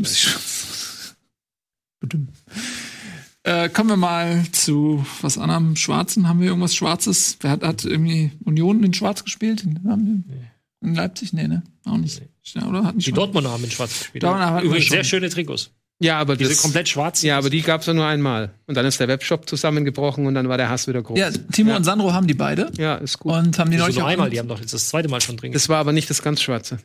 [1.99, 2.27] Badum.
[3.47, 6.27] Äh, kommen wir mal zu was anderem Schwarzen.
[6.27, 7.37] Haben wir irgendwas Schwarzes?
[7.39, 9.63] Wer hat, hat irgendwie Union in Schwarz gespielt?
[9.65, 9.97] Wir
[10.81, 11.31] in Leipzig?
[11.31, 11.63] Nee, ne?
[11.85, 12.21] Auch nicht.
[12.43, 12.93] Ja, oder?
[12.95, 14.23] Die Dortmunder haben in Schwarz gespielt.
[14.63, 15.71] Übrigens sehr schöne Trikots.
[15.99, 17.23] Ja, aber Diese das, komplett schwarz.
[17.23, 18.51] ja, aber die gab es ja nur einmal.
[18.67, 21.17] Und dann ist der Webshop zusammengebrochen und dann war der Hass wieder groß.
[21.17, 23.31] Ja, Timo und Sandro haben die beide Ja, ist gut.
[23.31, 24.07] und haben die neulich auch.
[24.07, 25.53] einmal, die haben doch jetzt das zweite Mal schon drin.
[25.53, 26.79] das war aber nicht das ganz Schwarze.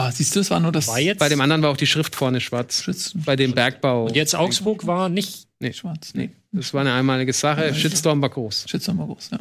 [0.00, 1.86] Ah, siehst du, es war nur das war jetzt Bei dem anderen war auch die
[1.86, 2.82] Schrift vorne schwarz.
[2.82, 4.06] Schütz, Bei dem Bergbau.
[4.06, 5.46] und jetzt Augsburg war nicht.
[5.58, 6.12] Nee, Schwarz.
[6.14, 6.30] nee.
[6.52, 7.74] Das war eine einmalige Sache.
[7.74, 8.64] Shitstorm war groß.
[8.68, 9.38] Shitstorm war groß, ja.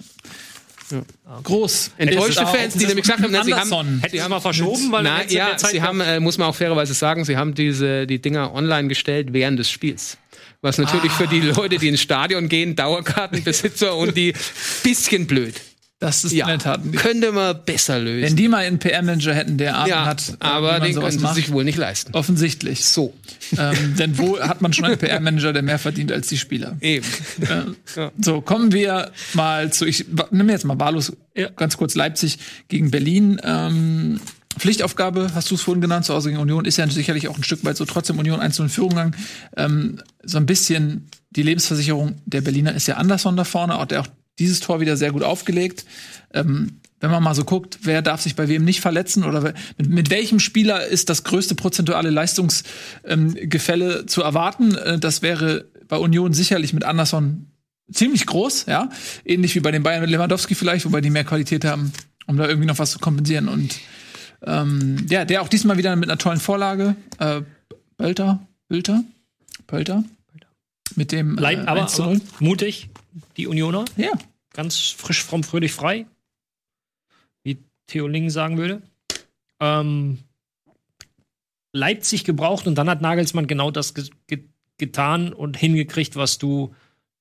[1.43, 1.91] Groß.
[1.97, 3.99] Enttäuschte Fans, die nämlich gesagt haben, na, sie haben.
[4.01, 7.26] Hätten sie mal verschoben, weil Na, ja, sie haben, äh, muss man auch fairerweise sagen,
[7.26, 10.18] sie haben diese, die Dinger online gestellt während des Spiels.
[10.62, 14.34] Was natürlich für die Leute, die ins Stadion gehen, Dauerkartenbesitzer und die
[14.84, 15.62] bisschen blöd.
[16.00, 16.80] Das ist Ja, in der Tat.
[16.95, 18.26] könnte man besser lösen.
[18.26, 21.20] Wenn die mal einen PR-Manager hätten, der Ahnung ja, hat, äh, aber den können sie
[21.20, 21.36] macht.
[21.36, 22.14] sich wohl nicht leisten.
[22.14, 22.86] Offensichtlich.
[22.86, 23.14] So,
[23.58, 26.78] ähm, denn wo hat man schon einen PR-Manager, der mehr verdient als die Spieler?
[26.80, 27.06] eben.
[27.41, 27.64] Äh,
[28.22, 31.12] So, kommen wir mal zu, ich nimm jetzt mal wahllos
[31.58, 32.39] ganz kurz Leipzig
[32.70, 33.39] gegen Berlin.
[33.43, 34.22] Ähm,
[34.58, 37.43] Pflichtaufgabe, hast du es vorhin genannt, zu Hause gegen Union, ist ja sicherlich auch ein
[37.43, 39.16] Stück weit so, trotzdem Union 1 in Führung gegangen.
[39.58, 44.02] Ähm, so ein bisschen die Lebensversicherung der Berliner ist ja Anderson da vorne, auch der
[44.02, 44.08] auch
[44.39, 45.85] dieses Tor wieder sehr gut aufgelegt.
[46.33, 49.89] Ähm, wenn man mal so guckt, wer darf sich bei wem nicht verletzen oder mit,
[49.89, 54.75] mit welchem Spieler ist das größte prozentuale Leistungsgefälle zu erwarten?
[54.75, 57.47] Äh, das wäre bei Union sicherlich mit Anderson
[57.91, 58.89] ziemlich groß, ja.
[59.25, 61.91] Ähnlich wie bei den Bayern mit Lewandowski vielleicht, wobei die mehr Qualität haben,
[62.27, 63.47] um da irgendwie noch was zu kompensieren.
[63.47, 63.75] Und
[64.45, 66.95] ähm, ja, der auch diesmal wieder mit einer tollen Vorlage.
[67.17, 67.41] Äh,
[67.97, 69.03] Bölter, Bölter,
[69.67, 70.03] Bölter.
[70.95, 72.21] Mit dem äh, Leib, aber, 1 zu aber 0.
[72.39, 72.89] mutig,
[73.37, 73.85] die Unioner.
[73.97, 74.11] Ja,
[74.53, 76.05] Ganz frisch, fromm, fröhlich, frei.
[77.43, 78.81] Wie Theo Ling sagen würde.
[79.59, 80.19] Ähm,
[81.71, 84.43] Leipzig gebraucht und dann hat Nagelsmann genau das ge ge
[84.77, 86.73] getan und hingekriegt, was du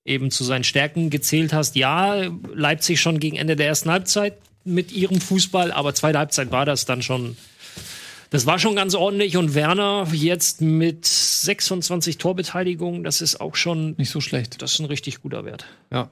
[0.04, 1.74] eben zu seinen Stärken gezählt hast.
[1.74, 2.14] Ja,
[2.54, 6.86] Leipzig schon gegen Ende der ersten Halbzeit mit ihrem Fußball, aber zweite Halbzeit war das
[6.86, 7.36] dann schon.
[8.30, 13.94] Das war schon ganz ordentlich und Werner jetzt mit 26 Torbeteiligungen, das ist auch schon
[13.96, 14.60] nicht so schlecht.
[14.60, 15.66] das ist ein richtig guter Wert.
[15.90, 16.10] Ja.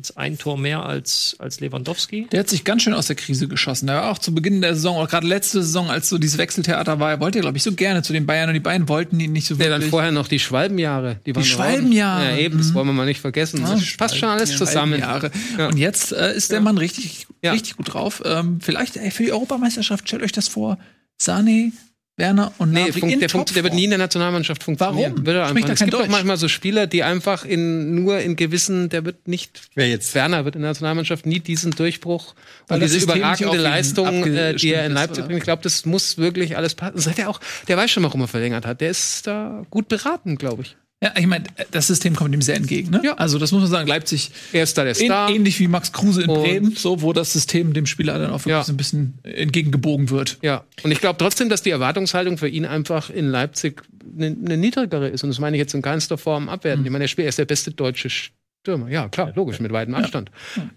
[0.00, 2.26] Jetzt ein Tor mehr als, als Lewandowski.
[2.32, 3.86] Der hat sich ganz schön aus der Krise geschossen.
[3.86, 6.98] Der war auch zu Beginn der Saison, auch gerade letzte Saison, als so dieses Wechseltheater
[7.00, 9.32] war, er wollte, glaube ich, so gerne zu den Bayern und die Bayern wollten ihn
[9.32, 9.80] nicht so Ja, wirklich.
[9.82, 11.20] dann vorher noch die Schwalbenjahre.
[11.26, 12.30] Die, auch- Schwalbenjahre.
[12.30, 12.74] Ja, eben, das Mhm.
[12.74, 13.60] wollen wir mal nicht vergessen.
[13.60, 15.00] Ja, Das passt schon alles zusammen.
[15.00, 15.20] Ja.
[15.68, 17.52] Und jetzt äh, ist der Mann richtig, Ja.
[17.52, 18.22] richtig gut drauf.
[18.24, 20.78] Ähm, vielleicht ey, für die Europameisterschaft, stellt euch das vor.
[21.20, 21.72] Sané,
[22.16, 25.14] Werner und Nee, Gnabry funkt, in der, funkt, der wird nie in der Nationalmannschaft funktionieren.
[25.16, 25.26] Warum?
[25.26, 25.74] Er Spricht einfach.
[25.74, 26.10] Es gibt doch Deutsch?
[26.10, 30.14] manchmal so Spieler, die einfach in, nur in gewissen, der wird nicht, Wer jetzt?
[30.14, 32.34] Werner wird in der Nationalmannschaft nie diesen Durchbruch
[32.68, 35.38] Weil und diese System überragende Leistung, äh, die er in Leipzig bringt.
[35.38, 36.96] Ich glaube, das muss wirklich alles passen.
[36.96, 38.80] Das hat er auch, der weiß schon, warum er verlängert hat.
[38.80, 40.76] Der ist da gut beraten, glaube ich.
[41.02, 42.90] Ja, ich meine, das System kommt ihm sehr entgegen.
[42.90, 43.00] Ne?
[43.02, 43.14] Ja.
[43.14, 43.88] Also das muss man sagen.
[43.88, 45.30] Leipzig Er ist da der Star.
[45.30, 48.50] ähnlich wie Max Kruse in Bremen, so wo das System dem Spieler dann auch wirklich
[48.52, 48.64] Ja.
[48.64, 50.36] so ein bisschen entgegengebogen wird.
[50.42, 53.82] Ja, und ich glaube trotzdem, dass die Erwartungshaltung für ihn einfach in Leipzig
[54.14, 55.22] eine, eine niedrigere ist.
[55.24, 56.84] Und das meine ich jetzt in keinster Form abwerten.
[56.84, 58.90] Ich meine, der Spieler ist der beste deutsche Stürmer.
[58.90, 60.30] Ja, klar, logisch, mit weitem Abstand.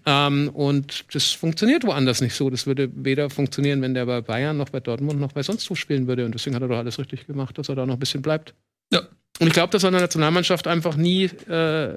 [0.06, 2.48] Ähm, und das funktioniert woanders nicht so.
[2.48, 5.74] Das würde weder funktionieren, wenn der bei Bayern noch bei Dortmund noch bei sonst wo
[5.74, 6.24] spielen würde.
[6.24, 8.54] Und deswegen hat er doch alles richtig gemacht, dass er da noch ein bisschen bleibt.
[8.94, 9.02] Ja.
[9.40, 11.96] Und ich glaube, dass er in der Nationalmannschaft einfach nie äh,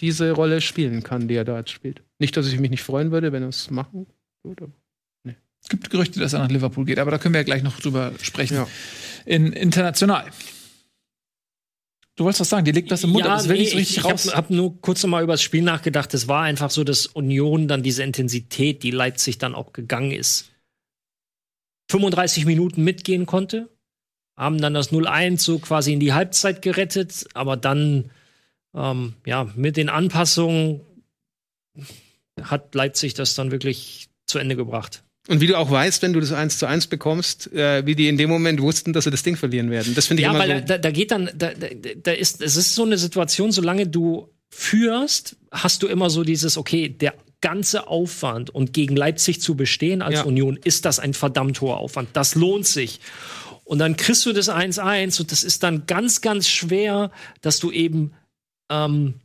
[0.00, 2.02] diese Rolle spielen kann, die er da jetzt spielt.
[2.18, 4.06] Nicht, dass ich mich nicht freuen würde, wenn er es machen
[4.42, 4.70] würde.
[5.62, 7.78] Es gibt Gerüchte, dass er nach Liverpool geht, aber da können wir ja gleich noch
[7.78, 8.54] drüber sprechen.
[8.54, 8.68] Ja.
[9.26, 10.24] In, international.
[12.16, 13.98] Du wolltest was sagen, die legt das im Mund, aber das will nicht so richtig
[13.98, 14.28] ich raus.
[14.28, 16.14] habe hab nur kurz noch mal über das Spiel nachgedacht.
[16.14, 20.50] Es war einfach so, dass Union dann diese Intensität, die Leipzig dann auch gegangen ist,
[21.90, 23.68] 35 Minuten mitgehen konnte,
[24.38, 28.10] haben dann das 0-1 so quasi in die Halbzeit gerettet, aber dann
[28.74, 30.80] ähm, ja mit den Anpassungen
[32.40, 35.02] hat Leipzig das dann wirklich zu Ende gebracht.
[35.26, 38.08] Und wie du auch weißt, wenn du das 1 zu 1 bekommst, äh, wie die
[38.08, 39.94] in dem Moment wussten, dass sie das Ding verlieren werden.
[39.94, 40.66] Das finde ich Ja, immer weil so.
[40.66, 41.66] da, da geht dann, da, da,
[41.96, 46.56] da ist, es ist so eine Situation, solange du führst, hast du immer so dieses,
[46.56, 50.22] okay, der ganze Aufwand und gegen Leipzig zu bestehen als Ja.
[50.24, 52.10] Union, ist das ein verdammt hoher Aufwand.
[52.14, 53.00] Das lohnt sich.
[53.64, 57.10] Und dann kriegst du das 1-1 und das ist dann ganz, ganz schwer,
[57.42, 58.12] dass du eben
[58.70, 59.20] ähm,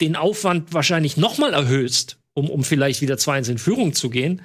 [0.00, 4.42] den Aufwand wahrscheinlich nochmal erhöhst, um, um vielleicht wieder 2-1 in Führung zu gehen.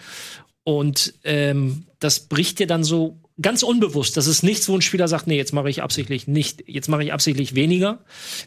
[0.64, 4.18] Und ähm, das bricht dir dann so ganz unbewusst.
[4.18, 7.04] Das ist nichts, wo ein Spieler sagt, nee, jetzt mache ich absichtlich nicht, jetzt mache
[7.04, 8.00] ich absichtlich weniger.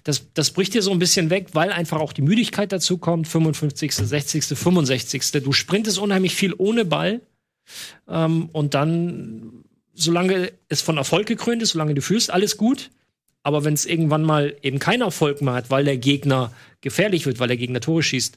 [0.04, 3.28] Das, das bricht dir so ein bisschen weg, weil einfach auch die Müdigkeit dazu kommt.
[3.28, 5.30] 55., 60., 65.
[5.42, 7.20] Du sprintest unheimlich viel ohne Ball.
[8.08, 9.64] Ähm, und dann,
[9.94, 12.90] solange es von Erfolg gekrönt ist, solange du fühlst, alles gut.
[13.42, 17.38] Aber wenn es irgendwann mal eben keinen Erfolg mehr hat, weil der Gegner gefährlich wird,
[17.38, 18.36] weil der Gegner Tore schießt,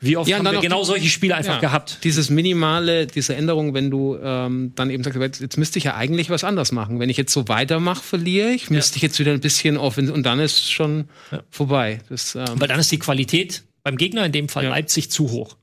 [0.00, 1.60] wie oft Ja, haben dann wir genau die- solche Spiele einfach Ja.
[1.60, 1.98] gehabt?
[2.04, 6.30] Dieses minimale, diese Änderung, wenn du ähm, dann eben sagst, jetzt, müsste ich ja eigentlich
[6.30, 7.00] was anders machen.
[7.00, 10.22] Wenn ich jetzt so weitermache, verliere ich, müsste ich jetzt wieder ein bisschen offen und
[10.24, 11.42] dann ist schon Ja.
[11.50, 12.00] vorbei.
[12.08, 14.70] Das, ähm, Weil dann ist die Qualität beim Gegner, in dem Fall Ja.
[14.70, 15.56] Leipzig, zu hoch.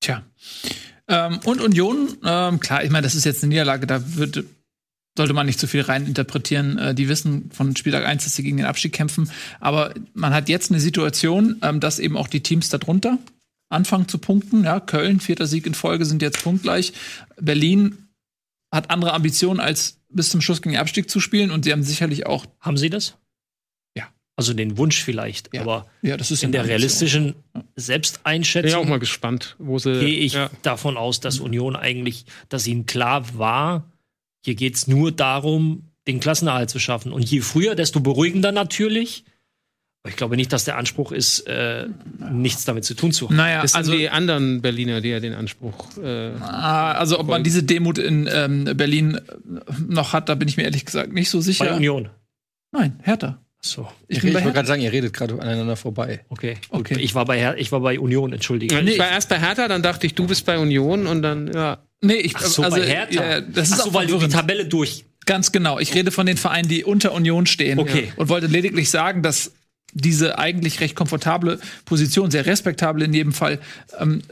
[0.00, 0.22] Tja.
[1.08, 4.44] Ähm, und Union, ähm, klar, ich meine, das ist jetzt eine Niederlage, da wird,
[5.16, 6.78] sollte man nicht zu viel reininterpretieren.
[6.78, 9.30] Äh, die wissen von Spieltag 1, dass sie gegen den Abstieg kämpfen.
[9.60, 13.18] Aber man hat jetzt eine Situation, ähm, dass eben auch die Teams darunter
[13.68, 14.64] anfangen zu punkten.
[14.64, 16.92] Ja, Köln, vierter Sieg in Folge, sind jetzt punktgleich.
[17.40, 17.98] Berlin
[18.72, 21.50] hat andere Ambitionen, als bis zum Schluss gegen den Abstieg zu spielen.
[21.50, 23.16] Und sie haben sicherlich auch, Haben Sie das?
[23.96, 24.08] Ja.
[24.36, 25.62] Also den Wunsch vielleicht, Ja.
[25.62, 26.78] aber ja, das ist in der Ambition.
[26.78, 29.98] realistischen bin ich auch Selbsteinschätzung mal gespannt, wo sie.
[29.98, 30.50] gehe ich ja.
[30.62, 33.90] davon aus, dass Union eigentlich, dass ihnen klar war,
[34.46, 37.12] hier geht es nur darum, den Klassenerhalt zu schaffen.
[37.12, 39.24] Und je früher, desto beruhigender natürlich.
[40.02, 41.88] Aber ich glaube nicht, dass der Anspruch ist, äh,
[42.30, 43.34] nichts damit zu tun zu haben.
[43.34, 45.74] Naja, Das sind also die anderen Berliner, die ja den Anspruch.
[45.98, 49.20] Äh, Ah, Also ob man diese Demut in ähm, Berlin äh,
[49.88, 51.74] noch hat, da bin ich mir ehrlich gesagt nicht so Bei sicher.
[51.74, 52.08] Union.
[52.70, 53.40] Nein, Hertha.
[53.60, 54.52] So, Ich Ich, bei wollte Hertha.
[54.52, 56.24] gerade sagen, ihr redet gerade aneinander vorbei.
[56.28, 56.56] okay.
[56.70, 56.98] Okay.
[57.00, 58.78] Ich, war bei Her ich war bei Union, entschuldige.
[58.78, 61.78] ich war erst bei Hertha, dann dachte ich, du bist bei Union und dann, ja.
[62.02, 63.24] Nee, ich Ach so, also, bei Hertha.
[63.24, 64.28] Ja, das ist Ach so, auch weil du die.
[64.28, 65.04] Tabelle durch.
[65.24, 65.78] Ganz genau.
[65.78, 67.78] Ich rede von den Vereinen, die unter Union stehen.
[67.78, 68.12] Okay.
[68.16, 69.52] Und wollte lediglich sagen, dass
[69.92, 73.58] diese eigentlich recht komfortable Position, sehr respektabel in jedem Fall,
[73.98, 74.22] ähm,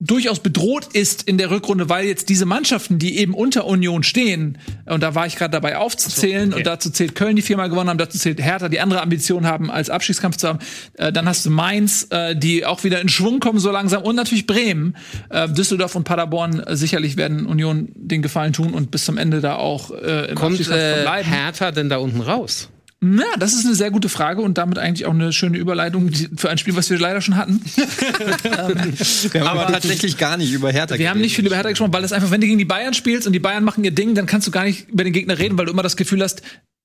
[0.00, 4.58] durchaus bedroht ist in der Rückrunde, weil jetzt diese Mannschaften, die eben unter Union stehen,
[4.86, 6.58] und da war ich gerade dabei aufzuzählen, okay.
[6.58, 9.70] und dazu zählt Köln, die viermal gewonnen haben, dazu zählt Hertha, die andere Ambition haben,
[9.70, 10.58] als Abstiegskampf zu haben.
[10.94, 14.16] Äh, dann hast du Mainz, äh, die auch wieder in Schwung kommen so langsam, und
[14.16, 14.96] natürlich Bremen.
[15.30, 19.40] Äh, Düsseldorf und Paderborn äh, sicherlich werden Union den Gefallen tun und bis zum Ende
[19.40, 21.32] da auch äh, im Kommt Abstiegskampf äh, verbleiben.
[21.32, 22.68] Hertha denn da unten raus?
[23.06, 26.48] Na, das ist eine sehr gute Frage und damit eigentlich auch eine schöne Überleitung für
[26.48, 27.60] ein Spiel, was wir leider schon hatten.
[27.74, 31.92] Wir haben aber tatsächlich gar nicht über Hertha Wir haben nicht viel über Hertha gesprochen,
[31.92, 34.14] weil das einfach, wenn du gegen die Bayern spielst und die Bayern machen ihr Ding,
[34.14, 36.40] dann kannst du gar nicht über den Gegner reden, weil du immer das Gefühl hast,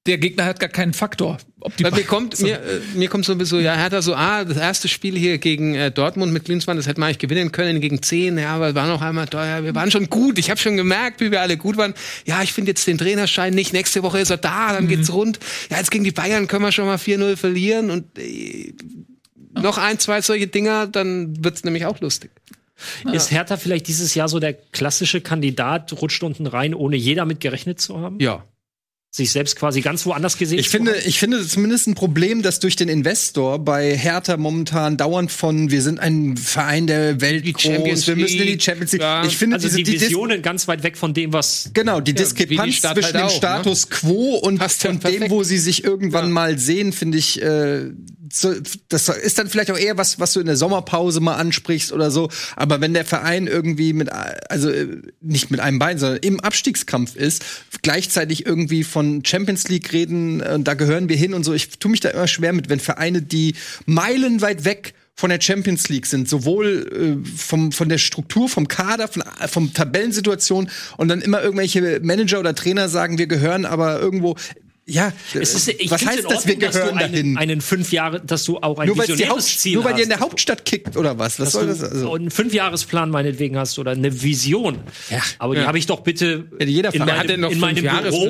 [0.10, 1.38] der Gegner hat gar keinen Faktor.
[1.60, 4.16] Ob die Weil mir kommt, mir, äh, mir kommt so ein bisschen, ja, Hertha so,
[4.16, 7.52] ah, das erste Spiel hier gegen äh, Dortmund mit Klinsmann, das hätten wir eigentlich gewinnen
[7.52, 10.60] können gegen 10, ja, aber war noch einmal teuer, wir waren schon gut, ich habe
[10.60, 11.94] schon gemerkt, wie wir alle gut waren.
[12.26, 15.40] Ja, ich finde jetzt den Trainerschein nicht, nächste Woche ist er da, dann geht's rund.
[15.70, 18.74] Ja, jetzt gegen die Bayern können wir schon mal 4-0 verlieren und äh,
[19.54, 22.32] noch ein, zwei solche Dinger, dann wird's nämlich auch lustig.
[23.12, 27.42] Ist Hertha vielleicht dieses Jahr so der klassische Kandidat, rutscht unten rein, ohne je damit
[27.42, 28.20] gerechnet zu haben?
[28.20, 28.46] Ja.
[29.12, 32.76] Sich selbst quasi ganz woanders gesehen Ich finde, ich finde zumindest ein Problem, dass durch
[32.76, 37.64] den Investor bei Hertha momentan dauernd von wir sind ein Verein der Welt Die groß,
[37.64, 39.02] Champions wir müssen in die Champions League.
[39.02, 39.26] ja.
[39.26, 42.14] Ich finde also diese die Dis- Visionen ganz weit weg von dem, was Genau, die
[42.14, 43.36] die Diskrepanz Stadt zwischen halt dem auch, ne?
[43.38, 47.42] Status quo und Passt ja von dem, wo sie sich irgendwann mal sehen, finde ich,
[47.42, 47.90] äh,
[48.32, 48.54] so,
[48.90, 52.12] das ist dann vielleicht auch eher was, was du in der Sommerpause mal ansprichst oder
[52.12, 52.30] so.
[52.56, 54.86] Aber wenn der Verein irgendwie mit, also äh,
[55.20, 57.44] nicht mit einem Bein, sondern im Abstiegskampf ist,
[57.82, 61.54] gleichzeitig irgendwie von Champions League reden, und da gehören wir hin und so.
[61.54, 63.56] Ich tue mich da immer schwer mit, wenn Vereine, die
[63.86, 69.10] meilenweit weg von der Champions League sind, sowohl äh, vom, von der Struktur, vom Kader,
[69.10, 74.38] von, vom Tabellensituation und dann immer irgendwelche Manager oder Trainer sagen, wir gehören aber irgendwo
[74.90, 77.38] ja, Es ist, ich was heißt in das, wir Ordnung, dass du gehören einen, dahin?
[77.38, 80.00] einen fünf Jahre, dass du auch ein nur visionäres Haupt, Ziel nur weil hast.
[80.00, 81.40] ihr in der Hauptstadt kickt oder was?
[81.40, 81.84] Was dass soll du das?
[81.84, 82.14] Also?
[82.16, 84.80] einen Fünfjahresplan meinetwegen hast oder eine Vision.
[85.10, 85.22] Ja.
[85.38, 87.84] Aber die habe ich doch bitte Ja, jeder in meinem, hat denn noch in meinem
[87.84, 88.30] Büro.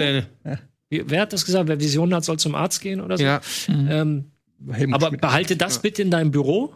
[0.90, 1.68] Wie- Wer hat das gesagt?
[1.68, 3.24] Wer Visionen hat, soll zum Arzt gehen oder so?
[3.24, 3.42] Ja.
[3.68, 4.32] Ähm,
[4.72, 6.76] Helmut aber behalte das bitte in deinem Büro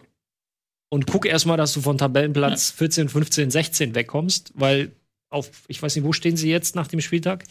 [0.89, 4.91] und guck erstmal, dass du von Tabellenplatz 14, 15, 16 wegkommst, weil
[5.33, 7.43] auf, ich weiß nicht, wo stehen sie jetzt nach dem Spieltag?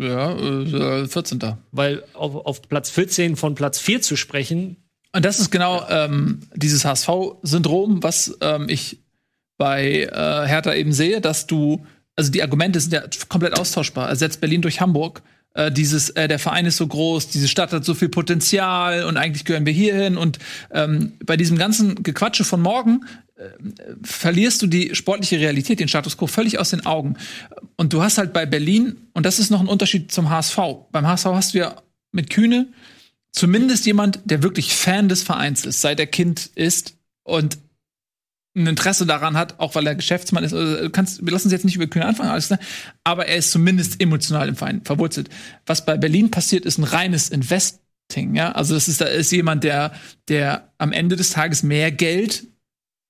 [0.00, 1.40] Ja, äh, 14.
[1.72, 4.76] Weil auf, auf Platz 14 von Platz 4 zu sprechen,
[5.12, 9.02] Und das ist genau ähm, dieses HSV-Syndrom, was ähm, ich
[9.58, 11.84] bei äh, Hertha eben sehe, dass du,
[12.14, 14.08] also die Argumente sind ja komplett austauschbar.
[14.08, 15.22] Ersetzt Berlin durch Hamburg.
[15.54, 19.16] Äh, dieses, äh, der Verein ist so groß, diese Stadt hat so viel Potenzial und
[19.16, 20.18] eigentlich gehören wir hierhin.
[20.18, 20.38] Und
[20.70, 23.25] ähm, bei diesem ganzen Gequatsche von morgen äh,
[24.02, 27.16] verlierst du die sportliche Realität, den Status quo völlig aus den Augen.
[27.76, 30.58] Und du hast halt bei Berlin, und das ist noch ein Unterschied zum HSV.
[30.90, 31.82] Beim HSV hast du ja
[32.12, 32.68] mit Kühne
[33.32, 37.58] zumindest jemand, der wirklich Fan des Vereins ist, seit er Kind ist und
[38.56, 40.54] ein Interesse daran hat, auch weil er Geschäftsmann ist.
[40.54, 42.58] Also, kannst, wir lassen uns jetzt nicht über Kühne anfangen, alles klar.
[43.04, 45.28] Aber er ist zumindest emotional im Verein verwurzelt.
[45.66, 48.34] Was bei Berlin passiert, ist ein reines Investing.
[48.34, 49.92] Ja, also das ist da ist jemand, der
[50.28, 52.44] der am Ende des Tages mehr Geld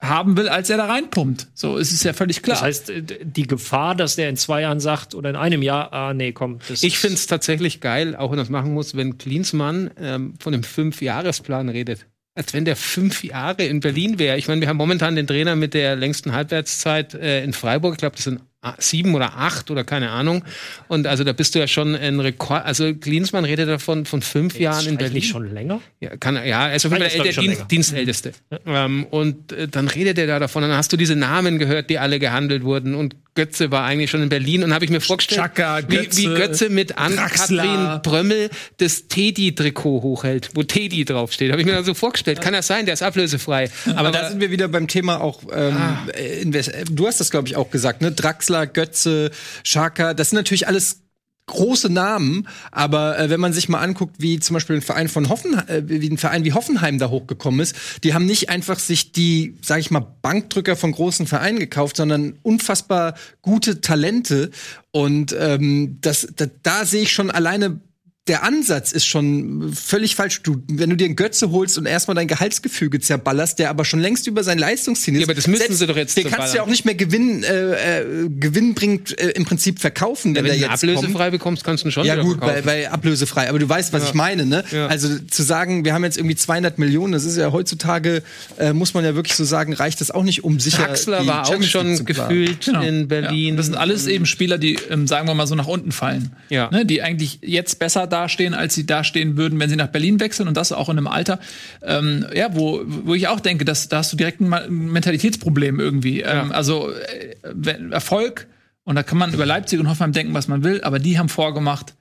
[0.08, 1.48] haben will, als er da reinpumpt.
[1.54, 2.56] So, es ist ja völlig klar.
[2.56, 5.92] das heißt, äh, die Gefahr, dass der in zwei Jahren sagt oder in einem Jahr,
[5.92, 8.96] ah nee, komm, das Ich finde es tatsächlich geil, auch wenn er das machen muss,
[8.96, 12.06] wenn Klinsmann ähm, von einem Fünfjahresplan redet.
[12.34, 14.36] Als wenn der fünf Jahre in Berlin wäre.
[14.36, 17.94] Ich meine, wir haben momentan den Trainer mit der längsten Halbwertszeit äh, in Freiburg.
[17.94, 18.40] Ich glaube, das sind
[18.78, 20.42] sieben oder acht oder keine Ahnung.
[20.88, 22.64] Und also da bist du ja schon ein Rekord.
[22.64, 25.14] Also Klinsmann redet davon von fünf Jahren in Berlin.
[25.14, 25.80] nicht schon länger.
[26.00, 28.32] Ja, kann, er- ja, er ist auf jeden Fall der Dienst, Dienstälteste.
[28.66, 30.64] Ähm, und äh, dann redet er da davon.
[30.64, 32.96] Und dann hast du diese Namen gehört, die alle gehandelt wurden.
[32.96, 34.64] Und Götze war eigentlich schon in Berlin.
[34.64, 36.98] Und habe ich mir vorgestellt, Chaka, wie, Götze, wie Götze mit.
[36.98, 41.52] Ann-Kathrin Brömmel das Teddy-Trikot hochhält, wo Teddy draufsteht.
[41.52, 42.40] Habe ich mir dann so vorgestellt.
[42.40, 42.86] Kann das sein?
[42.86, 43.70] Der ist ablösefrei.
[43.94, 45.98] Aber da sind wir wieder beim Thema auch ähm, Ah.
[46.16, 48.10] äh, äh, Du hast das, glaube ich, auch gesagt, ne?
[48.46, 49.30] Draxler, Götze,
[49.62, 51.02] Schaka, das sind natürlich alles
[51.46, 55.28] große Namen, aber äh, wenn man sich mal anguckt, wie zum Beispiel ein Verein von
[55.28, 59.12] Hoffenheim, äh, wie ein Verein wie Hoffenheim da hochgekommen ist, die haben nicht einfach sich
[59.12, 64.50] die, sage ich mal, Bankdrücker von großen Vereinen gekauft, sondern unfassbar gute Talente.
[64.90, 67.80] Und ähm, das, da, da sehe ich schon alleine
[68.28, 70.42] der Ansatz ist schon völlig falsch.
[70.42, 74.00] Du, wenn du dir einen Götze holst und erstmal dein Gehaltsgefüge zerballerst, der aber schon
[74.00, 75.20] längst über sein Leistungsziel ist.
[75.20, 77.44] Ja, aber das müssen sie doch jetzt Den kannst du ja auch nicht mehr Gewinn,
[77.44, 81.30] äh, äh, gewinnbringend äh, im Prinzip verkaufen, wenn, Wenn der jetzt ablösefrei kommt.
[81.32, 83.48] bekommst, kannst du ihn schon Ja wieder gut, bei, bei ablösefrei.
[83.48, 84.64] Aber du weißt, was ich meine, ne?
[84.72, 84.86] Ja.
[84.88, 88.22] Also zu sagen, wir haben jetzt irgendwie 200 Millionen, das ist ja heutzutage,
[88.58, 91.48] äh, muss man ja wirklich so sagen, reicht das auch nicht, um sicher Draxler war
[91.48, 92.82] auch schon gefühlt Genau.
[92.82, 93.50] in Berlin.
[93.50, 93.56] Ja.
[93.56, 96.32] Das sind alles eben Spieler, die, ähm, sagen wir mal, so nach unten fallen.
[96.48, 96.70] Ja.
[96.70, 100.48] Ne, die eigentlich jetzt besser dastehen, als sie dastehen würden, wenn sie nach Berlin wechseln
[100.48, 101.38] und das auch in einem Alter,
[101.82, 104.48] ähm, ja, wo, wo ich auch denke, dass, da hast du direkt ein
[104.92, 106.22] Mentalitätsproblem irgendwie.
[106.22, 108.46] Ähm, also äh, Erfolg,
[108.84, 111.28] und da kann man über Leipzig und Hoffenheim denken, was man will, aber die haben
[111.28, 111.94] vorgemacht,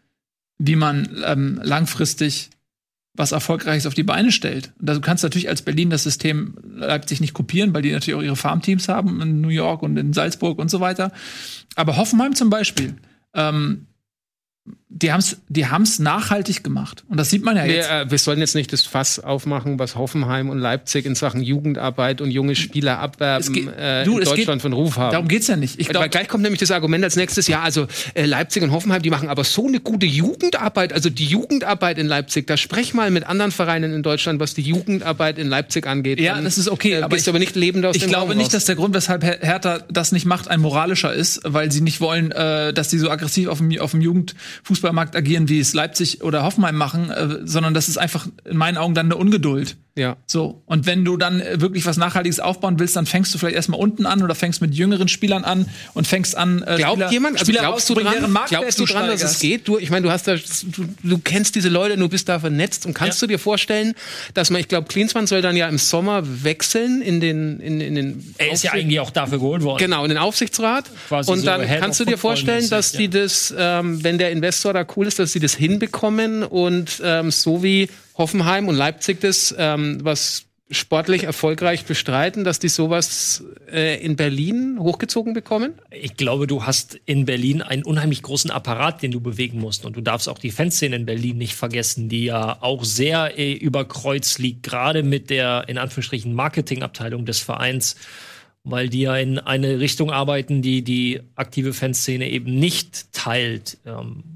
[0.57, 2.49] wie man ähm, langfristig
[3.17, 4.73] was Erfolgreiches auf die Beine stellt.
[4.79, 8.23] Und du kannst natürlich als Berlin das System Leipzig nicht kopieren, weil die natürlich auch
[8.23, 11.11] ihre Farmteams haben in New York und in Salzburg und so weiter.
[11.75, 12.95] Aber Hoffenheim zum Beispiel,
[13.33, 13.87] ähm,
[14.89, 17.03] die haben es die haben's nachhaltig gemacht.
[17.09, 17.89] Und das sieht man ja jetzt.
[17.89, 21.41] Wir, äh, wir sollen jetzt nicht das Fass aufmachen, was Hoffenheim und Leipzig in Sachen
[21.41, 25.11] Jugendarbeit und junge Spieler abwerben geht- äh, du, in es geht- Deutschland von Ruf haben.
[25.11, 25.79] Darum geht's ja nicht.
[25.79, 28.71] Ich Weil glaube, gleich kommt nämlich das Argument als nächstes, ja, also äh, Leipzig und
[28.71, 32.93] Hoffenheim, die machen aber so eine gute Jugendarbeit, also die Jugendarbeit in Leipzig, da sprech
[32.93, 36.19] mal mit anderen Vereinen in Deutschland, was die Jugendarbeit in Leipzig angeht.
[36.19, 38.45] Ja, das ist okay, Äh, aber ich- aber nicht lebend aus ich glaube Raum nicht,
[38.47, 38.51] raus.
[38.53, 42.01] dass der Grund, weshalb Her- Hertha das nicht macht, ein moralischer ist, weil sie nicht
[42.01, 44.01] wollen, äh, dass sie so aggressiv auf dem, auf dem
[44.75, 48.77] Jugendfußballmarkt agieren, wie es Leipzig oder Hoffenheim machen, äh, sondern das ist einfach in meinen
[48.77, 49.77] Augen dann eine Ungeduld.
[49.97, 50.17] Ja.
[50.25, 53.55] So, und wenn du dann äh, wirklich was Nachhaltiges aufbauen willst, dann fängst du vielleicht
[53.55, 57.11] erstmal unten an oder fängst mit jüngeren Spielern an und fängst an, äh, Glaubt Spieler,
[57.11, 59.69] jemand, also Spieler glaubst du dran, glaubst du dran, dass es geht?
[59.69, 62.85] Du, ich meine, du hast da, du, du kennst diese Leute, du bist da vernetzt
[62.85, 63.93] und kannst du dir vorstellen,
[64.33, 67.95] dass man, ich glaube, Klinsmann soll dann ja im Sommer wechseln in den, in, in
[67.95, 69.79] den, Er ist ja eigentlich auch dafür geholt worden.
[69.79, 70.89] Genau, in den Aufsichtsrat.
[71.07, 72.99] Quasi und so dann Head kannst du dir vorstellen, dass ja.
[72.99, 77.31] die das, ähm, wenn der Investor da cool ist, dass sie das hinbekommen und ähm,
[77.31, 77.87] so wie
[78.17, 84.79] Hoffenheim und Leipzig das, ähm, was sportlich erfolgreich bestreiten, dass die sowas äh, in Berlin
[84.79, 85.75] hochgezogen bekommen?
[85.91, 89.85] Ich glaube, du hast in Berlin einen unheimlich großen Apparat, den du bewegen musst.
[89.85, 93.53] Und du darfst auch die Fanszene in Berlin nicht vergessen, die ja auch sehr äh,
[93.53, 97.95] über Kreuz liegt, gerade mit der, in Anführungsstrichen, Marketingabteilung des Vereins,
[98.63, 103.77] weil die ja in eine Richtung arbeiten, die die aktive Fanszene eben nicht teilt.
[103.85, 104.34] Ähm,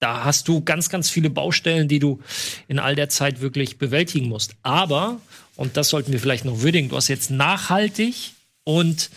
[0.00, 2.20] da hast du ganz, ganz viele Baustellen, die du
[2.68, 4.54] in all der Zeit wirklich bewältigen musst.
[4.62, 5.20] Aber,
[5.56, 8.32] und das sollten wir vielleicht noch würdigen, du hast jetzt nachhaltig
[8.64, 9.10] und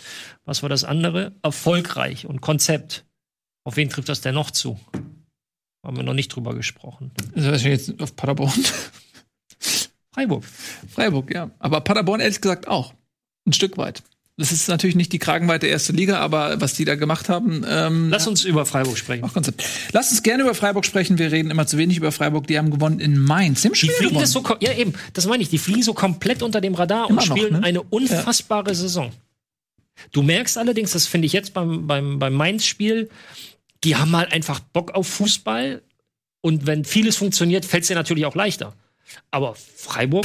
[0.44, 1.32] was war das andere?
[1.42, 3.04] Erfolgreich und Konzept.
[3.64, 4.80] Auf wen trifft das denn noch zu?
[5.84, 7.12] Haben wir noch nicht drüber gesprochen.
[7.34, 8.52] Also jetzt auf Paderborn.
[10.12, 10.44] Freiburg.
[10.88, 11.50] Freiburg, ja.
[11.58, 12.94] Aber Paderborn ehrlich gesagt auch.
[13.46, 14.02] Ein Stück weit.
[14.38, 17.64] Das ist natürlich nicht die Kragenweite erste Liga, aber was die da gemacht haben.
[17.68, 19.24] Ähm, Lass uns über Freiburg sprechen.
[19.24, 19.62] auch Konzept.
[19.92, 21.18] Lass uns gerne über Freiburg sprechen.
[21.18, 22.46] Wir reden immer zu wenig über Freiburg.
[22.46, 23.60] Die haben gewonnen in Mainz.
[23.60, 24.20] Die haben Die fliegen gewonnen.
[24.20, 27.20] das so, ja eben, das meine ich, die fliegen so komplett unter dem Radar Immer
[27.20, 27.62] und noch, spielen ne?
[27.62, 29.12] eine unfassbare Saison.
[30.12, 33.10] Du merkst allerdings, das finde ich jetzt beim, beim, beim Mainz-Spiel,
[33.84, 35.82] die haben halt einfach Bock auf Fußball
[36.40, 38.74] und wenn vieles funktioniert, fällt es dir natürlich auch leichter.
[39.30, 40.24] Aber Freiburg,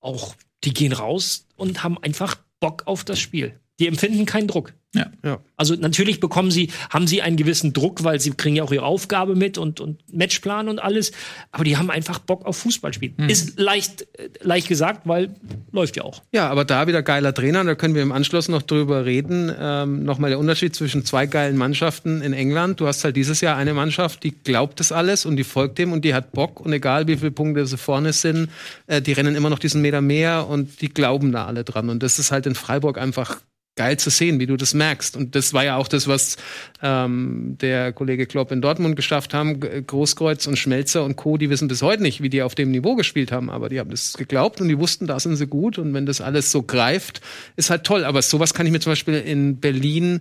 [0.00, 3.60] auch, die gehen raus und haben einfach Bock auf das Spiel.
[3.78, 4.74] Die empfinden keinen Druck.
[4.96, 5.06] Ja.
[5.24, 5.38] Ja.
[5.56, 8.84] Also natürlich bekommen sie, haben sie einen gewissen Druck, weil sie kriegen ja auch ihre
[8.84, 11.12] Aufgabe mit und, und Matchplan und alles.
[11.52, 13.14] Aber die haben einfach Bock auf Fußball spielen.
[13.28, 15.34] Ist leicht, äh, leicht gesagt, weil
[15.72, 16.22] läuft ja auch.
[16.32, 19.52] Ja, aber da wieder geiler Trainer, da können wir im Anschluss noch drüber reden.
[19.58, 22.80] Ähm, Nochmal der Unterschied zwischen zwei geilen Mannschaften in England.
[22.80, 25.92] Du hast halt dieses Jahr eine Mannschaft, die glaubt das alles und die folgt dem
[25.92, 28.50] und die hat Bock und egal wie viele Punkte sie vorne sind,
[28.86, 31.88] äh, die rennen immer noch diesen Meter mehr und die glauben da alle dran.
[31.88, 33.40] Und das ist halt in Freiburg einfach
[33.76, 35.16] geil zu sehen, wie du das merkst.
[35.16, 36.36] Und das war ja auch das, was
[36.82, 39.60] ähm, der Kollege Klopp in Dortmund geschafft haben.
[39.60, 42.96] Großkreuz und Schmelzer und Co., die wissen bis heute nicht, wie die auf dem Niveau
[42.96, 43.50] gespielt haben.
[43.50, 45.78] Aber die haben das geglaubt und die wussten, da sind sie gut.
[45.78, 47.20] Und wenn das alles so greift,
[47.56, 48.04] ist halt toll.
[48.04, 50.20] Aber sowas kann ich mir zum Beispiel in Berlin,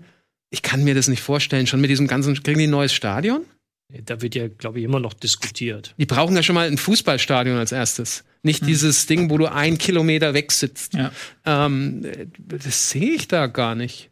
[0.50, 1.66] ich kann mir das nicht vorstellen.
[1.66, 3.46] Schon mit diesem ganzen, kriegen die ein neues Stadion?
[3.90, 5.94] Da wird ja, glaube ich, immer noch diskutiert.
[5.98, 8.24] Die brauchen ja schon mal ein Fußballstadion als erstes.
[8.42, 10.94] Nicht dieses Ding, wo du ein Kilometer weg sitzt.
[10.94, 11.12] Ja.
[11.46, 12.06] Ähm,
[12.38, 14.12] das sehe ich da gar nicht.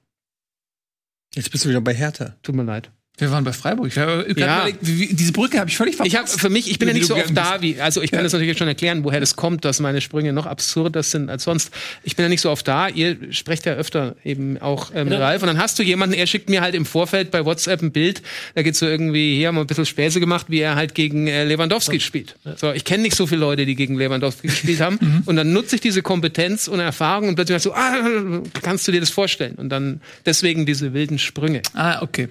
[1.36, 2.36] Jetzt bist du wieder bei Hertha.
[2.44, 2.92] Tut mir leid.
[3.20, 3.88] Wir waren bei Freiburg.
[3.88, 4.58] Ich habe Ja.
[4.62, 6.12] überlegt, wie, diese Brücke habe ich völlig verpasst.
[6.14, 8.22] Ich habe für mich, ich bin ja nicht so oft da wie, also ich kann
[8.22, 8.24] Ja.
[8.24, 11.72] das natürlich schon erklären, woher das kommt, dass meine Sprünge noch absurder sind als sonst.
[12.04, 12.88] Ich bin ja nicht so oft da.
[12.88, 15.20] Ihr sprecht ja öfter eben auch ähm, Ja.
[15.20, 17.92] Ralf und dann hast du jemanden, er schickt mir halt im Vorfeld bei WhatsApp ein
[17.92, 18.24] Bild,
[18.56, 21.28] da geht's so irgendwie, hier haben wir ein bisschen Späße gemacht, wie er halt gegen
[21.28, 22.36] äh, Lewandowski spielt.
[22.56, 25.22] So, ich kenne nicht so viele Leute, die gegen Lewandowski gespielt haben Mhm.
[25.28, 29.02] und dann nutze ich diese Kompetenz und Erfahrung und plötzlich so, ah, kannst du dir
[29.02, 29.54] das vorstellen?
[29.56, 31.62] Und dann deswegen diese wilden Sprünge.
[31.74, 32.28] Ah, okay.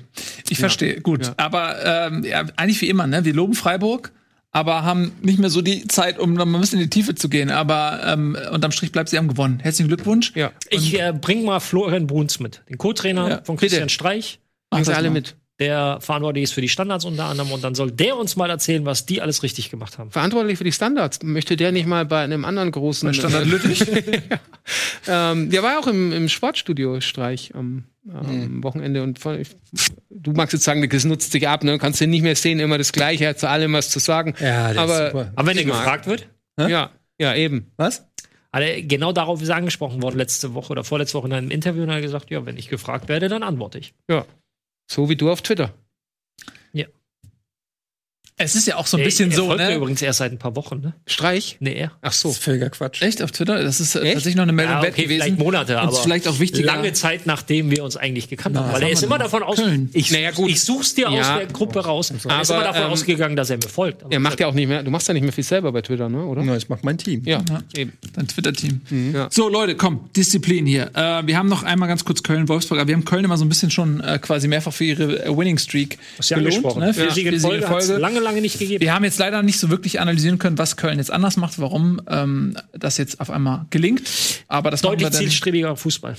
[0.51, 1.01] Ich verstehe.
[1.01, 1.33] Gut.
[1.37, 3.25] Aber ähm, ja, eigentlich wie immer, ne?
[3.25, 4.13] Wir loben Freiburg,
[4.51, 7.15] aber haben nicht mehr so die Zeit, um noch mal ein bisschen in die Tiefe
[7.15, 7.51] zu gehen.
[7.51, 9.61] Aber ähm, unterm Strich bleibt sie haben gewonnen.
[9.61, 10.33] Herzlichen Glückwunsch.
[10.35, 10.53] Ja.
[10.71, 13.95] Ich äh, bring mal Florian Bruns mit, den Co-Trainer Ja, von Christian bitte.
[13.95, 14.41] Streich,
[14.71, 15.15] Machen sie alle mal.
[15.15, 15.37] mit.
[15.59, 17.53] der verantwortlich ist für die Standards unter anderem.
[17.53, 20.11] Und dann soll der uns mal erzählen, was die alles richtig gemacht haben.
[20.11, 21.23] verantwortlich für die Standards.
[21.23, 23.85] Möchte der nicht mal bei einem anderen großen Bei Standard Lüttich?
[25.09, 29.57] ähm, Der war auch im, im Sportstudio Streich am, am Wochenende und von, ich,
[30.11, 31.79] du magst jetzt sagen, das nutzt sich ab, ne?
[31.79, 34.35] Kannst du nicht mehr sehen, immer das Gleiche, hat zu allem was zu sagen.
[34.41, 35.33] Ja, ist aber super.
[35.37, 37.73] Aber wenn er gefragt wird, ja, ja eben.
[37.77, 38.07] Was?
[38.51, 41.83] Also genau darauf ist er angesprochen worden letzte Woche oder vorletzte Woche in einem Interview
[41.85, 43.95] und er hat gesagt, ja, wenn ich gefragt werde, dann antworte ich.
[44.11, 44.27] Ja,
[44.91, 45.73] so wie du auf Twitter.
[48.43, 49.77] Es ist ja auch so ein Er- bisschen er so, folgt mir ne?
[49.77, 50.95] übrigens erst seit ein paar Wochen, ne?
[51.07, 51.57] Streich.
[51.61, 51.93] Nee, er.
[52.03, 52.29] Ach so.
[52.29, 53.03] Das ist völliger Quatsch.
[53.03, 53.63] Echt auf Twitter?
[53.63, 54.13] Das ist äh, Echt?
[54.15, 55.09] tatsächlich noch eine Meldung Ja, okay, gewesen.
[55.23, 56.67] vielleicht Monate, Und aber vielleicht auch wichtiger.
[56.67, 58.67] lange Zeit, nachdem wir uns eigentlich gekannt haben.
[58.67, 59.91] was Weil er haben ist immer davon aus, Köln.
[59.93, 60.51] ich, Naja, gut.
[60.51, 61.39] ich such's dir aus Ja.
[61.39, 62.11] der Gruppe raus.
[62.11, 64.03] Er ist Aber, immer davon ähm, ausgegangen, dass er mir folgt.
[64.05, 65.83] Aber Er macht ja auch nicht mehr, du machst ja nicht mehr viel selber bei
[65.83, 66.43] Twitter, ne, oder?
[66.43, 67.23] Ja, das macht mein Team.
[67.25, 67.43] Ja,
[67.77, 67.93] eben.
[68.15, 68.81] Dein Twitter-Team.
[69.15, 69.29] Ja.
[69.31, 70.91] So, Leute, komm, Disziplin hier.
[70.95, 73.49] Äh, wir haben noch einmal ganz kurz Köln-Wolfsburg, aber wir haben Köln immer so ein
[73.49, 76.55] bisschen schon äh, quasi mehrfach für ihre äh, Winning Streak Hast du ja belohnt.
[76.57, 76.81] angesprochen.
[76.81, 76.95] Ne?
[76.95, 78.01] Für Folge, in hat's Folge.
[78.01, 78.81] lange, lange nicht gegeben.
[78.81, 82.01] Wir haben jetzt leider nicht so wirklich analysieren können, was Köln jetzt anders macht, warum
[82.09, 84.03] ähm, das jetzt auf einmal gelingt.
[84.49, 86.17] Aber das Deutlich zielstrebiger Fußball.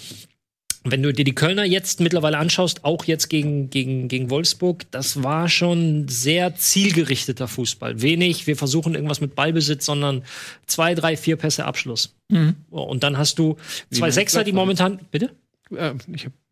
[0.86, 5.24] Wenn du dir die Kölner jetzt mittlerweile anschaust, auch jetzt gegen, gegen, gegen Wolfsburg, das
[5.24, 8.02] war schon sehr zielgerichteter Fußball.
[8.02, 10.24] Wenig, wir versuchen irgendwas mit Ballbesitz, sondern
[10.68, 12.16] zwei, drei, vier Pässe Abschluss.
[12.28, 12.56] Mhm.
[12.70, 13.56] Und dann hast du
[13.92, 15.32] zwei Sechser, die momentan, bitte?
[15.74, 15.94] Äh,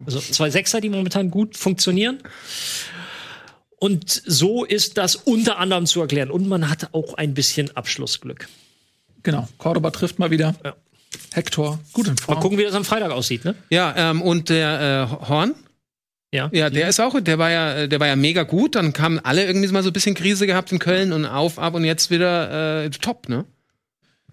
[0.06, 2.20] Also zwei Sechser, die momentan gut funktionieren.
[3.84, 6.30] Und so ist das unter anderem zu erklären.
[6.30, 8.48] Und man hatte auch ein bisschen Abschlussglück.
[9.24, 9.48] Genau.
[9.58, 10.54] Cordoba trifft mal wieder.
[10.64, 10.76] Ja.
[11.34, 12.40] Hector, gut in Mal Form.
[12.42, 13.56] gucken, wie das am Freitag aussieht, ne?
[13.72, 15.56] ja, ähm, und der äh, Horn,
[16.32, 16.50] Ja.
[16.54, 18.76] Ja, der ist auch, der war ja, der war ja mega gut.
[18.76, 21.74] Dann kamen alle irgendwie mal so ein bisschen Krise gehabt in Köln und auf, ab
[21.74, 23.46] und jetzt wieder äh, top, ne?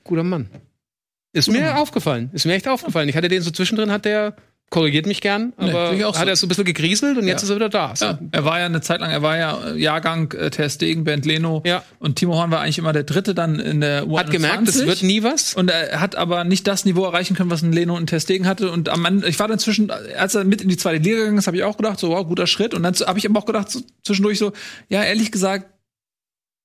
[0.04, 0.50] guter Mann.
[1.32, 2.28] Ist mir aufgefallen.
[2.34, 3.08] Ist mir echt aufgefallen.
[3.08, 4.36] Ich hatte den so zwischendrin, hat der
[4.70, 6.28] korrigiert mich gern, Nee, aber auch hat so.
[6.30, 7.96] er so ein bisschen gegrieselt und jetzt ist er wieder da.
[7.96, 8.04] So.
[8.04, 11.04] Ja, er war ja eine Zeit lang, er war ja äh, Jahrgang äh, Ter Stegen,
[11.04, 11.82] Bernd Leno Ja.
[11.98, 14.18] und Timo Horn war eigentlich immer der Dritte dann in der U21.
[14.18, 15.54] Hat gemerkt, es wird nie was.
[15.54, 18.20] Und er hat aber nicht das Niveau erreichen können, was ein Leno und ein Ter
[18.20, 18.70] Stegen hatte.
[18.70, 21.38] Und am Ende, ich war dann zwischen, als er mit in die zweite Liga gegangen
[21.38, 22.74] ist, habe ich auch gedacht, so, wow, guter Schritt.
[22.74, 24.52] Und dann habe ich aber auch gedacht, so, zwischendurch so,
[24.90, 25.66] ja, ehrlich gesagt,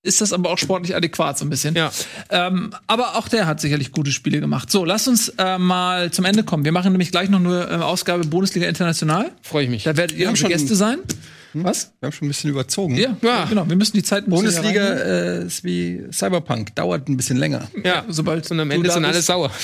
[0.03, 1.75] ist das aber auch sportlich adäquat so ein bisschen.
[1.75, 1.91] Ja.
[2.29, 4.69] Ähm, aber auch der hat sicherlich gute Spiele gemacht.
[4.69, 6.65] So, lasst uns äh, mal zum Ende kommen.
[6.65, 9.31] Wir machen nämlich gleich noch eine äh, Ausgabe Bundesliga International.
[9.41, 9.83] Freue ich mich.
[9.83, 10.99] Da werdet ihr haben unsere schon- Gäste sein.
[11.55, 11.91] Was?
[11.99, 12.95] Wir haben schon ein bisschen überzogen.
[12.95, 13.45] Ja, Ja.
[13.45, 13.69] genau.
[13.69, 17.67] Wir müssen die Zeit ein bisschen Bundesliga äh, ist wie Cyberpunk, dauert ein bisschen länger.
[17.83, 19.51] Ja, sobald und am Ende sind alle sauer.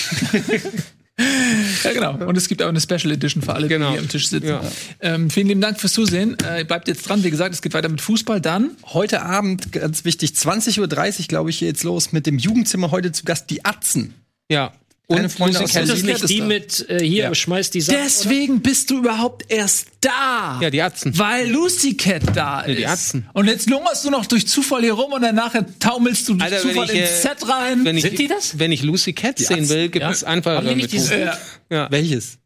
[1.84, 2.26] Ja, genau.
[2.26, 3.88] Und es gibt auch eine Special Edition für alle, Genau.
[3.88, 4.48] die hier am Tisch sitzen.
[4.48, 4.62] Ja.
[5.02, 6.36] Ähm, vielen lieben Dank fürs Zusehen.
[6.44, 7.24] Äh, bleibt jetzt dran.
[7.24, 8.42] Wie gesagt, es geht weiter mit Fußball.
[8.42, 10.80] Dann Heute Abend, ganz wichtig, 20.30
[11.22, 12.92] Uhr, glaube ich, jetzt los mit dem Jugendzimmer.
[12.92, 14.14] Heute zu Gast die Atzen.
[14.50, 14.74] Ja.
[15.12, 16.46] Und Freunde Lucy aus Ist der das nicht die da.
[16.46, 17.36] mit äh, hier, Ja.
[17.36, 17.98] schmeißt die Sachen?
[18.04, 20.60] Deswegen bist du überhaupt erst da.
[20.62, 21.18] Ja, die Atzen.
[21.18, 22.78] Weil Lucy Cat da ist.
[22.78, 23.28] die Atzen.
[23.34, 26.44] Und jetzt lungerst du noch durch Zufall hier rum und dann nachher taumelst du durch
[26.44, 27.84] Alter, Zufall ich, ins äh, Set rein.
[27.86, 28.60] Wenn ich, Sind die das?
[28.60, 30.12] Wenn ich Lucy Cat sehen will, gibt Ja.
[30.12, 31.32] es einfach Haben die nicht mit dieses- äh,
[31.72, 31.88] ja.
[31.90, 32.38] Welches?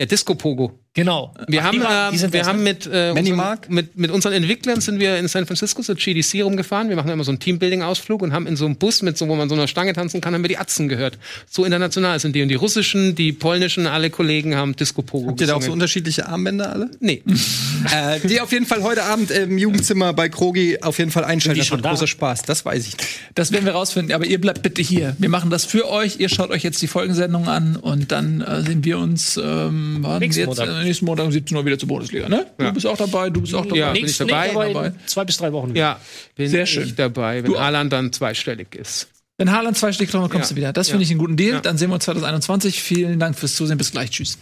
[0.00, 0.80] ja, Disco Pogo.
[0.94, 1.32] Genau.
[1.46, 3.70] Wir Ach, haben, die waren- die sind wir haben mit, äh, unseren, Mark?
[3.70, 6.88] mit, mit unseren Entwicklern sind wir in San Francisco zur GDC rumgefahren.
[6.88, 9.36] Wir machen immer so einen Teambuilding-Ausflug und haben in so einem Bus, mit so, wo
[9.36, 11.16] man so einer Stange tanzen kann, haben wir die Atzen gehört.
[11.48, 12.42] So international sind die.
[12.42, 15.70] Und die russischen, die polnischen, alle Kollegen haben Disco Pogo Habt ihr da auch so
[15.70, 16.90] unterschiedliche Armbänder alle?
[16.98, 17.22] Nee.
[17.94, 21.54] äh, die auf jeden Fall heute Abend im Jugendzimmer bei Krogi auf jeden Fall einschalten.
[21.54, 21.90] die Das schon wird da?
[21.90, 22.42] großer Spaß.
[22.42, 22.96] Das weiß ich.
[23.36, 25.14] Das werden wir rausfinden, aber ihr bleibt bitte hier.
[25.20, 26.18] Wir machen das für euch.
[26.18, 30.20] Ihr schaut euch jetzt die Folgensendung an und dann äh, sehen wir uns ähm, wann
[30.20, 30.68] jetzt, Montag.
[30.68, 32.28] äh, nächsten Montag um 17 Uhr wieder zur Bundesliga.
[32.28, 32.46] Ne?
[32.58, 33.76] Du bist auch dabei, du bist auch dabei.
[33.78, 34.86] Ja, bin ich dabei, Woche dabei.
[34.88, 35.74] in zwei bis drei Wochen.
[35.76, 35.98] Ja,
[36.36, 36.92] bin Sehr ich schön.
[36.96, 37.56] dabei, wenn.
[37.58, 39.08] Haaland dann zweistellig ist.
[39.38, 40.54] Wenn Haaland zwei Stiche kommt, kommst Ja.
[40.54, 40.72] du wieder.
[40.72, 40.92] Das Ja.
[40.92, 41.54] finde ich einen guten Deal.
[41.54, 41.60] Ja.
[41.60, 42.82] Dann sehen wir uns 2021.
[42.82, 43.78] Vielen Dank fürs Zusehen.
[43.78, 44.10] Bis gleich.
[44.10, 44.38] Tschüss.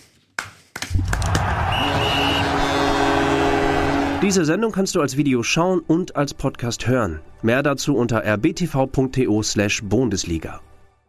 [4.22, 7.20] Diese Sendung kannst du als Video schauen und als Podcast hören.
[7.42, 10.60] Mehr dazu unter rbtv.to/bundesliga.